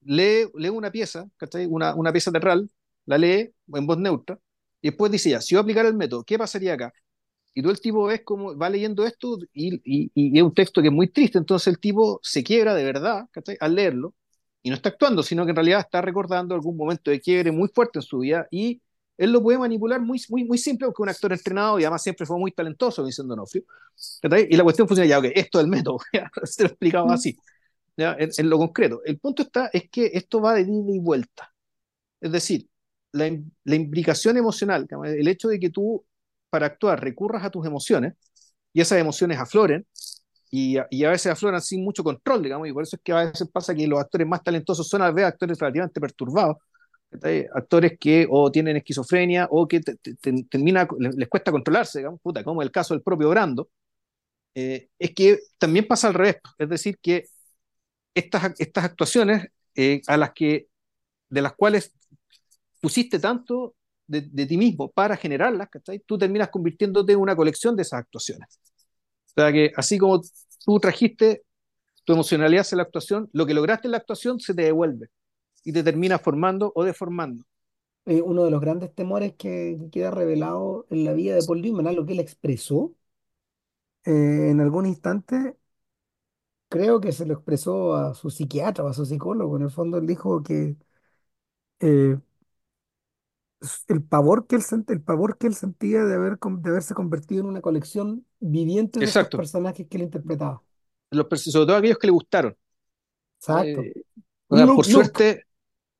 [0.00, 1.66] lee, lee una pieza, ¿cachai?
[1.66, 2.70] Una, una pieza teatral,
[3.04, 4.38] la lee en voz neutra,
[4.80, 6.90] y después dice ya, si yo aplicara el método, ¿qué pasaría acá?
[7.54, 10.80] Y tú el tipo ves cómo va leyendo esto y, y, y es un texto
[10.80, 13.58] que es muy triste, entonces el tipo se quiebra de verdad, ¿cachai?
[13.60, 14.14] Al leerlo,
[14.62, 17.68] y no está actuando, sino que en realidad está recordando algún momento de quiebre muy
[17.74, 18.80] fuerte en su vida y
[19.20, 22.02] él lo puede manipular muy, muy, muy simple porque es un actor entrenado y además
[22.02, 23.64] siempre fue muy talentoso, Vincent D'Onofrio.
[24.48, 27.38] Y la cuestión funciona ya, ok, esto es el método, ya, se lo explicaba así,
[27.96, 29.02] ya, en, en lo concreto.
[29.04, 31.52] El punto está es que esto va de ida y vuelta.
[32.20, 32.68] Es decir,
[33.12, 33.30] la,
[33.64, 36.04] la implicación emocional, el hecho de que tú
[36.50, 38.14] para actuar recurras a tus emociones
[38.72, 39.86] y esas emociones afloren
[40.50, 43.12] y, a- y a veces afloran sin mucho control, digamos, y por eso es que
[43.12, 46.56] a veces pasa que los actores más talentosos son a veces actores relativamente perturbados.
[47.54, 52.20] Actores que o tienen esquizofrenia o que te- te- te- termina, les, cuesta controlarse, digamos,
[52.22, 53.68] puta, como el caso del propio Brando,
[54.54, 57.26] eh, es que también pasa al revés, es decir, que
[58.14, 60.68] estas, estas actuaciones eh, a las que,
[61.30, 61.92] de las cuales
[62.80, 63.74] pusiste tanto
[64.06, 65.68] de, ti mismo para generarlas.
[66.06, 68.48] Tú terminas convirtiéndote en una colección de esas actuaciones.
[69.36, 70.20] O sea que así como
[70.64, 71.44] tú trajiste
[72.04, 75.08] tu emocionalidad hacia la actuación, lo que lograste en la actuación se te devuelve
[75.64, 77.44] y te termina formando o deformando.
[78.06, 81.60] Eh, uno de los grandes temores que, que queda revelado en la vida de Paul
[81.62, 82.94] Newman, algo que él expresó
[84.04, 85.56] eh, en algún instante,
[86.68, 89.56] creo que se lo expresó a su psiquiatra o a su psicólogo.
[89.56, 90.76] En el fondo, él dijo que
[91.80, 92.16] eh,
[93.88, 96.94] el pavor que él, sent- el pavor que él sentía de, haber, con- de haberse
[96.94, 99.36] convertido en una colección viviente de Exacto.
[99.36, 100.62] personajes que él interpretaba.
[101.10, 102.56] Los, sobre todo aquellos que le gustaron.
[103.40, 103.88] Exacto.
[103.88, 104.04] Eh,
[104.48, 105.46] o sea, por suerte,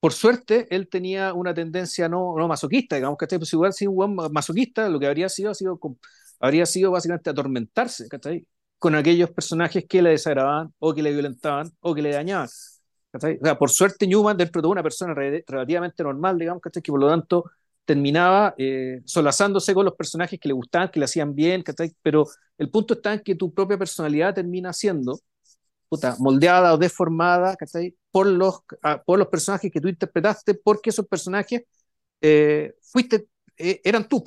[0.00, 3.38] por suerte, él tenía una tendencia no, masoquista, digamos, ¿cachai?
[3.38, 5.78] Pues igual si un masoquista, lo que habría sido, sido,
[6.40, 8.46] habría sido básicamente atormentarse, ¿cachai?
[8.78, 12.48] Con aquellos personajes que le desagradaban, o que le violentaban, o que le dañaban.
[13.12, 13.38] ¿cachai?
[13.42, 16.82] O sea, por suerte, Newman, dentro de una persona re relativamente normal, digamos, ¿cachai?
[16.82, 17.44] Que por lo tanto
[17.84, 21.92] terminaba eh, solazándose con los personajes que le gustaban, que le hacían bien, ¿cachai?
[22.02, 25.20] Pero el punto está en que tu propia personalidad termina siendo
[25.88, 27.96] puta, moldeada o deformada ¿cachai?
[28.10, 31.62] Por, los, ah, por los personajes que tú interpretaste, porque esos personajes
[32.20, 34.24] eh, fuiste, eh, eran tú,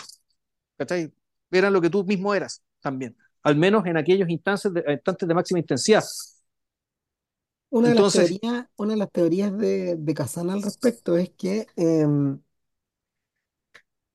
[0.77, 1.11] ¿cachai?
[1.51, 5.33] eran lo que tú mismo eras también, al menos en aquellos instantes de, instantes de
[5.33, 6.03] máxima intensidad.
[7.69, 12.39] Una de las teorías, una de las teorías de, de al respecto es que, em,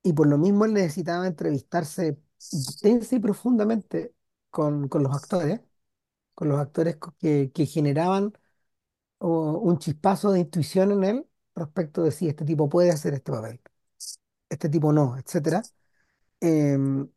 [0.03, 2.17] y por lo mismo él necesitaba entrevistarse
[2.51, 4.13] intensa y profundamente
[4.49, 5.61] con, con los actores,
[6.33, 8.33] con los actores que, que generaban
[9.19, 13.61] un chispazo de intuición en él respecto de si este tipo puede hacer este papel,
[14.49, 15.63] este tipo no, etcétera.
[16.41, 17.09] Em,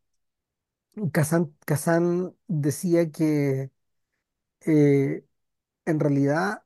[1.12, 3.70] Kazan, decía que
[4.66, 5.26] eh,
[5.86, 6.64] en realidad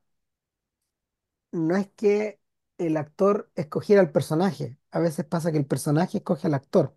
[1.51, 2.39] no es que
[2.77, 6.95] el actor escogiera al personaje, a veces pasa que el personaje escoge al actor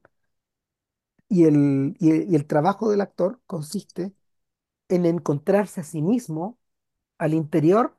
[1.29, 4.13] y el, y el trabajo del actor consiste
[4.89, 6.59] en encontrarse a sí mismo
[7.19, 7.99] al interior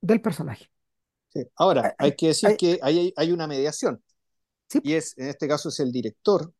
[0.00, 0.70] del personaje.
[1.32, 1.44] sí.
[1.56, 4.02] ahora, Hay- que decir hay- que hay, hay una mediación,
[4.68, 6.52] sí, y es, en este caso es el director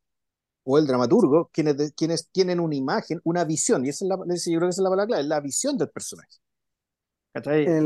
[0.64, 4.16] o el dramaturgo, quienes, de- quienes tienen una imagen, una visión, y esa es la,
[4.16, 4.24] yo
[4.58, 6.38] creo que esa es la palabra clave, la visión del personaje.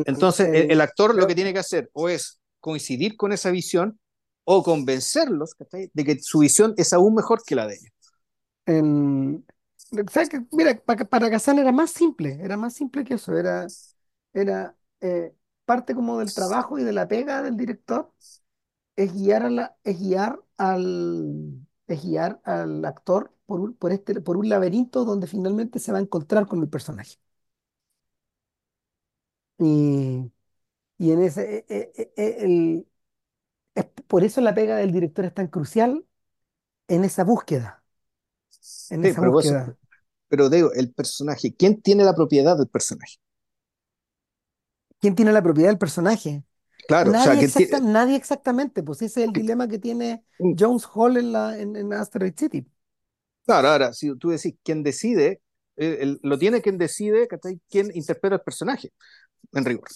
[0.06, 3.98] Entonces, el, actor lo que tiene que hacer o es coincidir con esa visión
[4.44, 7.93] o convencerlos de que su visión es aún mejor que la de ellos.
[8.66, 9.44] en-.
[10.52, 13.66] Mira, para, para Kazan era más simple, era más simple que eso, era,
[14.32, 15.35] era eh,
[15.70, 18.12] parte como del trabajo y de la pega del director
[18.97, 24.20] es guiar, a la, es guiar al, es guiar al actor por un, por este,
[24.22, 27.16] por un laberinto donde finalmente se va a encontrar con el personaje.
[29.59, 30.32] Y,
[30.98, 32.88] y en ese, e- e- e- el-
[33.76, 36.06] es por eso la pega del director es tan crucial
[36.88, 37.84] en esa búsqueda,
[38.90, 39.76] en Sí, esa pero, vos, búsqueda.
[40.28, 43.16] pero digo, el personaje, ¿quién tiene la propiedad del personaje?
[45.01, 46.44] ¿Quién tiene la propiedad del personaje?
[46.86, 50.24] Claro, o sea, Nadie, que exacta, nadie exactamente, pues ese es el dilema que tiene
[50.59, 52.66] Jones Hall en, la, en, en Asteroid City.
[53.44, 55.40] claro, ahora, si tú decís quién decide,
[55.77, 57.28] eh, el- lo tiene quien decide.
[57.68, 58.93] ¿Quién interpreta el personaje?
[59.52, 59.89] En rigor.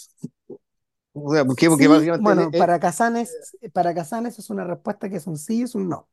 [1.13, 3.41] O sea, porque, porque Sí, básicamente bueno, es, para Casanes,
[3.73, 6.09] para Casanes es una respuesta que es un sí y es un no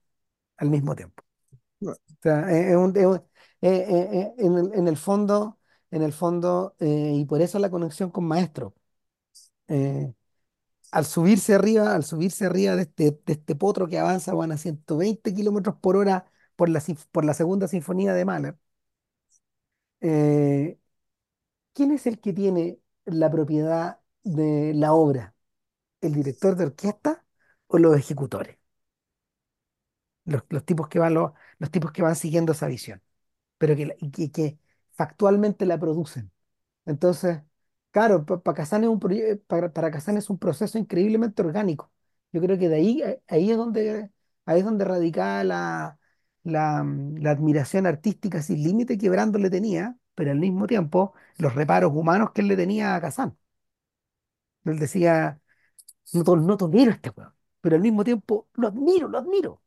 [0.57, 1.23] al mismo tiempo.
[2.09, 3.21] O sea, es- es un- es un- eh,
[3.61, 5.59] eh, eh, en el, en el fondo,
[5.91, 8.73] en el fondo, eh, y por eso la conexión con Maestro.
[9.71, 10.13] Eh,
[10.91, 15.33] al subirse arriba, al subirse arriba de este, este potro que avanza van a 120
[15.35, 16.25] kilómetros por hora
[16.55, 18.57] por la, segunda sinfonía de Mahler,
[20.01, 20.79] eh,
[21.73, 25.35] ¿quién es el que tiene la propiedad de la obra?
[26.01, 27.25] ¿El director de orquesta
[27.67, 28.59] o los ejecutores?
[30.25, 31.31] Los, tipos que van, los,
[31.71, 33.01] tipos que van siguiendo esa visión,
[33.57, 34.59] pero que, que
[34.93, 36.31] factualmente la producen.
[36.85, 37.41] Entonces,
[37.91, 41.91] claro, para Kazan es un, proye- para, para Kazan es un proceso increíblemente orgánico.
[42.31, 44.09] Yo creo que de ahí, eh, ahí es donde,
[44.45, 45.99] ahí es donde radicaba la,
[46.43, 51.13] la, mm, la admiración artística sin límite que Brando le tenía, pero al mismo tiempo
[51.37, 53.37] los reparos humanos que él le tenía a Kazan.
[54.65, 55.39] Él decía,
[56.13, 59.63] no, to- no tolero a este weón, pero al mismo tiempo lo admiro, lo admiro.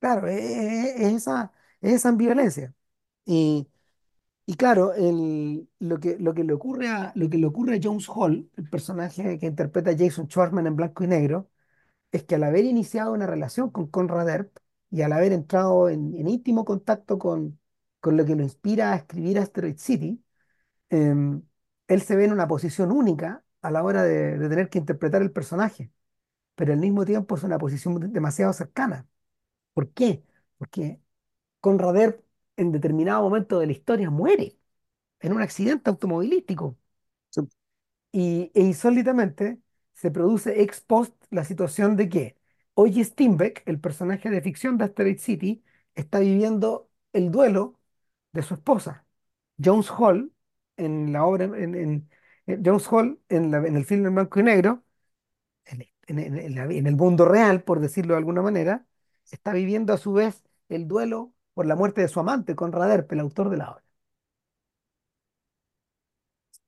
[0.00, 2.74] Claro, es, es- es esa, es esa ambivalencia.
[4.50, 4.94] Y, claro,
[5.78, 9.44] lo que, le ocurre a, lo que le ocurre a Jones Hall, el personaje que
[9.44, 11.50] interpreta Jason Schwartzman en blanco y negro,
[12.12, 14.58] es que al haber iniciado una relación con Conrad Earp
[14.90, 17.60] y al haber entrado en, íntimo contacto con,
[18.00, 20.24] con lo que lo inspira a escribir Asteroid City,
[20.90, 21.42] em,
[21.88, 25.22] él se ve en una posición única a la hora de, de tener que interpretar
[25.22, 25.92] el personaje,
[26.56, 29.08] pero al mismo tiempo es una posición demasiado cercana.
[29.74, 30.24] ¿Por qué?
[30.58, 31.00] Porque
[31.60, 32.27] Conrad Earp
[32.58, 34.58] en determinado momento de la historia muere
[35.20, 36.78] en un accidente automovilístico
[38.12, 39.58] y, e insólitamente
[39.94, 42.36] se produce ex post la situación de que
[42.74, 45.64] Oye Steinbeck, el personaje de ficción de Asteroid City,
[45.96, 47.80] está viviendo el duelo
[48.32, 49.04] de su esposa.
[49.62, 50.32] Jones Hall,
[50.76, 52.10] en la obra, en, en-
[52.46, 54.84] en Jones Hall, en, la- en el film en blanco y negro,
[56.06, 58.86] en el mundo real, por decirlo de alguna manera,
[59.30, 63.12] está viviendo a su vez el duelo por la muerte de su amante, Conrad Earp,
[63.12, 63.84] el autor de la obra.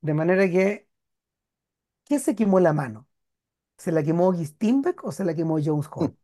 [0.02, 0.88] De manera que
[2.04, 3.08] ¿quién se quemó la mano?
[3.78, 6.16] ¿Se la quemó Guy Steinbeck o se la quemó Jones Hall?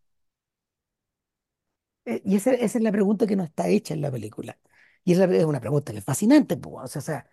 [2.05, 4.59] Eh, y esa, esa es la pregunta que no está hecha en la película.
[5.05, 7.29] Y es, la- es una pregunta que es fascinante, pues, o sea,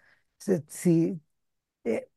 [0.68, 1.22] si,
[1.86, 2.10] eh,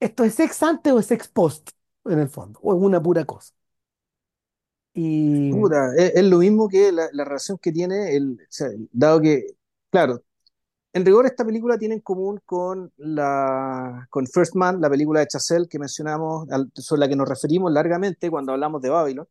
[0.00, 1.70] esto es ex ante o es ex post,
[2.04, 3.54] en el fondo, o es una pura cosa.
[4.98, 5.50] Y
[5.98, 9.46] es, es lo mismo que la, la relación que tiene el, o sea, dado que,
[9.90, 10.22] claro,
[10.92, 15.28] en rigor esta película tiene en común con la con First Man, la película de
[15.28, 19.28] Chazelle que mencionamos, al- sobre la que nos referimos largamente cuando hablamos de Babylon,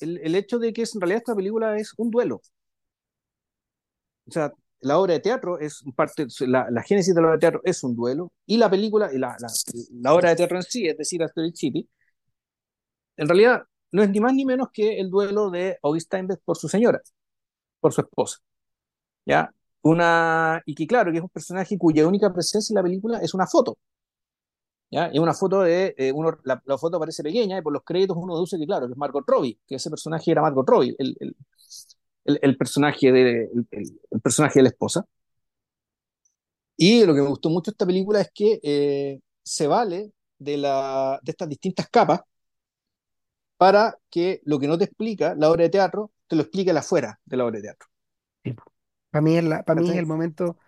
[0.00, 2.40] el, el hecho de que es, en realidad esta película es un duelo.
[4.26, 7.40] O sea, la obra de teatro es parte, la, la génesis de la obra de
[7.40, 9.48] teatro es un duelo, y la película, y la, la,
[10.02, 11.88] la obra de teatro en sí, es decir, Asteroid City,
[13.16, 16.56] en realidad no es ni más ni menos que el duelo de August Steinbeck por
[16.56, 17.00] su señora,
[17.80, 18.38] por su esposa.
[19.26, 19.52] ¿ya?
[19.82, 23.34] Una, y que claro, que es un personaje cuya única presencia en la película es
[23.34, 23.78] una foto,
[24.90, 25.06] ¿ya?
[25.08, 28.16] Es una foto de, eh, uno, la, la, foto parece pequeña y por los créditos
[28.18, 31.16] uno deduce que claro, que es Margot Robbie, que ese personaje era Margot Robbie, el,
[31.20, 31.36] el,
[32.24, 35.06] el, el personaje, de, el, personaje de la esposa.
[36.76, 40.56] Y lo que me gustó mucho de esta película es que eh, se vale de,
[40.58, 42.20] la, de estas distintas capas
[43.56, 46.80] para que lo que no te explica la obra de teatro, te lo explique la
[46.80, 47.88] afuera de la obra de teatro.
[48.44, 48.54] Sí,
[49.10, 50.58] Para mí, es la, para mí es el momento,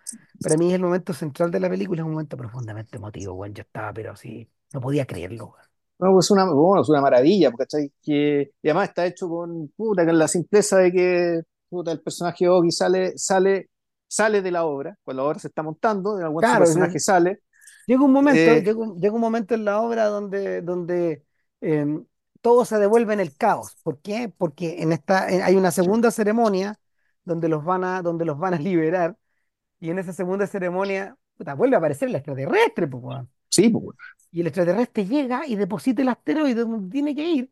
[0.41, 3.53] para mí es el momento central de la película, es un momento profundamente emotivo, bueno,
[3.55, 5.63] yo estaba, pero sí, no podía creerlo, güey.
[5.99, 7.91] No, pues una, bueno, es una maravilla, ¿cachai?
[8.01, 12.47] Que, y además está hecho con, puta, con la simpleza de que puta, el personaje
[12.47, 13.69] Ogi sale, sale,
[14.07, 17.41] sale de la obra, cuando la obra se está montando, en algún Claro, personaje sale.
[17.85, 21.25] llega un momento, eh, llega un, llega un momento en la obra donde, donde
[21.61, 22.05] em,
[22.41, 23.77] todo se devuelve en el caos.
[23.83, 24.33] ¿Por qué?
[24.37, 26.79] Porque en esta, en- hay una segunda ceremonia
[27.23, 29.17] donde los van a, donde los van a liberar,
[29.79, 33.29] y en esa segunda ceremonia, puta, vuelve a aparecer el extraterrestre, weón.
[33.49, 33.95] sí, pues,
[34.31, 37.51] Y el extraterrestre llega y deposita el asteroide donde tiene que ir,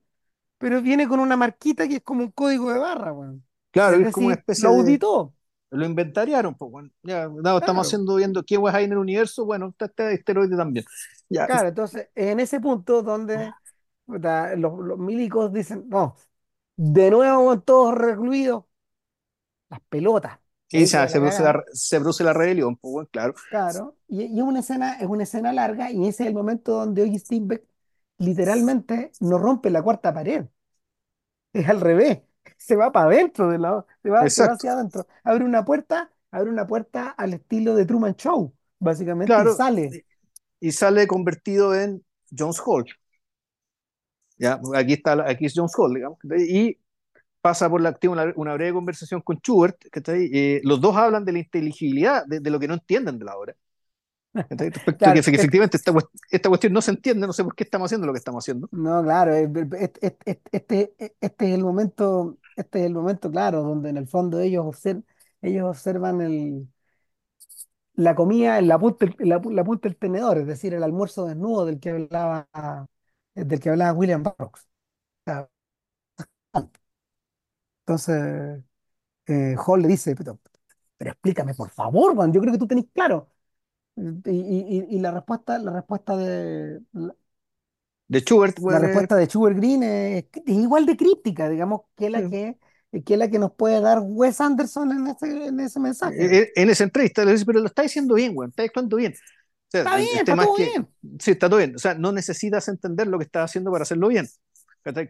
[0.60, 3.46] pero viene con una marquita que es como un código de barra, weón.
[3.72, 5.36] claro, Es es como una decir, lo especie de, auditó.
[5.72, 9.46] lo inventariaron, pues, bueno, ya, no, estamos Claro, haciendo, viendo qué hay en el universo,
[9.46, 10.86] bueno, está este asteroide también.
[11.30, 11.70] Ya, claro.
[11.70, 13.56] Entonces, en ese punto donde
[14.08, 16.18] puta, los, los milicos dicen, no,
[16.78, 18.66] de nuevo todos recluidos,
[19.70, 20.40] las pelotas.
[20.74, 23.34] Ahí se, produce la, se produce la rebelión, pues, bueno, claro.
[23.50, 23.98] Claro.
[24.08, 27.04] Y, y es una escena, es una escena larga, y ese es el momento donde
[27.04, 27.66] Ogi Steinbeck
[28.18, 30.46] literalmente no rompe la cuarta pared.
[31.54, 32.20] Es al revés.
[32.58, 34.54] Se va para adentro de la, se va, se va Exacto.
[34.54, 35.06] hacia adentro.
[35.24, 39.98] Abre una puerta, abre una puerta al estilo de Truman Show, básicamente, y sale.
[40.62, 42.06] y, y sale convertido en
[42.38, 42.86] Jones Hall.
[44.38, 46.20] Ya, aquí está, aquí es Jones Hall, digamos.
[46.48, 46.78] Y
[47.42, 50.82] pasa por la, tiene una, una breve conversación con Schubert, que está ahí, eh, los
[50.82, 53.56] dos hablan de la inteligibilidad, de, de, lo que no entienden de la obra.
[54.50, 55.94] Respecto a que Claro, es- efectivamente esta,
[56.32, 58.70] esta, cuestión no se entiende, no sé por qué estamos haciendo lo que estamos haciendo.
[58.72, 59.50] no, claro, es-
[59.80, 60.08] este,
[60.52, 64.66] este, este, es el momento, este es el momento, claro, donde en el fondo ellos
[64.66, 65.06] observan,
[65.42, 66.68] ellos observan el,
[67.96, 71.26] la comida en la punta, en la, la punta del tenedor, es decir, el almuerzo
[71.26, 72.48] desnudo del que hablaba,
[73.46, 74.68] del que hablaba William Burroughs.
[77.86, 78.64] Entonces,
[79.28, 80.40] eh, Hall le dice, pero,
[80.98, 83.32] pero explícame, por favor, man, yo creo que tú tenés claro.
[83.98, 87.16] Y, y- y- la respuesta, la respuesta de la,
[88.10, 91.82] De Schubert, la bueno, eh, respuesta de Schubert Green es, es igual de críptica, digamos,
[91.96, 92.58] que la que,
[93.06, 96.32] que la que nos puede dar Wes Anderson en ese, en ese mensaje.
[96.32, 99.14] eh, en esa entrevista le dice, pero lo está diciendo bien, bueno, está actuando bien.
[99.70, 100.88] Sea, Está el, bien, el está es todo que, bien.
[101.20, 101.76] sí, está todo bien.
[101.76, 104.28] O sea, no necesitas entender lo que estás haciendo para hacerlo bien.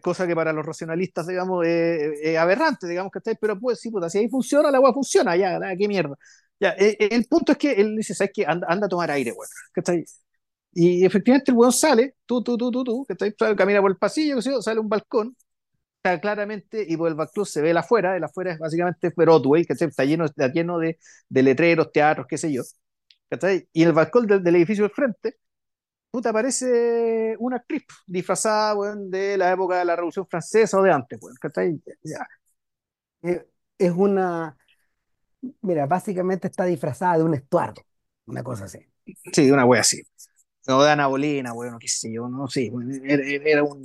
[0.02, 4.10] Cosa que para los racionalistas, digamos, es eh, aberrante, digamos, que Pero pues sí, puta,
[4.10, 6.16] si ahí funciona, la agua funciona, ya, qué mierda.
[6.58, 8.44] Ya, eh, eh, el punto es que él dice, ¿sabes qué?
[8.44, 9.48] Anda, anda a tomar aire, weón.
[9.72, 10.04] ¿cachai?
[10.74, 13.34] Y efectivamente el weón sale, tú, tú, tú, tú, tú, ¿cachai?
[13.38, 15.36] Sale, Camina por el pasillo, yo, sale un balcón,
[15.98, 19.64] está claramente, y por el backclub se ve el afuera, el afuera es básicamente Broadway,
[19.66, 19.88] ¿cachai?
[19.88, 20.98] Está lleno, está lleno de,
[21.28, 22.62] de letreros, teatros, qué sé yo.
[23.28, 23.68] ¿Cachai?
[23.72, 25.38] Y el balcón del, del edificio del frente
[26.10, 30.92] puta, parece una actriz disfrazada, weón, de la época de la Revolución Francesa o de
[30.92, 31.80] antes, weón, ¿cachai?
[32.02, 32.26] Ya.
[33.22, 33.46] Eh,
[33.78, 34.56] Es una,
[35.62, 37.82] mira, básicamente está disfrazada de un estuardo,
[38.26, 38.80] una cosa así.
[39.32, 40.02] Sí, una wea así.
[40.66, 43.84] O de Ana Bolena, weón, qué sé yo, no sé, weón, era, era un...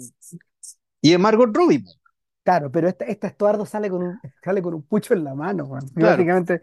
[1.01, 1.97] Y es Margot Robbie, weón,
[2.43, 5.63] Claro, pero este, este Estuardo sale con un, sale con un pucho en la mano,
[5.65, 5.85] weón.
[5.95, 6.11] Y claro.
[6.17, 6.61] básicamente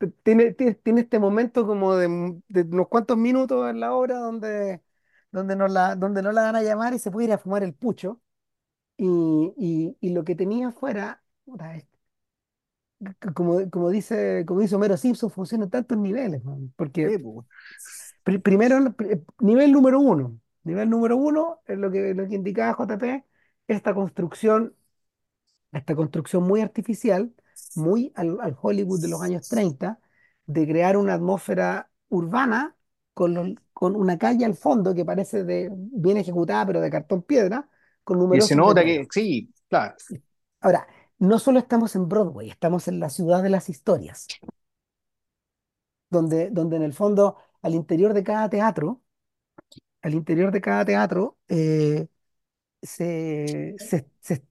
[0.00, 2.08] t- tiene, tiene, tiene este momento como de,
[2.48, 4.82] de unos cuantos minutos en la obra donde,
[5.32, 7.64] donde, no la, donde no la van a llamar y se puede ir a fumar
[7.64, 8.22] el pucho.
[8.98, 9.06] Y,
[9.58, 11.86] y, y lo que tenía afuera, puta, es-
[13.00, 16.72] c- como, como dice, como dice Homero Simpson, funciona en tantos niveles, weón.
[16.76, 17.46] Porque Sí, pues, weón.
[18.24, 20.40] Pri- primero, pri- nivel número uno.
[20.64, 23.24] Nivel número uno es lo que, lo que indicaba JP,
[23.68, 24.74] esta construcción,
[25.72, 27.34] esta construcción muy artificial,
[27.74, 29.98] muy al, al Hollywood de los años 30
[30.46, 32.76] de crear una atmósfera urbana
[33.14, 37.22] con, los- con una calle al fondo que parece de, bien ejecutada, pero de cartón
[37.22, 37.68] piedra,
[38.04, 39.94] con Y se nota que, sí, claro.
[40.60, 40.86] Ahora,
[41.18, 44.32] no solo estamos en Broadway, estamos en la ciudad de las historias,
[46.10, 49.02] donde, donde en el fondo, al interior de cada teatro,
[50.02, 52.08] al interior de cada teatro, eh,
[52.82, 54.44] se, se- se-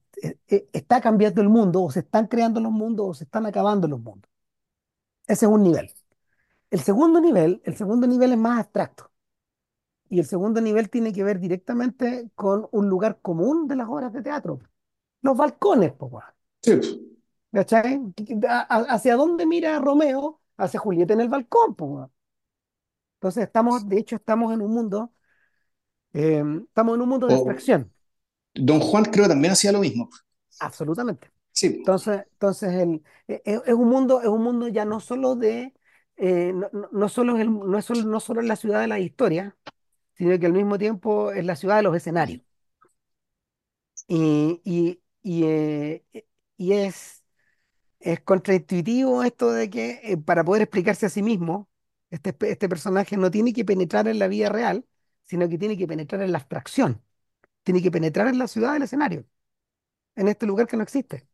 [0.48, 4.00] está cambiando el mundo, o se están creando los mundos, o se están acabando los
[4.00, 4.30] mundos.
[5.28, 5.94] Ese es un nivel.
[6.72, 9.12] El segundo nivel, el segundo nivel es más abstracto.
[10.10, 14.12] Y el segundo nivel tiene que ver directamente con un lugar común de las obras
[14.12, 14.60] de teatro.
[15.22, 16.22] Los balcones, po.
[16.62, 17.18] Sí.
[17.52, 20.42] ¿Hacia dónde mira Romeo?
[20.58, 22.12] Hacia Julieta en el balcón, po.
[23.18, 25.14] Entonces estamos, de hecho, estamos en un mundo,
[26.14, 27.92] eh, estamos en un mundo de O abstracción,
[28.60, 30.10] Don Juan creo que también hacía lo mismo.
[30.60, 31.32] absolutamente.
[31.54, 35.36] Sí, Entonces, entonces el, e- e- es, un mundo, es un mundo ya no solo
[35.36, 35.74] de,
[36.18, 38.82] eh, no, no- no solo es el- no es solo, no solo es la ciudad
[38.82, 39.58] de la historia,
[40.16, 42.42] sino que al mismo tiempo es la ciudad de los escenarios.
[44.08, 46.04] Y, y, y, eh,
[46.58, 47.24] y es,
[48.00, 51.70] es contraintuitivo esto de que eh, para poder explicarse a sí mismo,
[52.12, 54.86] este, este personaje no tiene que penetrar en la vida real,
[55.26, 57.04] sino que tiene que penetrar en la abstracción,
[57.64, 59.26] tiene que penetrar en la ciudad del escenario,
[60.16, 61.28] en este lugar que no existe.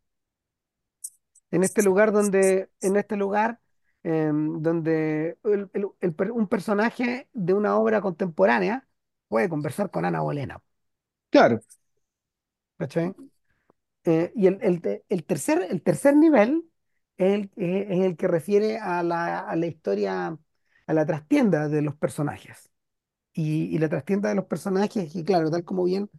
[1.51, 3.59] en este lugar donde, en este lugar
[4.03, 8.87] em, donde el- el- el per- un personaje de una obra contemporánea
[9.27, 10.61] puede conversar con Ana Bolena,
[11.29, 11.61] claro.
[12.77, 13.15] ¿cachai?
[14.05, 16.65] Eh, y el, el te- el tercer, el tercer nivel
[17.17, 20.37] es el, es el que refiere a la, a la historia,
[20.87, 22.71] a la trastienda de los personajes.
[23.35, 26.09] Y, y la trastienda de los personajes, y claro, tal como bien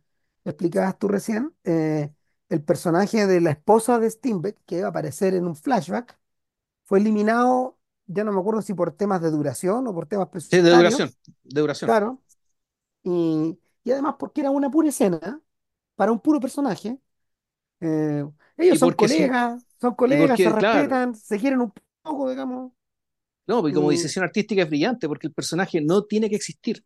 [0.44, 2.12] explicabas tú recién, eh,
[2.50, 6.18] el personaje de la esposa de Steinbeck, que va a aparecer en un flashback,
[6.84, 10.60] fue eliminado, ya no me acuerdo si por temas de duración o por temas Sí,
[10.60, 11.14] de duración,
[11.44, 11.94] de duración.
[11.94, 12.22] claro,
[13.04, 15.42] y, y además porque era una pura escena
[15.96, 16.98] para un puro personaje.
[17.80, 18.24] Eh,
[18.58, 21.72] ellos son colegas, son colegas, se claro, respetan, se quieren un
[22.02, 22.72] poco, digamos,
[23.46, 26.84] no, porque como y decisión artística es brillante, porque el personaje no tiene que existir.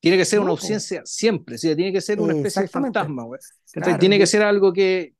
[0.00, 3.40] Tiene que ser una ausencia siempre, sea, tiene que ser una especie de fantasma, güey.
[3.72, 3.92] ¿Cachai?
[3.92, 5.14] claro, Tiene que ser algo que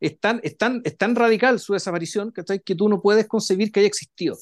[0.00, 2.32] es tan, es tan, es tan radical su desaparición.
[2.32, 4.36] Que tú no puedes concebir que haya existido.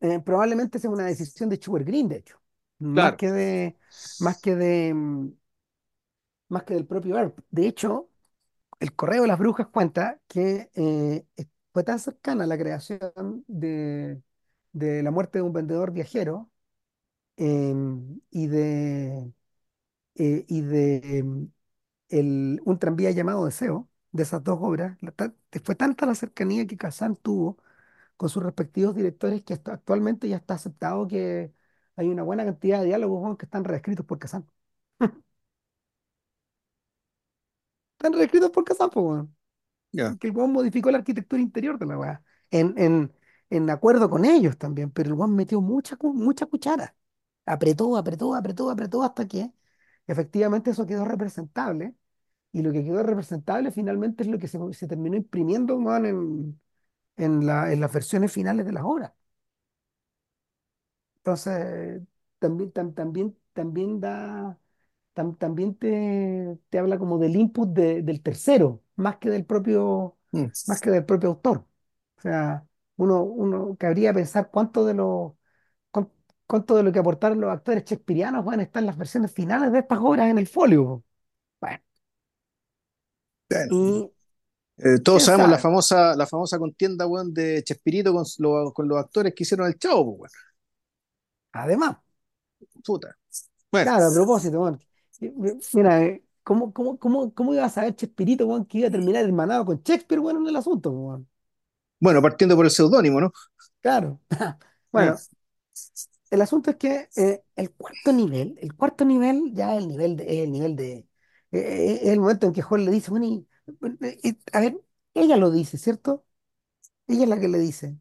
[0.00, 2.40] eh, probablemente sea una decisión de Schubert Green, de hecho,
[2.94, 3.76] más que de,
[4.18, 4.94] más que de,
[6.48, 7.38] más que del propio Earp.
[7.50, 8.10] De hecho,
[8.80, 11.24] el Correo de las Brujas cuenta que eh,
[11.72, 14.22] fue tan cercana a la creación de,
[14.72, 16.49] de la muerte de un vendedor viajero
[17.40, 19.32] em, y de,
[20.16, 21.50] eh, y de em,
[22.10, 25.34] el- un tranvía llamado Deseo, de esas dos obras, la ta-
[25.64, 27.58] fue tanta la cercanía que Kazan tuvo
[28.16, 31.52] con sus respectivos directores que hasta actualmente ya está aceptado que
[31.96, 34.46] hay una buena cantidad de diálogos que están reescritos por Kazan.
[37.98, 39.24] Están reescritos por Kazan, pues,
[40.20, 43.12] que el weón modificó la arquitectura interior de la weá, en, en,
[43.50, 46.96] en acuerdo con ellos también, pero el weón metió mucha, mucha cuchara.
[47.46, 49.52] Apretó, apretó, apretó, apretó hasta que
[50.06, 51.94] efectivamente eso quedó representable.
[52.52, 56.60] Y lo que quedó representable finalmente es lo que se, se terminó imprimiendo weón, en,
[57.18, 59.12] en, la, en las versiones finales de las obras.
[61.18, 62.02] Entonces,
[62.38, 64.58] también, tam- también, también da,
[65.14, 70.16] tam- también te, te habla como del input de- del tercero, más que del propio,
[70.32, 70.46] Mm.
[70.66, 71.66] más que del propio autor.
[72.18, 75.39] O sea, uno, uno cabría pensar cuánto de lo, cuán-
[76.50, 79.72] cuánto de lo que aportaron los actores shakespearianos van a estar en las versiones finales
[79.72, 81.04] de estas obras en el folio.
[81.60, 81.80] Bueno,
[83.68, 84.10] y
[84.78, 88.98] eh, todos sabemos la famosa, la famosa contienda, weón, de Chespirito con, lo- con los
[88.98, 90.32] actores que hicieron el Chavo, pues,
[91.52, 91.96] además.
[92.84, 93.16] Puta.
[93.70, 94.80] Bueno, claro, a propósito, weón,
[95.72, 99.24] mira, eh, ¿cómo, cómo, cómo, cómo iba a saber Chespirito, weón, que iba a terminar
[99.24, 101.28] hermanado con Shakespeare, weón, en el asunto, weón?
[102.00, 103.32] bueno, partiendo por el seudónimo, ¿no?
[103.80, 104.20] Claro.
[104.92, 105.16] Bueno,
[106.30, 110.50] el asunto es que eh, el cuarto nivel, el cuarto nivel ya el nivel el
[110.52, 111.06] nivel de, eh,
[111.52, 113.26] eh, es el momento en que Juan le dice, bueno,
[114.22, 114.80] y- a ver,
[115.14, 116.24] ella lo dice, ¿cierto?
[117.08, 117.98] Ella es la que le dice,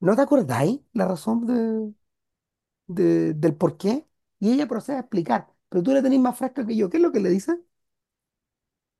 [0.00, 1.94] ¿no te acordáis la razón de,
[2.86, 4.06] de- del por qué?
[4.40, 7.02] Y ella procede a explicar, pero tú la tenés más fresca que yo, ¿qué es
[7.02, 7.58] lo que le dice?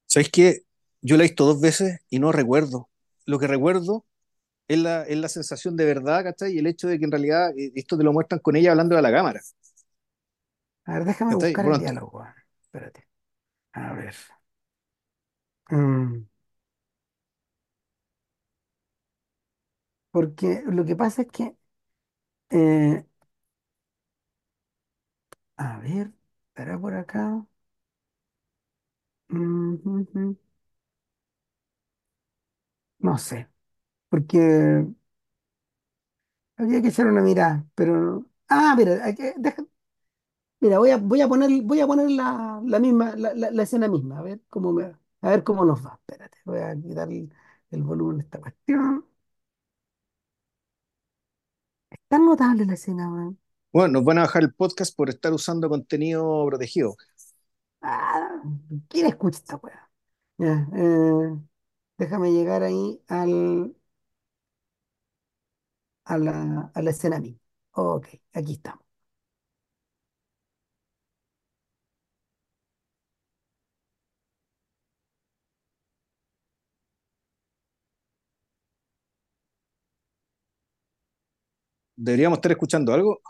[0.07, 0.63] ¿sabéis qué?
[1.01, 2.89] Yo la he visto dos veces y no recuerdo.
[3.27, 4.05] Lo que recuerdo
[4.69, 6.55] es la, es la sensación de verdad, ¿cachai?
[6.55, 8.97] Y el hecho de que en realidad eh, esto te lo muestran con ella hablando
[8.99, 9.41] a la cámara.
[10.85, 11.79] A ver, déjame buscar el Pronto.
[11.79, 12.25] diálogo.
[12.63, 13.09] Espérate.
[13.75, 14.15] A ver.
[15.71, 16.27] Mm,
[20.11, 21.57] porque lo que pasa es que,
[22.51, 23.05] eh,
[25.57, 26.13] a ver,
[26.49, 27.47] estará por acá.
[29.31, 30.37] Mm, mm, mm,
[33.09, 33.43] No sé,
[34.13, 34.87] porque
[36.57, 38.27] habría que echar una mirada, pero...
[38.49, 39.65] Ah, mira, hay que- deja-
[40.61, 43.63] mira, voy a, voy a poner, voy a poner la, la misma, la, la- la
[43.63, 44.85] escena misma, a ver cómo me,
[45.23, 45.95] a ver cómo nos va.
[46.01, 47.33] Espérate, voy a quitar el,
[47.71, 49.07] el volumen de esta cuestión.
[51.91, 53.39] Es tan notable la escena, weón.
[53.73, 56.97] Bueno, nos van a bajar el podcast por estar usando contenido protegido.
[57.81, 58.41] Ah,
[58.89, 59.91] ¿quién escucha esta weá?
[60.39, 61.37] Ya, eh,
[61.99, 63.75] déjame llegar ahí al,
[66.05, 67.41] a la, a la escena misma.
[67.73, 68.85] Ok, aquí estamos.
[81.97, 83.21] Deberíamos estar escuchando algo.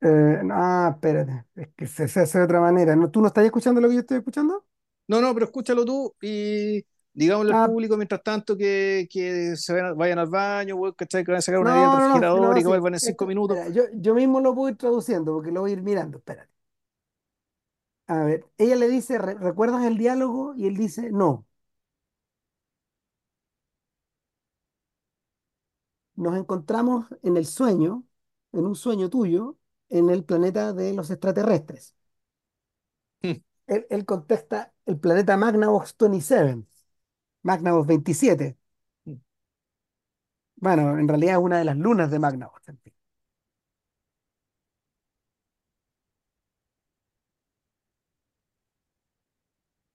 [0.00, 2.94] Eh, ah, espérate, es que se, se hace de otra manera.
[2.96, 4.66] ¿No, tú no estás escuchando lo que yo estoy escuchando?
[5.08, 6.84] No, no, pero escúchalo tú y
[7.16, 11.24] digámosle al Ah, público mientras tanto que, que se vayan, vayan al baño, ¿cachai?
[11.24, 13.00] Que vayan a sacar una idea del no, no, no, refrigerador y que vuelvan en
[13.00, 13.58] cinco Esto, minutos.
[13.58, 16.18] mira, yo, yo mismo lo voy a ir traduciendo porque lo voy a ir mirando.
[16.18, 16.50] Espérate.
[18.08, 20.54] A ver, ella le dice, "Re- ¿recuerdas el diálogo?
[20.56, 21.46] Y él dice, no.
[26.16, 28.04] Nos encontramos en el sueño,
[28.52, 29.56] en un sueño tuyo,
[29.88, 31.94] en el planeta de los extraterrestres.
[33.68, 36.64] Él, él contesta el planeta Magnavox 27,
[37.46, 38.56] Magnavox 27.
[40.56, 42.62] Bueno, en realidad es una de las lunas de Magnavox.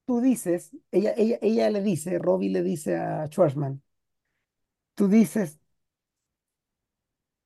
[0.05, 3.81] Tú dices, ella, ella, ella le dice, Robbie le dice a Schwarzman,
[4.95, 5.59] tú dices,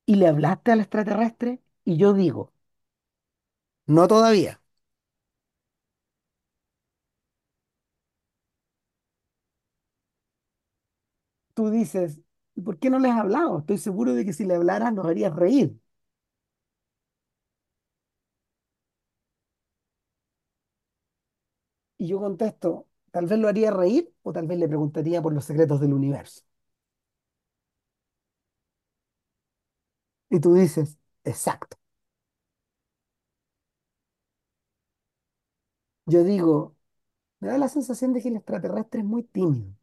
[0.07, 1.61] ¿y le hablaste al extraterrestre?
[1.83, 2.51] Y yo digo,
[3.87, 4.61] no todavía.
[11.55, 12.19] Tú dices,
[12.55, 13.59] ¿y por qué no les has hablado?
[13.59, 15.75] Estoy seguro de que si le hablaras nos harías reír.
[21.97, 25.45] Y yo contesto, tal vez lo haría reír o tal vez le preguntaría por los
[25.45, 26.43] secretos del universo.
[30.29, 31.77] Y tú dices, exacto.
[36.07, 36.75] Yo digo,
[37.41, 39.73] me da la sensación de que el extraterrestre es muy tímido.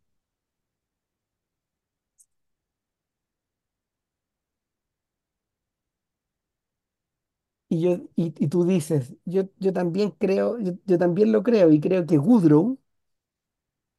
[7.73, 11.71] Y, yo, y, y tú dices, yo, yo también creo, yo, yo también lo creo
[11.73, 12.79] y creo que Woodrow,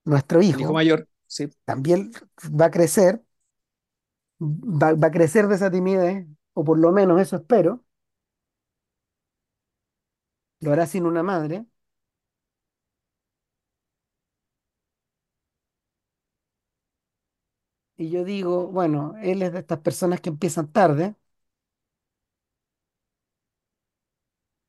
[0.05, 2.11] nuestro El hijo hijo, mayor, sí, también
[2.59, 3.21] va a crecer,
[4.81, 7.83] va, va a crecer de esa timidez, o por lo menos eso espero,
[10.61, 11.65] lo hará sin una madre.
[17.95, 21.15] Y yo digo, bueno, él es de estas personas que empiezan tarde,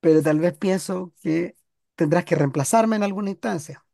[0.05, 1.57] pero tal vez pienso que
[1.97, 3.85] tendrás que reemplazarme en alguna instancia.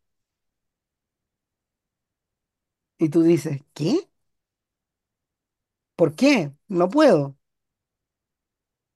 [2.98, 4.08] Y tú dices, ¿qué?
[5.96, 6.52] ¿Por qué?
[6.68, 7.36] No puedo.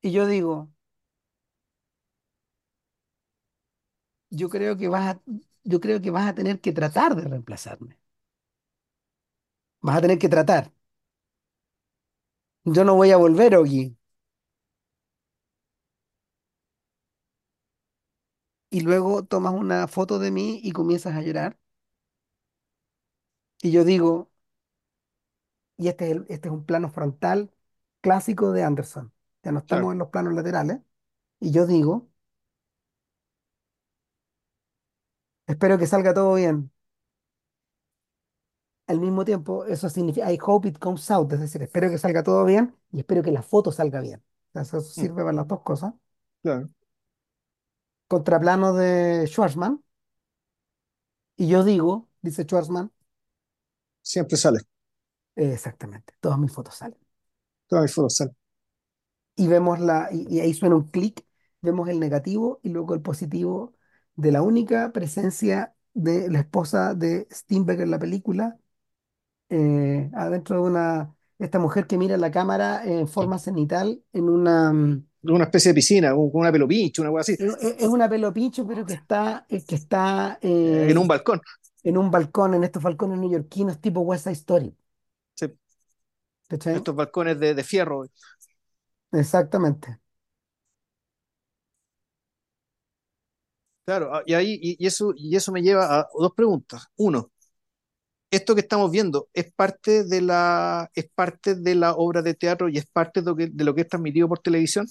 [0.02, 0.70] Y yo digo,
[4.30, 5.22] yo creo que vas a,
[5.64, 7.98] yo creo que vas a tener que tratar de reemplazarme.
[9.82, 10.72] Vas a tener que tratar.
[12.64, 13.96] Yo no voy a volver, Ogi.
[18.74, 21.58] Y luego tomas una foto de mí y comienzas a llorar.
[23.62, 24.30] Y yo digo,
[25.76, 27.52] y este es, el- este es un plano frontal
[28.00, 29.12] clásico de Anderson.
[29.42, 29.92] Ya no estamos claro.
[29.92, 30.78] en los planos laterales.
[31.40, 32.10] Y yo digo,
[35.46, 36.70] espero que salga todo bien.
[38.86, 42.22] Al mismo tiempo, eso significa, I hope it comes out, es decir, espero que salga
[42.22, 44.20] todo bien y espero que la foto salga bien.
[44.50, 45.94] O sea, eso Mm, sirve para las dos cosas.
[46.42, 46.70] claro.
[48.08, 49.82] Contraplano de Schwarzman.
[51.36, 52.90] Y yo digo, dice Schwarzman,
[54.02, 54.60] Siempre sale.
[55.36, 56.98] eh, exactamente, todas mis fotos salen.
[57.68, 58.34] Todas mis fotos salen.
[59.36, 61.26] y vemos la, y, y ahí suena un clic,
[61.60, 63.74] vemos el negativo y luego el positivo
[64.16, 68.58] de la única presencia de la esposa de Steinbeck en la película,
[69.50, 74.72] eh, adentro de una, esta mujer que mira la cámara en forma cenital en una,
[74.74, 78.08] mm, una especie de piscina, un- una pelo pincho, una cosa así, Es, es- una
[78.08, 81.40] pelo pincho, pero que está, que está eh, en un balcón.
[81.84, 84.76] en un balcón, en estos balcones neoyorquinos tipo West Side Story.
[85.36, 85.46] Sí,
[86.48, 86.86] ¿Cachai?
[86.86, 88.04] estos balcones de, de fierro.
[89.12, 89.98] Exactamente.
[93.84, 96.86] Claro, ah, y ahí, y, y eso, y eso me lleva a dos preguntas.
[96.96, 97.30] Uno,
[98.30, 102.68] esto que estamos viendo es parte de la, es parte de la obra de teatro
[102.68, 104.86] y es parte de lo que, de lo que es transmitido por televisión.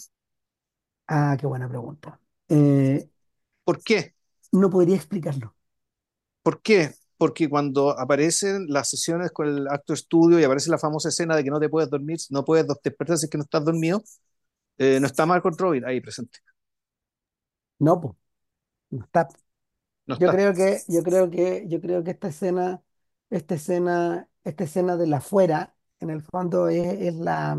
[1.08, 2.20] Ah, qué buena pregunta.
[2.50, 3.10] Eh,
[3.64, 4.14] ¿Por qué?
[4.54, 5.54] no podría explicarlo.
[6.42, 6.92] ¿Por qué?
[7.18, 11.44] Porque cuando aparecen las sesiones con el acto estudio y aparece la famosa escena de
[11.44, 14.04] que no te puedes dormir, no puedes despertar si es que no estás dormido,
[14.78, 16.40] eh, no está Margot Robbie ahí presente.
[17.80, 18.16] No, pues,
[18.92, 19.28] no está.
[20.08, 20.32] No Yo está.
[20.32, 22.84] creo que, yo creo que, yo creo que esta escena,
[23.30, 27.58] esta escena, esta escena de la afuera, en el fondo es, es la,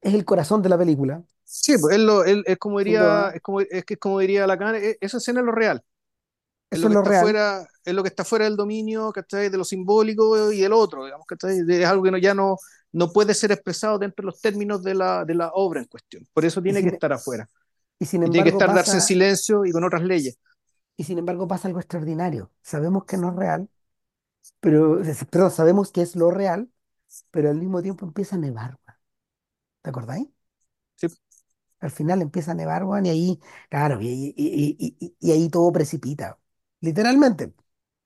[0.00, 1.24] es el corazón de la película,
[1.56, 4.18] Sí, pues él, lo, él es como sin diría, es como, es que es como
[4.20, 5.82] diría Lacan, e- esa escena es lo real.
[6.72, 7.12] es Eso lo es que lo está real.
[7.12, 9.48] fuera, es lo que está fuera del dominio, ¿cachai?
[9.50, 11.60] De lo simbólico y el otro, digamos, ¿cachai?
[11.68, 12.56] Es algo que no, ya no,
[12.92, 16.26] no puede ser expresado dentro de los términos de la, de la obra en cuestión.
[16.34, 17.48] Por eso tiene que sin, estar afuera.
[17.98, 20.38] y sin Y tiene que embargo estar darse en pasa, silencio y con otras leyes.
[20.96, 22.50] y sin embargo pasa algo extraordinario.
[22.62, 23.68] Sabemos que no es real,
[24.60, 26.70] pero, es- perdón, sabemos que es lo real,
[27.30, 28.78] pero al mismo tiempo empieza a nevar.
[29.82, 30.28] ¿Te acordáis?
[31.84, 33.40] Al final empieza a nevar, weón, y ahí,
[33.70, 36.38] claro, y, y- y- y- y- y ahí todo precipita,
[36.80, 37.46] literalmente.
[37.48, 37.54] O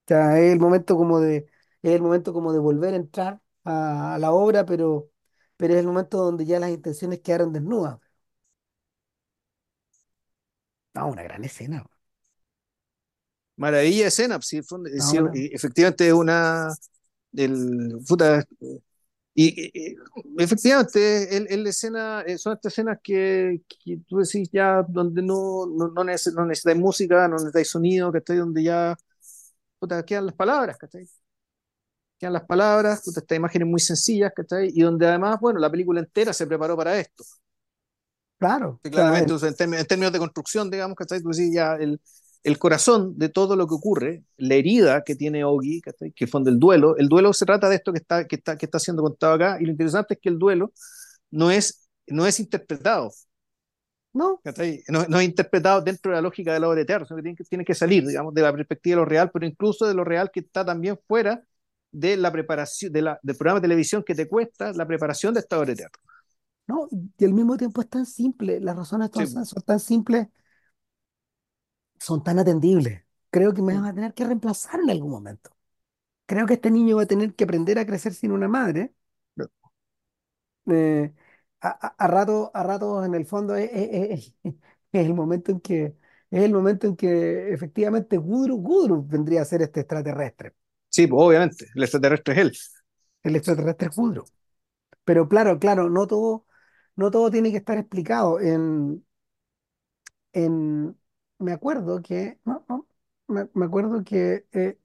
[0.08, 1.48] sea, es el momento como de,
[1.82, 5.10] es el momento como de volver a entrar a, a la obra, pero,
[5.56, 7.98] pero es el momento donde ya las intenciones quedaron desnudas.
[10.94, 11.76] No, una gran escena.
[11.78, 11.98] weón.
[13.56, 16.68] Maravilla de escena, pues, sí, fue un- No, sí, una- y efectivamente es una.
[17.34, 18.44] El, puta,
[19.44, 19.96] y, y-
[20.38, 25.66] efectivamente, el, el escena, eh, son estas escenas que, que tú decís ya donde no,
[25.66, 28.96] no, no, neces- no necesitáis música, no necesitáis sonido, que donde ya
[29.78, 31.06] puta, quedan las palabras, ¿cachai?
[32.18, 34.70] Quedan las palabras, puta, estas imágenes muy sencillas, ¿cachai?
[34.74, 37.24] Y donde además, bueno, la película entera se preparó para esto.
[38.38, 39.32] claro, Que claramente,
[39.80, 41.20] en términos de construcción, digamos, ¿cachai?
[41.22, 42.00] Tú decís ya el,
[42.42, 45.80] el corazón de todo lo que ocurre, la herida que tiene Ogi.
[46.14, 46.96] Que fue del duelo.
[46.96, 49.58] El duelo se trata de esto que está, que está, que está siendo contado acá,
[49.60, 50.72] y lo interesante es que el duelo
[51.30, 53.10] no es, no es interpretado,
[54.12, 54.40] no.
[54.88, 57.22] No, no es interpretado dentro de la lógica de la obra de teatro, sino que
[57.22, 59.94] tiene que, tiene que salir, digamos, de la perspectiva de lo real, pero incluso de
[59.94, 61.42] lo real que está también fuera
[61.92, 65.40] de la preparación, de la, del programa de televisión que te cuesta la preparación de
[65.40, 66.02] esta obra de teatro.
[66.66, 70.26] no, y al mismo tiempo es tan simple, las razones Sí, son tan simples,
[72.00, 73.04] son tan atendibles.
[73.30, 75.50] Creo que me van a tener que reemplazar en algún momento.
[76.26, 78.94] Creo que este niño va a tener que aprender a crecer sin una madre.
[80.70, 81.12] eh,
[81.60, 84.54] a, a, a rato, a rato en el fondo es, es- es-
[84.92, 85.96] es el momento en que
[86.30, 90.54] es el momento en que efectivamente Gudrun, Gudrun vendría a ser este extraterrestre.
[90.90, 92.52] sí, pues, obviamente, el extraterrestre es él.
[93.22, 94.24] El extraterrestre es Gudrun.
[95.04, 96.46] Pero claro, claro, no todo,
[96.96, 98.40] no todo tiene que estar explicado.
[98.40, 99.04] En,
[100.32, 100.96] en,
[101.38, 102.86] me acuerdo que, no, no,
[103.28, 104.78] me, me acuerdo que eh,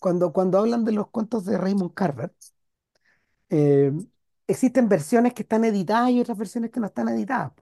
[0.00, 2.32] cuando, cuando hablan de los cuentos de Raymond Carver,
[3.50, 3.92] eh,
[4.46, 7.52] existen versiones que están editadas y otras versiones que no están editadas.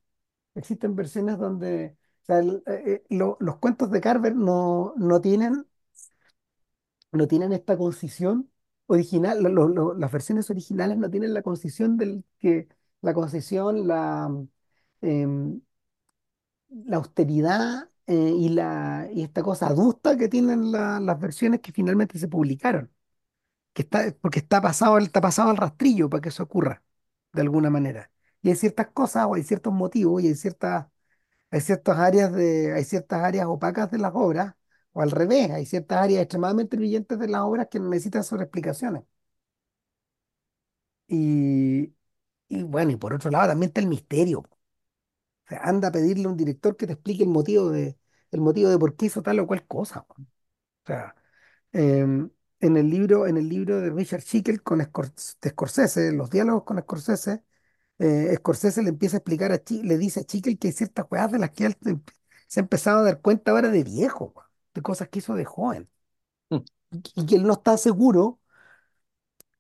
[0.55, 1.97] Existen versiones donde,
[2.29, 2.35] o
[2.67, 5.67] eh, lo- los cuentos de Carver no, no tienen,
[7.13, 8.51] no tienen esta concisión
[8.87, 12.69] original, lo- las versiones originales no tienen la concisión del que,
[13.03, 14.31] la concisión, la,
[15.03, 15.61] em,
[16.71, 21.73] la austeridad eh, y, la, y esta cosa adusta que tienen la- las versiones que
[21.73, 22.91] finalmente se publicaron,
[23.73, 26.83] que está, porque está pasado, está pasado al rastrillo para que eso ocurra,
[27.33, 28.11] de alguna manera.
[28.43, 30.87] Y hay ciertas cosas o hay ciertos motivos y hay ciertas
[31.51, 34.55] Hay ciertas áreas de, hay ciertas áreas opacas de las obras,
[34.93, 39.05] o al revés, hay ciertas áreas extremadamente brillantes de las obras que necesitan sobreexplicaciones.
[41.07, 41.95] Y,
[42.49, 44.45] y bueno, y por otro lado también está el misterio.
[45.49, 47.99] O sea, anda a pedirle a un director que te explique el motivo de,
[48.31, 50.07] el motivo de por qué hizo tal o cual cosa.
[50.11, 50.17] O
[50.87, 51.15] sea,
[51.73, 52.31] em,
[52.61, 55.13] en el libro, en el libro de Richard Schickel con Scor-
[55.43, 57.45] de Scorsese, los diálogos con Scorsese,
[57.99, 61.07] eh, Scorsese le empieza a explicar a Chi- le dice a Schickel que hay ciertas
[61.11, 61.77] weas de las que él
[62.49, 65.45] se ha empezado a dar cuenta ahora de viejo, weón, de cosas que hizo de
[65.45, 65.89] joven,
[66.51, 66.59] Mm.
[66.93, 68.41] y, y que él no está seguro,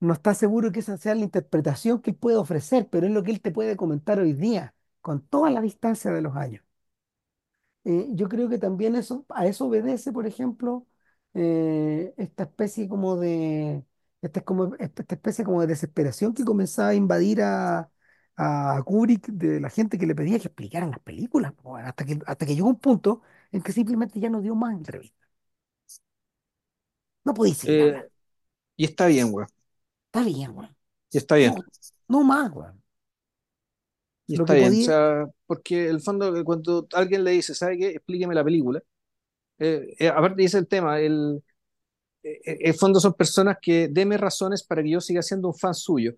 [0.00, 3.22] no está seguro que esa sea la interpretación que él puede ofrecer, pero es lo
[3.22, 4.74] que él te puede comentar hoy día,
[5.08, 6.62] con toda la distancia de los años.
[7.84, 10.86] Eh, yo creo que también eso, a eso obedece, por ejemplo,
[11.34, 13.84] eh, esta especie como de,
[14.20, 17.90] esta, es como, esta especie como de desesperación que comenzaba a invadir a,
[18.36, 21.54] a Kubrick de la gente que le pedía que explicaran las películas,
[21.84, 23.22] hasta que, hasta que llegó un punto
[23.52, 25.28] en que simplemente ya no dio más entrevistas.
[27.24, 28.08] No podéis seguir Eh,
[28.76, 29.48] y está bien, weón.
[30.06, 30.76] Está bien, weón.
[31.10, 31.54] Y está bien.
[31.54, 31.64] No,
[32.08, 32.82] no más, weón.
[34.28, 34.74] Y Lo está que bien.
[34.78, 37.88] O podía, sea, porque el fondo, eh, cuando alguien le dice, ¿sabe qué?
[37.90, 38.82] Explíqueme la película.
[39.58, 41.42] Eh, eh, aparte dice el tema, el,
[42.22, 45.54] eh, eh, el fondo son personas que deme razones para que yo siga siendo un
[45.56, 46.14] fan suyo.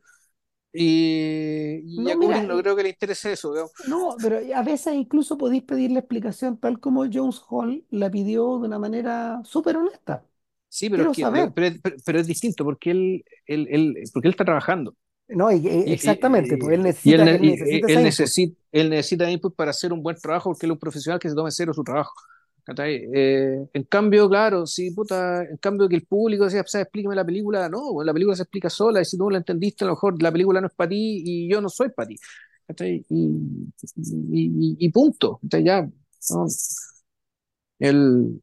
[0.73, 3.73] Y, y no, a mira, no eh, creo que le interese eso, digamos.
[3.83, 8.67] no, pero a veces incluso podéis pedirle explicación tal como Jones Hall la pidió de
[8.69, 10.25] una manera súper honesta.
[10.69, 11.55] Sí, pero es que, saber.
[11.55, 14.97] pero, pero- pero es distinto porque él, él, él- porque él está trabajando.
[15.33, 19.71] No, y- exactamente, pues él necesita, ne- él necesita él necesita, él necesita input para
[19.71, 21.85] hacer un buen trabajo porque él es un profesional que se toma en serio su
[21.85, 22.13] trabajo.
[23.13, 27.25] Eh, en cambio, claro, si puta, en cambio que el público decía, "Pues, explíqueme la
[27.25, 29.89] película, no, pues, la película se explica sola y si tú no la entendiste, a
[29.89, 32.17] lo mejor la película no es para ti y yo no soy para ti.
[33.11, 35.41] Y, y, punto.
[35.43, 36.47] Ya, ¿no?
[37.81, 38.41] El,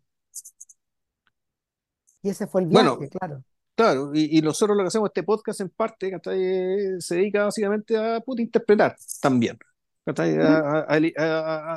[2.22, 3.44] Y ese fue el bueno, viaje, claro.
[3.78, 6.12] Claro, y, y nosotros lo que hacemos, este podcast en parte.
[6.32, 9.58] Eh, se dedica básicamente a puta, interpretar también.
[11.18, 11.76] A,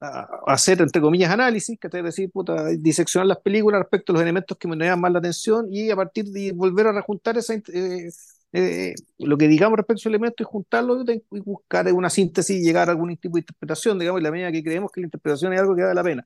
[0.00, 1.78] a- hacer, entre comillas, análisis.
[1.82, 5.18] Es decir, puta, diseccionar las películas respecto a los elementos que me llaman más la
[5.20, 8.10] atención y a partir de volver a rejuntar esa, eh,
[8.52, 12.56] eh, lo que digamos respecto a esos elementos y juntarlo y y buscar una síntesis
[12.60, 15.06] y llegar a algún tipo de interpretación, digamos, en la medida que creemos que la
[15.06, 16.24] interpretación es algo que vale la pena.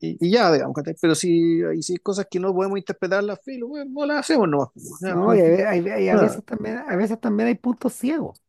[0.00, 0.74] Y, y ya, digamos.
[1.00, 4.18] Pero si, y si hay cosas que no podemos interpretar las filo, bueno, no las
[4.20, 4.48] hacemos.
[5.00, 7.92] Ya, No, y no, ve- hay- hay- a veces también, a veces también hay puntos
[7.94, 8.42] ciegos.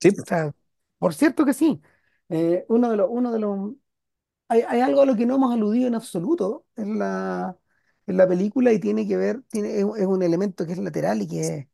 [0.00, 0.52] Sí, O pues, sea,
[0.98, 1.80] por cierto que sí.
[2.30, 3.72] Eh, uno de los, uno de los,
[4.48, 7.56] hay, hay algo a lo que no hemos aludido en absoluto en la,
[8.06, 11.22] en la película y tiene que ver, tiene, es, es un elemento que es lateral
[11.22, 11.68] y que,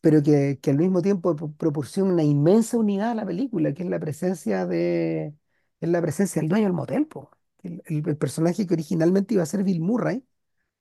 [0.00, 3.82] pero que, que al mismo tiempo pro- proporciona una inmensa unidad a la película, que
[3.82, 5.34] es la presencia de,
[5.80, 7.30] es la presencia del dueño del motel, po.
[7.62, 10.24] El, el- el personaje que originalmente iba a ser Bill Murray,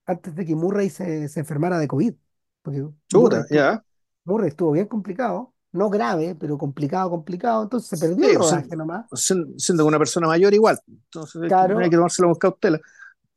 [0.05, 2.15] antes de que Murray se, se enfermara de COVID.
[2.63, 3.83] Porque Murray chuta, estuvo, ya.
[4.25, 8.49] Murray estuvo bien complicado, no grave, pero complicado, complicado, entonces se perdió el Sí, pues,
[8.49, 9.07] rodaje siendo, nomás.
[9.57, 10.79] siendo- una persona mayor igual.
[10.87, 12.79] Entonces hay que, hay que Claro, tomárselo con cautela.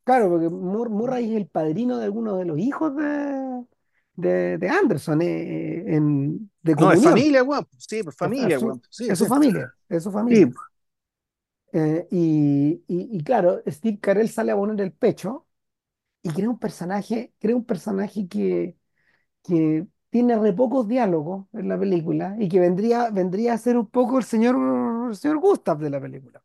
[0.05, 3.65] claro, porque Mur- Murray es el padrino de algunos de los hijos de,
[4.17, 7.67] de, de Anderson eh, en, de No, es familia, weón.
[7.79, 8.83] Sí, pues Es, es familia, weón.
[8.91, 10.53] Sí, es su familia, es su Sí, familia.
[11.73, 15.47] Eh, y, y, y claro, Steve Carell sale a poner el pecho
[16.23, 18.77] y crea un personaje, crea un personaje que,
[19.45, 23.89] que tiene re pocos diálogos en la película y que vendría, vendría a ser un
[23.89, 24.57] poco el señor,
[25.11, 26.43] el señor Gustav de la película.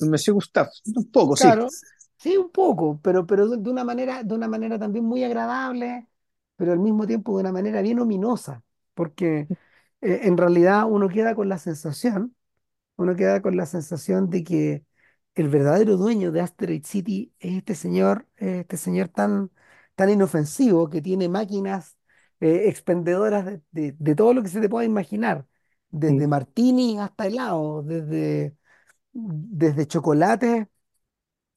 [0.00, 0.70] el Monsieur Gustave.
[0.96, 1.52] Un poco, sí.
[1.52, 1.74] Claro,
[2.16, 6.08] sí, un poco, pero, pero de de una manera, de una manera también muy agradable,
[6.56, 8.64] pero al mismo tiempo de una manera bien ominosa,
[8.94, 9.50] porque
[10.00, 12.34] eh, en realidad uno queda con la sensación,
[12.98, 14.86] uno queda con la sensación de que
[15.36, 19.52] el verdadero dueño de Asteroid City es este señor, eh, este señor tan,
[19.96, 21.98] tan inofensivo que tiene máquinas
[22.40, 25.46] eh, expendedoras de, de- de todo lo que se te pueda imaginar,
[25.90, 28.56] desde martini hasta helado, desde,
[29.12, 30.68] desde chocolates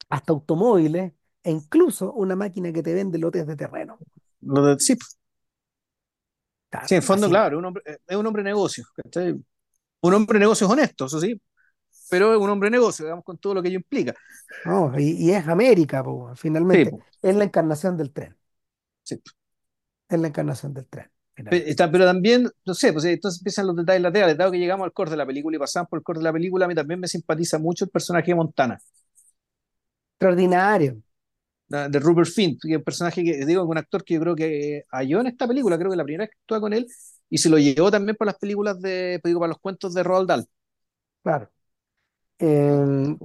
[0.08, 1.12] hasta automóviles
[1.42, 4.02] e incluso una máquina que te vende lotes de terreno.
[4.40, 4.96] Lo de- sí,
[6.84, 8.88] Sí, en fondo, así, claro, un hombre- es un hombre de negocios.
[8.94, 9.34] ¿cachai?
[10.02, 11.40] Un hombre de negocios honesto, eso sí,
[12.08, 14.14] pero es un hombre de negocios, digamos, con todo lo que ello implica.
[14.64, 14.98] ¿no?
[14.98, 16.34] Y, y es América, po,
[16.70, 16.96] Sí, finalmente.
[17.22, 18.36] Es la encarnación del tren.
[19.04, 19.22] sí.
[20.08, 21.10] Es la encarnación del tren,
[21.48, 21.70] Pe- finalmente.
[21.70, 24.36] está- Pero también, no sé, pues entonces empiezan los detalles laterales.
[24.38, 26.32] Dado que llegamos al core de la película y pasamos por el core de la
[26.32, 28.78] película, a mí también me simpatiza mucho el personaje de Montana,
[30.14, 31.02] Extraordinario.
[31.68, 34.34] la- de Rupert Fint, que es un personaje que, digo, un actor que yo creo
[34.36, 36.86] que halló en esta película, creo que la primera vez que actúa con él,
[37.32, 40.02] y se lo llevó también por las películas de, pues digo, para los cuentos de
[40.02, 40.46] Roald Dahl.
[41.22, 41.50] Claro.
[42.38, 43.16] Eh,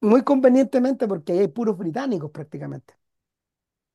[0.00, 2.94] muy convenientemente porque ahí hay puros británicos prácticamente.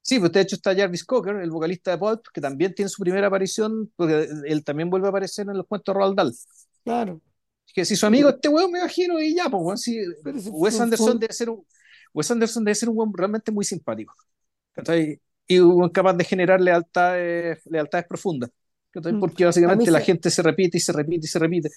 [0.02, 3.02] Sí, pues de hecho está Jarvis Cocker, el vocalista de Pulp, que también tiene su
[3.02, 6.34] primera aparición, porque él también vuelve a aparecer en los cuentos de Roald Dahl.
[6.84, 7.22] Claro.
[7.74, 10.02] Que si su amigo este weón, me imagino, y ya, pues, si
[10.52, 11.66] Wes Anderson debe ser un,
[12.14, 14.14] Wes Anderson debe ser un weón realmente muy simpático,
[14.74, 15.22] ¿cachai?
[15.48, 18.50] Y un capaz de generar lealtades, lealtades profundas,
[19.20, 21.70] Porque a mí básicamente la se, gente se repite y se repite y se repite.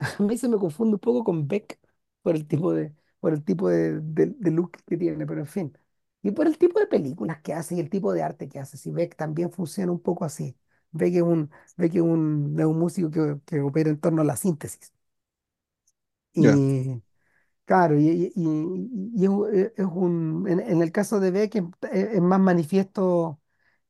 [0.18, 1.78] a mí se me confunde un poco con Beck
[2.22, 5.46] por el tipo de, por el tipo de, de- de look que tiene, pero en
[5.46, 5.78] fin.
[6.22, 8.76] Y por el tipo de películas que hace y el tipo de arte que hace.
[8.78, 10.56] Si Beck también funciona un poco así.
[10.92, 14.24] Beck es un, Beck es un, es un músico que, que opera en torno a
[14.24, 14.92] la síntesis.
[16.32, 17.02] Y
[17.66, 19.30] claro, y, y- y- y es
[19.86, 23.40] un- en, en el caso de Beck es, es más manifiesto,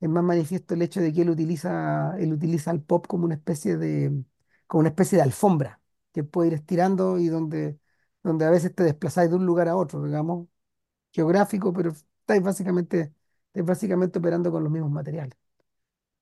[0.06, 3.34] es más manifiesto el hecho de que él utiliza, él utiliza el pop como una
[3.36, 4.24] especie de,
[4.66, 5.80] como una especie de alfombra
[6.12, 7.78] que puede ir estirando y donde,
[8.22, 10.48] donde a veces te desplazáis de un lugar a otro, digamos,
[11.12, 13.14] geográfico, pero estáis básicamente,
[13.48, 15.36] estáis básicamente operando con los mismos materiales.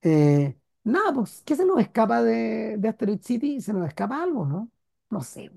[0.02, 3.60] Eh, nada, pues, ¿qué se nos escapa de, de Asteroid City?
[3.60, 4.70] Se nos escapa algo, ¿no?
[5.10, 5.50] No sé,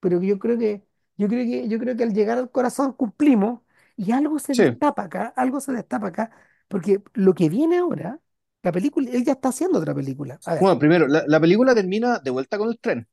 [0.00, 3.60] pero yo creo que, yo creo que, yo creo que al llegar al corazón cumplimos
[3.96, 4.64] y algo se Sí.
[4.64, 6.30] destapa acá, algo se destapa acá,
[6.74, 8.20] porque lo que viene ahora,
[8.62, 10.40] la película, él ya está haciendo otra película.
[10.44, 13.06] A ver, Bueno, primero, la, la película termina de vuelta con el tren.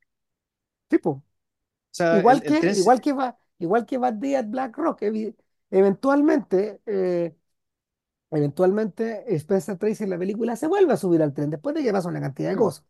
[0.87, 1.23] tipo,
[1.91, 4.47] O sea, el, igual el que, tren, igual que va, igual que Bad Day at
[4.49, 5.03] Black Rock,
[5.71, 7.35] eventualmente, eh,
[8.31, 11.91] eventualmente Spencer Tracy en la película se vuelve a subir al tren después de que
[11.93, 12.85] pasa una cantidad de cosas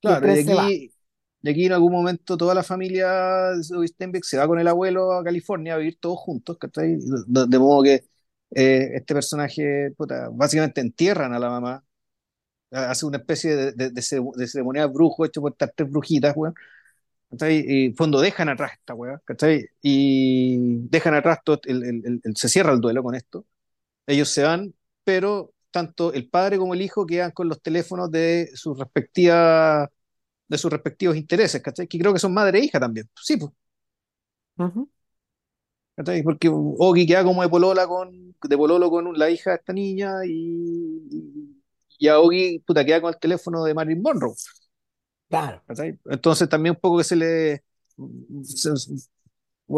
[0.00, 0.74] claro, y va.
[0.74, 0.94] aquí,
[1.42, 3.08] y aquí en algún momento toda la familia
[3.52, 6.96] de Steinbeck se va con el abuelo a California a vivir todos juntos, ¿cachai?
[7.26, 8.04] De, de modo que
[8.54, 11.84] eh, este personaje, puta, básicamente entierran a la mamá,
[12.72, 16.34] hace una especie de, de, de, cere- de ceremonial brujo hecho por estas tres brujitas,
[16.36, 16.54] weón.
[17.48, 19.66] Y fondo dejan atrás esta weá, ¿cachai?
[19.80, 20.58] Y
[20.88, 23.46] dejan atrás todo, el, el- el- se cierra el duelo con esto.
[24.06, 24.74] Ellos se van,
[25.04, 29.88] pero tanto el padre como el hijo quedan con los teléfonos de sus respectivas
[30.48, 31.88] de sus respectivos intereses, ¿cachai?
[31.88, 33.08] Que creo que son madre e hija también.
[33.16, 33.52] Sí, pues,
[34.58, 34.88] Ujú.
[35.96, 36.22] ¿Cachai?
[36.22, 40.24] Porque Oki queda como de polola con, de pololo con la hija de esta niña
[40.26, 41.62] y,
[41.98, 44.34] y a Oki, puta, queda con el teléfono de Marilyn Monroe,
[45.28, 45.62] Claro.
[45.66, 45.98] ¿cachai?
[46.06, 47.64] Entonces también un poco que se le
[48.44, 48.70] se,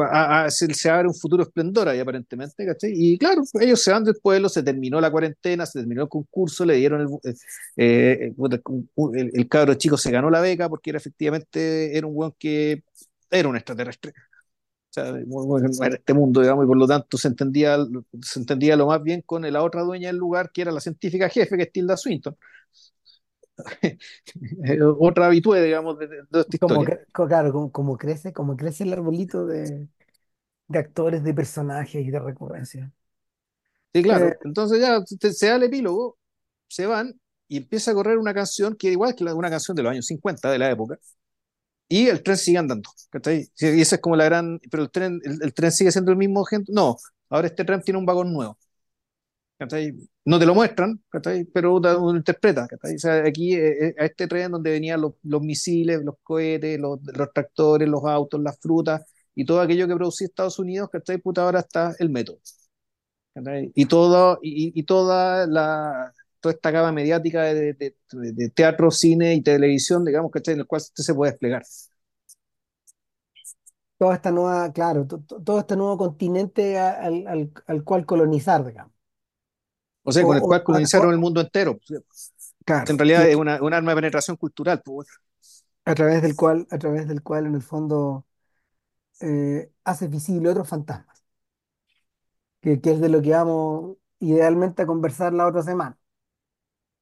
[0.00, 2.92] a- a- se, se abre un futuro esplendor ahí aparentemente, ¿cachai?
[2.94, 6.64] Y claro, ellos se van del pueblo, se terminó la cuarentena, se terminó el concurso,
[6.64, 7.34] le dieron el, eh,
[7.76, 8.34] eh,
[9.14, 12.84] el, el cabro chico se ganó la beca porque era efectivamente era un buen que
[13.30, 14.12] era un extraterrestre.
[14.94, 17.78] Sea, en este mundo, digamos, y por lo tanto se entendía,
[18.22, 21.28] se entendía lo más bien con la otra dueña del lugar, que era la científica
[21.28, 22.36] jefe, que es Tilda Swinton,
[24.64, 26.94] Eh, otra habitué, digamos, de, de- esta Como, historia.
[27.12, 29.88] claro, como, como crece, como crece el arbolito de,
[30.68, 32.92] de actores, de personajes y de recurrencia.
[33.92, 34.38] Sí, Eh, claro.
[34.44, 36.18] Entonces ya se, se da el epílogo,
[36.68, 37.18] se van
[37.48, 40.06] y empieza a correr una canción que igual que la- una canción de los años
[40.06, 40.98] 50 de la época,
[41.88, 42.90] y el tren sigue andando.
[43.10, 43.48] ¿cachai?
[43.58, 44.60] Y esa es como la gran.
[44.70, 46.72] Pero el tren, el, el tren sigue siendo el mismo gente.
[46.74, 46.96] No,
[47.30, 48.58] ahora este tren tiene un vagón nuevo.
[49.58, 49.92] ¿cachai?
[50.24, 51.44] No te lo muestran, ¿cachai?
[51.46, 52.66] pero uno uno interpreta.
[52.66, 52.94] ¿cachai?
[52.96, 56.78] O sea, aquí eh, eh, a este tren donde venían los, los misiles, los cohetes,
[56.80, 59.02] los, los tractores, los autos, las frutas
[59.34, 61.18] y todo aquello que producía Estados Unidos, ¿cachai?
[61.18, 62.38] Puta, ahora está el método.
[63.74, 66.12] Y, todo, y, y toda la,
[66.44, 70.54] toda esta gama mediática de, de- teatro, cine y televisión, digamos, ¿cachai?
[70.54, 71.62] En el cual usted se puede desplegar.
[73.98, 78.64] toda esta nueva, claro, to- to- todo este nuevo continente al, al- al cual colonizar,
[78.64, 78.92] digamos.
[80.02, 81.78] O sea, O, con el o- cual colonizaron el mundo entero.
[82.64, 84.80] claro, En realidad es una, un arma de penetración cultural.
[84.84, 85.08] Pues,
[85.84, 88.26] a través del cual, a través del cual en el fondo
[89.20, 91.24] eh, hace visible otros fantasmas,
[92.60, 95.98] que, que es de lo que vamos idealmente a conversar la otra semana.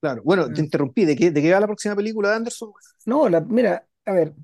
[0.03, 0.23] Claro.
[0.25, 0.63] Bueno, te Mm.
[0.63, 1.05] interrumpí.
[1.07, 2.73] ¿De qué, de qué va la próxima película de Anderson?
[3.05, 4.35] No, la, mira, a ver,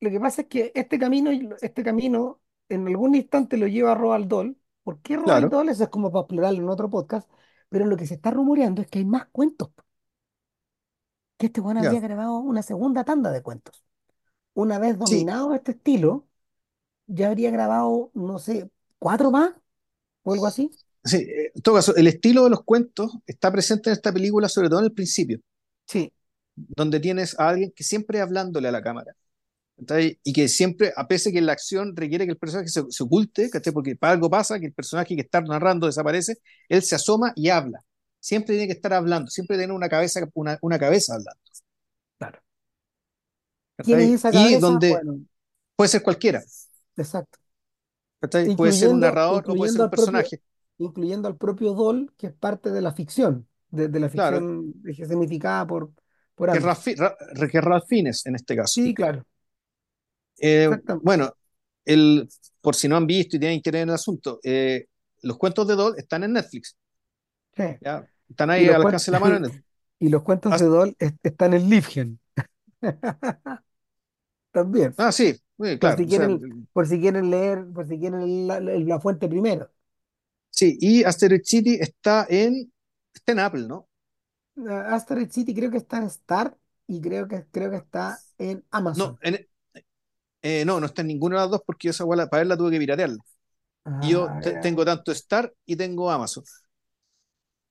[0.00, 1.30] lo que pasa es que este camino,
[1.62, 4.58] este camino en algún instante lo lleva a Roald Dahl.
[4.84, 5.68] ¿Por qué Roald Claro, Dahl?
[5.70, 7.30] Eso es como para explorarlo en otro podcast.
[7.70, 9.70] Pero lo que se está rumoreando es que hay más cuentos,
[11.36, 12.00] que este Juan habría ya.
[12.00, 13.84] grabado una segunda tanda de cuentos.
[14.54, 16.28] Una vez Sí, dominado este estilo,
[17.06, 19.54] ya habría grabado, no sé, cuatro más
[20.24, 20.76] o algo así.
[21.04, 21.16] Sí.
[21.18, 24.68] eh, En todo caso, el estilo de los cuentos está presente en esta película, sobre
[24.68, 25.40] todo en el principio,
[25.86, 26.12] Sí,
[26.56, 29.14] donde tienes a alguien que siempre hablándole a la cámara.
[29.78, 30.18] ¿cachai?
[30.24, 33.50] Y que siempre, a pesar que la acción requiere que el personaje se, se oculte,
[33.50, 33.72] ¿cachai?
[33.72, 36.36] porque para algo pasa, que el personaje que está narrando desaparece,
[36.68, 37.80] él se asoma y habla.
[38.20, 41.40] Siempre tiene que estar hablando, siempre tiene una cabeza, una, una cabeza hablando.
[42.18, 42.40] claro.
[43.82, 44.58] ¿Quién es esa Y cabeza?
[44.58, 45.20] donde Bueno,
[45.76, 46.42] puede ser cualquiera,
[46.96, 47.38] exacto.
[48.56, 50.42] Puede ser un narrador o puede ser un propio, personaje.
[50.78, 54.74] Incluyendo al propio Dol, que es parte de la ficción, de, de la Claro, ficción
[54.86, 55.92] escenificada por,
[56.34, 56.84] por que es Ralph, Anderson.
[56.84, 57.16] Fi- Ra-
[57.50, 57.58] que
[58.26, 58.74] en este caso.
[58.74, 59.24] Sí, claro,
[60.40, 61.32] Eh, bueno,
[61.84, 62.28] el,
[62.60, 64.86] por si no han visto y tienen interés en el asunto, eh,
[65.22, 66.76] los cuentos de Doll están en Netflix,
[67.56, 67.64] Sí.
[67.80, 68.06] ¿ya?
[68.28, 69.64] Están ahí al alcance de la mano en Netflix.
[69.98, 72.20] y los cuentos de Dol est- están en Lifgen
[74.52, 75.96] también, Ah, sí, sí, por claro.
[75.96, 79.28] si O sea, quieren, por si quieren leer, por si quieren la, la- la fuente
[79.28, 79.70] primero.
[80.58, 82.72] Sí, y Asteroid City está en,
[83.14, 83.88] está en Apple, ¿no?
[84.68, 86.56] Ah, Asteroid City creo que está en Star
[86.86, 88.64] y creo que, creo que está en
[88.94, 89.18] No, Amazon.
[89.22, 89.46] en-
[90.42, 92.72] eh, no, no está en ninguna de las dos porque esa guala, para verla tuve
[92.72, 93.18] que piratearla.
[94.00, 96.44] Y yo Ah, te- tengo tanto Star y tengo Amazon.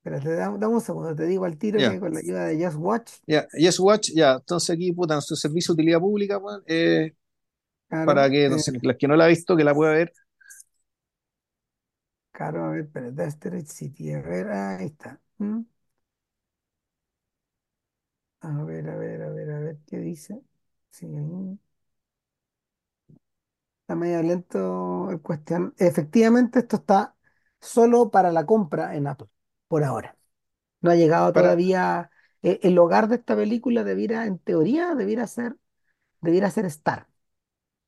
[0.00, 2.76] Espérate, dame, dame un segundo, te digo al tiro que con la ayuda de Just
[2.78, 3.46] Watch, ya.
[3.58, 4.34] Yes Watch, ya.
[4.34, 7.12] Entonces aquí, puta, nuestro servicio de utilidad pública, weón, eh,
[8.04, 9.92] para claro, que, no eh, sé, las que no la ha visto, que la pueda
[9.94, 10.12] ver.
[12.38, 15.20] Claro, a ver, espérate, Asteroid City, a ver, ahí está.
[15.38, 15.62] ¿Mm?
[18.40, 20.42] A ver, a ver, a ver, a ver, ¿qué dice?
[20.90, 21.58] Sí, ahí.
[23.82, 25.74] Está medio lento el cuestión.
[25.78, 27.14] Efectivamente, esto está
[27.60, 29.28] solo para la compra en Apple,
[29.68, 30.16] por ahora.
[30.82, 32.10] No ha llegado Para, todavía.
[32.42, 35.56] eh, el hogar de esta película debiera, en teoría, debiera ser,
[36.22, 37.08] debiera ser Star,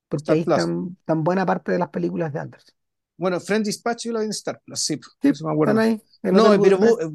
[0.08, 0.72] porque Star ahí Plus.
[0.82, 2.76] están tan buena parte de las películas de Anderson.
[3.20, 5.80] Bueno, Friend Dispatch yo la vi en Star Plus, sí, Sí, eso me están acuerdo.
[5.80, 6.02] ahí.
[6.28, 7.00] No, pero Budapest.
[7.00, 7.10] eh,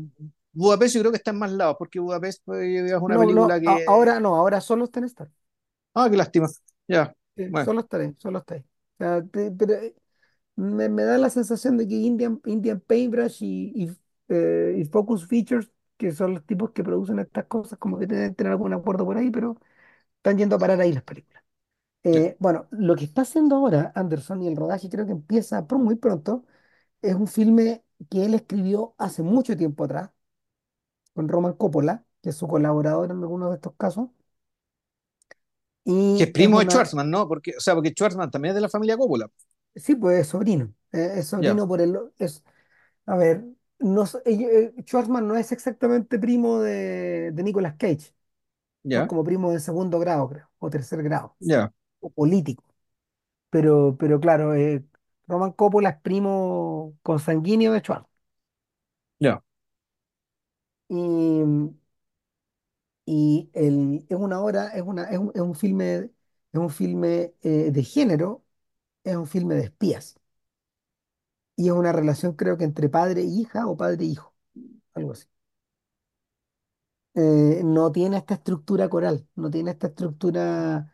[0.54, 3.60] Budapest yo creo que está en más lados, porque Budapest pues, es una No, película
[3.62, 3.86] no, que...
[3.86, 5.32] ahora no, ahora solo está en Star.
[5.94, 6.48] Ah, qué lástima.
[6.88, 7.14] Ya,
[7.48, 8.62] bueno, solo está ahí, solo está ahí.
[8.62, 9.96] O sea, te- pero eh,
[10.58, 13.92] me, me da la sensación de que Indian, Indian Paintbrush y, y,
[14.30, 18.36] eh, y Focus Features, que son los tipos que producen estas cosas, como que deben
[18.36, 19.60] tener algún acuerdo por ahí, pero
[20.18, 21.44] están yendo a parar ahí las películas.
[22.06, 25.80] Eh, bueno, lo que está haciendo ahora Anderson y el rodaje creo que empieza por
[25.80, 26.46] muy pronto,
[27.02, 30.12] es un filme que él escribió hace mucho tiempo atrás
[31.14, 34.10] con Roman Coppola, que es su colaborador en algunos de estos casos,
[36.16, 37.28] Que es y es primo de una, Schwartzman, ¿no?
[37.28, 39.28] Porque, o sea, porque Schwartzman también es de la familia Coppola.
[39.76, 42.44] sí, pues es sobrino, eh, es Ya, sobrino por el, es,
[43.06, 43.46] a ver,
[43.80, 48.14] no, eh, Schwartzman no es exactamente primo de, de Nicolas Cage,
[48.90, 51.72] son ya, como primos de segundo grado, creo, o tercer grado, ya,
[52.06, 52.64] o político,
[53.52, 54.86] pero, pero claro, eh,
[55.28, 58.10] Roman Coppola es primo consanguíneo de Schwartzman.
[59.20, 59.42] ya,
[60.90, 61.44] Y,
[63.06, 65.96] y el, es una obra, es, una, es un, es un filme,
[66.54, 68.44] es un filme eh, de género,
[69.04, 70.18] es un filme de espías.
[71.58, 74.34] Y es una relación, creo que entre padre e hija o padre e hijo,
[74.96, 75.28] algo así.
[77.18, 80.94] Eh, no tiene esta estructura coral, no tiene esta estructura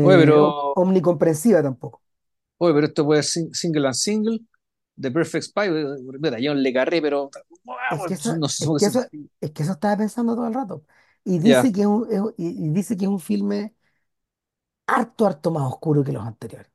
[0.00, 2.02] Oye, eh, om- pero, omnicomprensiva tampoco.
[2.58, 4.38] oye, pero esto puede ser sing- single and single,
[5.00, 5.84] The Perfect Spy, eh,
[6.20, 7.30] mira, yo le carré, pero
[7.88, 9.04] Es que eso, no sé, es que eso,
[9.40, 10.84] es que eso estaba pensando todo el rato.
[11.24, 13.74] Y dice que es un, es y dice que es un filme
[14.86, 16.70] harto, harto más oscuro que los anteriores.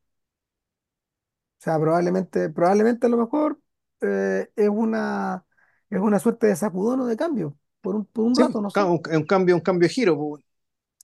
[1.59, 3.59] O sea, probablemente, probablemente a lo mejor
[4.01, 5.45] eh, es una,
[5.89, 8.69] es una suerte de sacudón o de cambio, por un, por un sí, rato, no
[8.69, 10.39] sé, un, un cambio, un cambio de giro.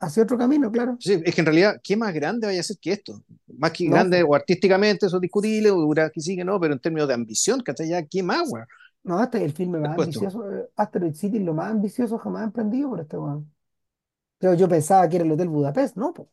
[0.06, 0.14] Pues.
[0.14, 0.99] hacia otro camino, claro.
[0.99, 3.22] Sí, es que en realidad, ¿qué más grande vaya a ser que esto?
[3.57, 6.60] Más que No, grande o artísticamente, eso es discutible, o dura que sí que no,
[6.60, 7.90] pero en términos de ambición, ¿cachai?
[7.90, 8.65] Ya, ¿qué más, weón?
[9.03, 12.90] no, este es el filme más ambicioso, eh, Asteroid City, lo más ambicioso jamás emprendido
[12.90, 13.53] por este weón.
[14.40, 16.14] Pero yo pensaba que era el Hotel Budapest, ¿no?
[16.14, 16.30] po.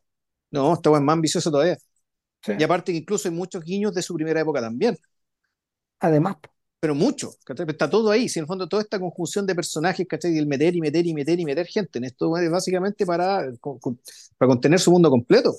[0.51, 1.77] No, esta weón es más ambicioso todavía.
[2.41, 2.53] Sí.
[2.57, 4.97] Y aparte que incluso hay muchos guiños de su primera época también,
[5.99, 6.52] Además, po.
[6.83, 7.65] Pero mucho, ¿cachai?
[7.69, 10.33] Está todo ahí, si en el fondo toda esta conjunción de personajes, ¿cachai?
[10.33, 13.49] Y el meter y meter y meter y meter gente en esto es básicamente para,
[14.37, 15.55] para contener su mundo completo.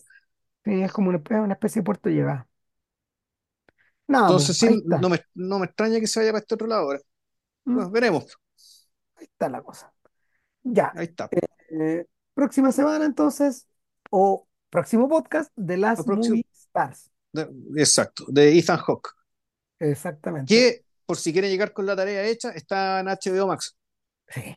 [0.67, 2.47] Sí, es como una, una especie de puerto de.
[4.07, 6.55] Nada, po, Entonces ahí sí, no me, no me extraña que se vaya para este
[6.57, 7.01] otro lado ahora.
[7.65, 8.39] Mm, Bueno, veremos.
[9.17, 9.95] Ahí está la cosa.
[10.63, 10.93] Ya.
[10.95, 11.31] Ahí está.
[11.71, 13.67] Eh, próxima semana, entonces,
[14.11, 17.11] o próximo podcast, Last próximo, Movie Stars.
[17.33, 19.09] de- exacto, de Ethan Hawke.
[19.79, 20.55] Exactamente.
[20.55, 23.77] que por si quieren llegar con la tarea hecha, está en HBO Max.
[24.29, 24.57] Sí.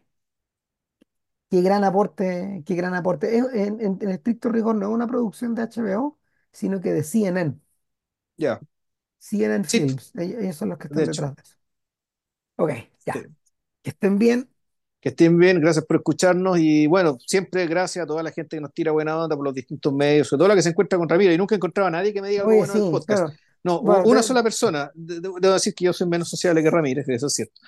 [1.50, 3.38] Qué gran aporte, qué gran aporte.
[3.38, 6.20] Es- En, en- en estricto rigor no es una producción de HBO,
[6.52, 7.60] sino que de CNN.
[8.38, 8.60] Ya,
[9.20, 10.12] CNN sí, Films.
[10.18, 11.56] Ellos, ellos son los que están detrás de eso.
[12.58, 12.72] Ok,
[13.12, 13.20] Sí.
[13.20, 13.26] ya.
[13.84, 14.50] Que estén bien.
[15.00, 18.62] Que estén bien, gracias por escucharnos y bueno, siempre gracias a toda la gente que
[18.62, 21.08] nos tira buena onda por los distintos medios, sobre todo la que se encuentra con
[21.08, 23.28] Ramiro y nunca he encontrado a nadie que me diga algo bueno del sí, podcast.
[23.28, 23.38] claro.
[23.64, 26.70] No, Bueno, una sola persona, de- de- debo decir que yo soy menos sociable que
[26.72, 27.62] Ramírez, eso es cierto.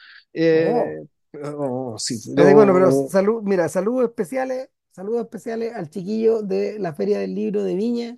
[0.54, 1.02] oh, Eh,
[1.44, 6.80] oh, sí, te digo, bueno, pero salud, mira, saludos especiales, saludos especiales al chiquillo de
[6.80, 8.18] la Feria del Libro de Viña,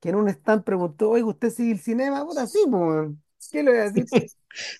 [0.00, 2.24] que en un stand preguntó, oye, ¿usted sigue el cinema?
[2.24, 3.10] Puta, sí, pues,
[3.50, 4.06] ¿qué le voy a decir?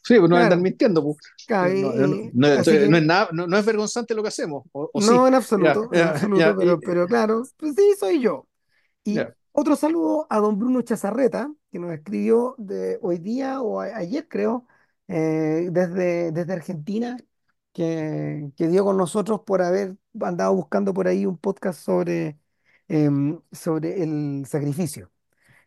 [0.05, 1.16] sí, pues no Claro, mintiendo, pues.
[1.60, 4.90] No, no, no- así no es que nada, no, es vergonzante lo que hacemos, o,
[4.93, 7.94] o no sí, en ya, absoluto, en absoluto, ya, y- pero, pero claro, pues sí,
[7.98, 8.48] soy yo.
[9.05, 9.35] Y ya.
[9.60, 14.28] Otro saludo a don Bruno Chazarreta, que nos escribió de hoy día o a- ayer,
[14.28, 14.66] creo,
[15.09, 17.16] eh, desde, desde Argentina,
[17.72, 22.39] que, que dio con nosotros por haber andado buscando por ahí un podcast sobre,
[22.89, 25.10] em, sobre el sacrificio.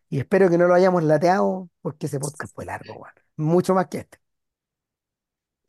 [0.08, 3.14] Y espero que no lo hayamos lateado, porque ese podcast fue largo, weón.
[3.36, 4.18] Mucho más que este.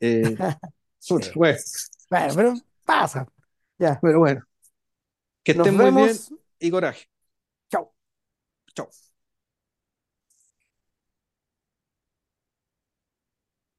[0.00, 0.22] Eh,
[1.08, 1.32] puta, Sí.
[1.34, 1.58] bueno,
[2.10, 3.26] Bueno, pero pasa.
[3.78, 3.98] Ya.
[4.00, 4.42] pero bueno,
[5.42, 6.16] que Nos estén muy bien
[6.58, 7.06] y coraje.
[8.76, 9.13] Chao.